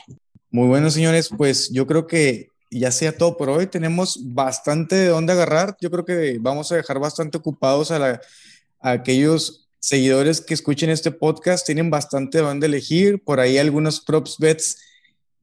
Muy 0.50 0.68
bueno, 0.68 0.90
señores. 0.90 1.30
Pues 1.36 1.72
yo 1.72 1.88
creo 1.88 2.08
que 2.08 2.50
ya 2.80 2.92
sea 2.92 3.18
todo 3.18 3.38
por 3.38 3.50
hoy. 3.50 3.68
Tenemos 3.68 4.20
bastante 4.22 4.96
de 4.96 5.08
dónde 5.08 5.34
agarrar. 5.34 5.76
Yo 5.80 5.92
creo 5.92 6.06
que 6.06 6.38
vamos 6.40 6.72
a 6.72 6.76
dejar 6.76 7.00
bastante 7.00 7.38
ocupados 7.38 7.92
a, 7.92 8.22
aquellos 8.80 9.68
seguidores 9.80 10.42
que 10.42 10.54
escuchen 10.54 10.90
este 10.90 11.12
podcast. 11.12 11.66
Tienen 11.66 11.90
bastante 11.90 12.40
de 12.40 12.44
dónde 12.44 12.68
elegir. 12.68 13.24
Por 13.24 13.40
ahí 13.40 13.58
algunos 13.58 14.02
props 14.02 14.38
bets 14.38 14.78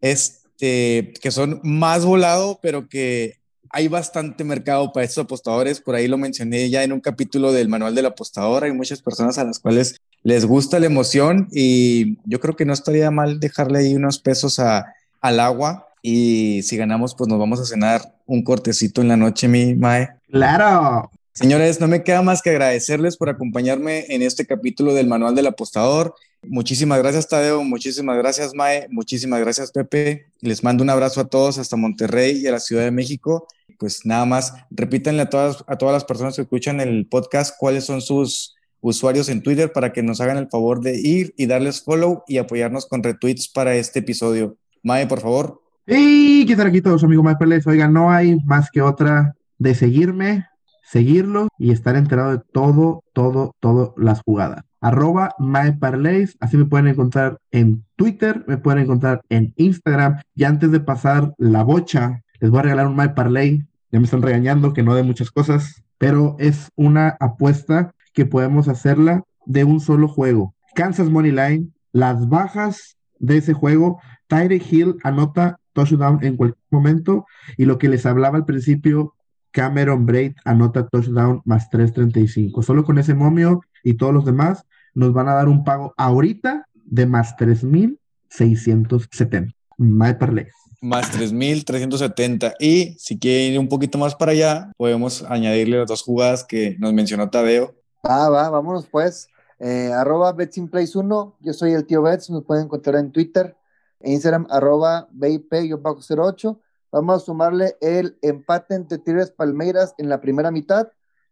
este, 0.01 1.13
que 1.21 1.31
son 1.31 1.61
más 1.63 2.05
volado, 2.05 2.59
pero 2.63 2.89
que 2.89 3.39
hay 3.71 3.89
bastante 3.89 4.45
mercado 4.45 4.93
para 4.93 5.05
estos 5.05 5.25
apostadores. 5.25 5.81
Por 5.81 5.95
ahí 5.95 6.09
lo 6.09 6.19
mencioné 6.19 6.69
ya 6.71 6.83
en 6.83 6.93
un 6.93 7.01
capítulo 7.01 7.53
del 7.53 7.69
manual 7.69 7.95
del 7.95 8.07
apostador. 8.07 8.65
Hay 8.65 8.73
muchas 8.73 9.01
personas 9.01 9.39
a 9.39 9.45
las 9.45 9.59
cuales 9.59 9.97
les 10.23 10.45
gusta 10.45 10.81
la 10.81 10.87
emoción 10.87 11.49
y 11.51 12.19
yo 12.25 12.41
creo 12.41 12.57
que 12.57 12.65
no 12.65 12.73
estaría 12.73 13.11
mal 13.11 13.41
dejarle 13.41 13.79
ahí 13.79 13.95
unos 13.95 14.19
pesos 14.19 14.59
al 14.59 15.41
agua 15.41 15.90
y 16.03 16.63
si 16.63 16.77
ganamos, 16.77 17.15
pues 17.15 17.29
nos 17.29 17.39
vamos 17.39 17.61
a 17.61 17.65
cenar 17.65 18.15
un 18.27 18.43
cortecito 18.43 19.03
en 19.03 19.09
la 19.09 19.17
noche, 19.17 19.49
mi 19.49 19.75
Mae. 19.75 20.09
Claro. 20.31 21.11
Señores, 21.33 21.81
no 21.81 21.89
me 21.89 22.03
queda 22.03 22.23
más 22.23 22.43
que 22.43 22.51
agradecerles 22.51 23.17
por 23.17 23.29
acompañarme 23.29 24.07
en 24.09 24.23
este 24.23 24.47
capítulo 24.47 24.95
del 24.95 25.07
Manual 25.07 25.35
del 25.35 25.47
Apostador. 25.47 26.15
Muchísimas 26.43 26.99
gracias, 26.99 27.29
Tadeo. 27.29 27.63
Muchísimas 27.63 28.17
gracias, 28.17 28.55
Mae. 28.55 28.89
Muchísimas 28.91 29.41
gracias, 29.41 29.71
Pepe. 29.73 30.27
Les 30.41 30.65
mando 30.65 30.83
un 30.83 30.91
abrazo 30.91 31.21
a 31.21 31.29
todos 31.29 31.59
hasta 31.59 31.77
Monterrey 31.77 32.39
y 32.39 32.47
a 32.47 32.53
la 32.53 32.61
Ciudad 32.61 32.85
de 32.85 32.91
México. 32.91 33.47
Pues 33.79 34.05
nada 34.05 34.25
más, 34.25 34.55
repítanle 34.71 35.23
a 35.23 35.31
todas, 35.31 35.65
a 35.67 35.77
todas 35.77 35.93
las 35.93 36.05
personas 36.05 36.37
que 36.37 36.43
escuchan 36.43 36.81
el 36.81 37.07
podcast 37.07 37.57
cuáles 37.59 37.85
son 37.85 38.01
sus 38.01 38.57
usuarios 38.81 39.29
en 39.29 39.43
Twitter 39.43 39.73
para 39.73 39.93
que 39.93 40.03
nos 40.03 40.21
hagan 40.21 40.39
el 40.39 40.49
favor 40.49 40.81
de 40.81 40.99
ir 40.99 41.35
y 41.37 41.47
darles 41.47 41.83
follow 41.83 42.25
y 42.27 42.39
apoyarnos 42.39 42.87
con 42.87 43.03
retweets 43.03 43.49
para 43.49 43.75
este 43.77 44.01
episodio. 44.01 44.57
Mae, 44.83 45.07
por 45.07 45.21
favor. 45.21 45.63
Y 45.93 46.47
qué 46.47 46.55
tal 46.55 46.69
aquí 46.69 46.81
todos, 46.81 47.03
amigos 47.03 47.35
Pérez. 47.37 47.67
Oigan, 47.67 47.93
no 47.93 48.13
hay 48.13 48.37
más 48.45 48.71
que 48.71 48.81
otra 48.81 49.35
de 49.59 49.75
seguirme, 49.75 50.47
seguirlo 50.85 51.49
y 51.59 51.73
estar 51.73 51.97
enterado 51.97 52.31
de 52.31 52.41
todo, 52.53 53.03
todo, 53.13 53.57
todo 53.59 53.93
las 53.97 54.23
jugadas. 54.23 54.63
Arroba 54.81 55.35
MyParlays, 55.41 56.37
así 56.39 56.57
me 56.57 56.67
pueden 56.67 56.87
encontrar 56.87 57.39
en 57.51 57.85
Twitter, 57.97 58.45
me 58.47 58.57
pueden 58.57 58.85
encontrar 58.85 59.23
en 59.31 59.53
Instagram. 59.57 60.21
Y 60.37 60.45
antes 60.45 60.71
de 60.71 60.79
pasar 60.79 61.35
la 61.39 61.65
bocha, 61.65 62.23
les 62.39 62.51
voy 62.53 62.61
a 62.61 62.63
regalar 62.63 62.87
un 62.87 62.95
MyParlay. 62.97 63.67
Ya 63.91 63.99
me 63.99 64.05
están 64.05 64.23
regañando 64.23 64.73
que 64.73 64.85
no 64.85 64.95
de 64.95 65.03
muchas 65.03 65.33
cosas, 65.33 65.83
pero 65.99 66.37
es 66.39 66.69
una 66.77 67.17
apuesta 67.19 67.91
que 68.13 68.27
podemos 68.27 68.69
hacerla 68.69 69.25
de 69.45 69.65
un 69.65 69.81
solo 69.81 70.07
juego. 70.07 70.55
Kansas 70.77 71.11
Money 71.11 71.33
Line, 71.33 71.71
las 71.91 72.29
bajas 72.29 72.97
de 73.19 73.39
ese 73.39 73.55
juego. 73.55 74.01
Tyre 74.29 74.63
Hill 74.71 74.97
anota 75.03 75.60
touchdown 75.73 76.19
en 76.23 76.37
cualquier 76.37 76.63
momento. 76.71 77.27
Y 77.57 77.65
lo 77.65 77.79
que 77.79 77.89
les 77.89 78.07
hablaba 78.07 78.37
al 78.37 78.45
principio, 78.45 79.15
Cameron 79.51 80.07
Braid 80.07 80.35
anota 80.45 80.87
touchdown 80.89 81.43
más 81.45 81.69
3.35. 81.71 82.63
Solo 82.63 82.85
con 82.85 82.99
ese 82.99 83.15
momio 83.15 83.63
y 83.83 83.95
todos 83.95 84.15
los 84.15 84.25
demás 84.25 84.65
nos 84.95 85.13
van 85.13 85.29
a 85.29 85.35
dar 85.35 85.49
un 85.49 85.65
pago 85.65 85.93
ahorita 85.97 86.69
de 86.75 87.07
más 87.07 87.37
3.670. 87.37 89.53
My 89.79 90.15
parlay. 90.15 90.47
Más 90.81 91.13
3.370. 91.13 92.55
Y 92.59 92.97
si 92.99 93.19
quieren 93.19 93.53
ir 93.53 93.59
un 93.59 93.69
poquito 93.69 93.99
más 93.99 94.15
para 94.15 94.33
allá, 94.33 94.73
podemos 94.77 95.23
añadirle 95.29 95.79
las 95.79 95.89
dos 95.89 96.03
jugadas 96.03 96.45
que 96.45 96.77
nos 96.79 96.93
mencionó 96.93 97.29
Tadeo. 97.29 97.75
Ah, 98.03 98.29
va, 98.31 98.49
vámonos 98.49 98.87
pues. 98.87 99.29
Eh, 99.59 99.93
arroba 99.93 100.35
BetSimPlace1, 100.35 101.35
yo 101.41 101.53
soy 101.53 101.73
el 101.73 101.85
tío 101.85 102.01
Bets, 102.01 102.31
nos 102.31 102.45
pueden 102.45 102.65
encontrar 102.65 102.97
en 102.97 103.13
Twitter, 103.13 103.55
Instagram, 104.03 104.47
arroba 104.51 105.09
BIP-08. 105.13 106.59
Vamos 106.93 107.23
a 107.23 107.25
sumarle 107.25 107.77
el 107.81 108.19
empate 108.23 108.75
entre 108.75 108.99
Tigres 108.99 109.31
Palmeiras 109.31 109.95
en 109.99 110.09
la 110.09 110.21
primera 110.21 110.51
mitad 110.51 110.89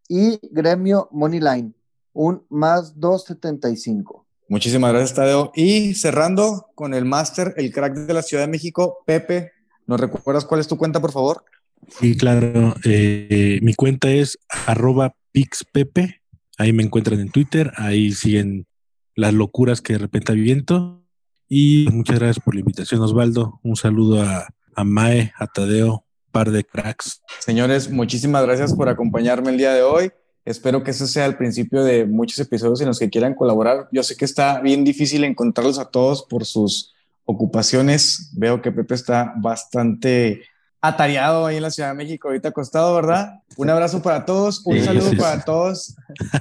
y 0.09 0.39
Gremio 0.51 1.09
Moneyline, 1.11 1.75
un 2.13 2.45
más 2.49 2.99
275. 2.99 4.27
Muchísimas 4.49 4.93
gracias, 4.93 5.15
Tadeo. 5.15 5.53
Y 5.55 5.95
cerrando 5.95 6.71
con 6.75 6.95
el 6.95 7.05
máster, 7.05 7.55
el 7.57 7.71
crack 7.73 7.95
de 7.95 8.15
la 8.15 8.23
Ciudad 8.23 8.45
de 8.45 8.51
México, 8.51 8.99
Pepe, 9.05 9.53
¿nos 9.87 10.01
recuerdas 10.01 10.47
cuál 10.47 10.61
es 10.61 10.69
tu 10.69 10.79
cuenta, 10.79 11.01
por 11.01 11.13
favor? 11.13 11.45
Sí, 12.01 12.17
claro. 12.17 12.75
Eh, 12.85 13.59
mi 13.63 13.75
cuenta 13.75 14.11
es 14.11 14.39
arroba 14.67 15.15
pixpepe. 15.33 16.23
Ahí 16.57 16.73
me 16.73 16.83
encuentran 16.83 17.21
en 17.21 17.31
Twitter. 17.31 17.73
Ahí 17.77 18.13
siguen 18.13 18.67
las 19.15 19.35
locuras 19.35 19.81
que 19.81 19.95
de 19.95 19.99
repente 19.99 20.33
aviento. 20.33 20.98
Y 21.49 21.89
muchas 21.93 22.19
gracias 22.19 22.45
por 22.45 22.55
la 22.55 22.61
invitación, 22.61 23.01
Osvaldo. 23.01 23.61
Un 23.63 23.77
saludo 23.77 24.23
a, 24.23 24.49
a 24.75 24.85
Mae, 24.85 25.33
a 25.39 25.47
Tadeo, 25.47 26.05
par 26.31 26.51
de 26.51 26.65
cracks. 26.65 27.23
Señores, 27.39 27.91
muchísimas 27.91 28.43
gracias 28.45 28.75
por 28.75 28.89
acompañarme 28.89 29.51
el 29.51 29.59
día 29.59 29.73
de 29.73 29.83
hoy. 29.83 30.11
Espero 30.45 30.83
que 30.83 30.93
ese 30.93 31.07
sea 31.07 31.27
el 31.27 31.37
principio 31.37 31.85
de 31.85 32.07
muchos 32.07 32.39
episodios 32.39 32.81
en 32.81 32.87
los 32.89 32.99
que 32.99 33.11
quieran 33.11 33.35
colaborar. 33.35 33.89
Yo 33.93 34.03
sé 34.03 34.17
que 34.17 34.25
está 34.25 34.61
bien 34.61 34.85
difícil 34.85 35.25
encontrarlos 35.25 35.79
a 35.79 35.87
todos 35.87 36.23
por 36.25 36.45
sus 36.45 36.95
ocupaciones. 37.25 38.31
Veo 38.35 38.63
que 38.63 38.73
Pepe 38.73 38.95
está 38.95 39.35
bastante 39.37 40.43
atareado 40.81 41.45
ahí 41.47 41.57
en 41.57 41.63
la 41.63 41.71
Ciudad 41.71 41.91
de 41.91 41.97
México, 41.97 42.29
ahorita 42.29 42.51
acostado, 42.51 42.95
¿verdad? 42.95 43.41
Un 43.57 43.69
abrazo 43.69 44.01
para 44.01 44.25
todos, 44.25 44.63
un 44.65 44.79
Sí, 44.79 44.85
saludo 44.85 45.05
sí, 45.11 45.11
sí. 45.11 45.17
para 45.17 45.43
todos, 45.45 45.97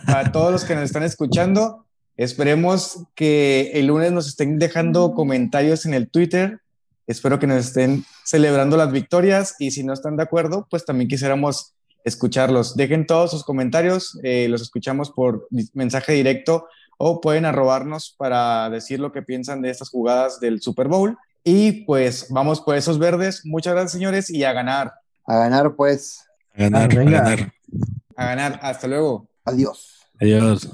para 0.06 0.32
todos 0.32 0.52
los 0.52 0.64
que 0.64 0.76
nos 0.76 0.84
están 0.84 1.04
escuchando. 1.04 1.87
Esperemos 2.18 3.04
que 3.16 3.72
el 3.76 3.88
lunes 3.88 4.12
nos 4.12 4.28
estén 4.28 4.58
dejando 4.60 5.14
comentarios 5.14 5.86
en 5.86 5.94
el 5.94 6.10
Twitter. 6.10 6.60
Espero 7.06 7.40
que 7.40 7.48
nos 7.48 7.66
estén 7.68 8.04
celebrando 8.26 8.76
las 8.76 8.92
victorias 8.92 9.56
y 9.60 9.72
si 9.72 9.84
no 9.84 9.94
están 9.94 10.18
de 10.18 10.24
acuerdo, 10.24 10.68
pues 10.70 10.84
también 10.84 11.08
quisiéramos 11.08 11.74
escucharlos. 12.04 12.76
Dejen 12.76 13.06
todos 13.06 13.32
sus 13.32 13.44
comentarios, 13.44 14.20
eh, 14.24 14.48
los 14.50 14.62
escuchamos 14.62 15.12
por 15.12 15.48
mensaje 15.74 16.14
directo 16.14 16.68
o 16.98 17.22
pueden 17.22 17.46
arrobarnos 17.46 18.16
para 18.18 18.70
decir 18.72 19.00
lo 19.00 19.12
que 19.12 19.22
piensan 19.22 19.62
de 19.62 19.70
estas 19.70 19.90
jugadas 19.90 20.40
del 20.40 20.62
Super 20.62 20.88
Bowl. 20.88 21.18
Y 21.44 21.84
pues 21.86 22.28
vamos 22.30 22.60
por 22.62 22.76
esos 22.76 22.98
verdes. 23.00 23.42
Muchas 23.46 23.74
gracias, 23.74 23.92
señores, 23.94 24.30
y 24.30 24.44
a 24.44 24.52
ganar, 24.54 24.92
A 25.26 25.38
ganar 25.38 25.76
pues. 25.76 26.26
A 26.56 26.64
ganar, 26.64 26.90
Ah, 26.92 26.96
venga. 26.96 27.20
a 27.20 27.24
ganar. 27.24 27.54
a 28.16 28.26
ganar. 28.26 28.60
Hasta 28.64 28.88
luego. 28.88 29.30
Adiós. 29.46 30.00
Adiós. 30.20 30.68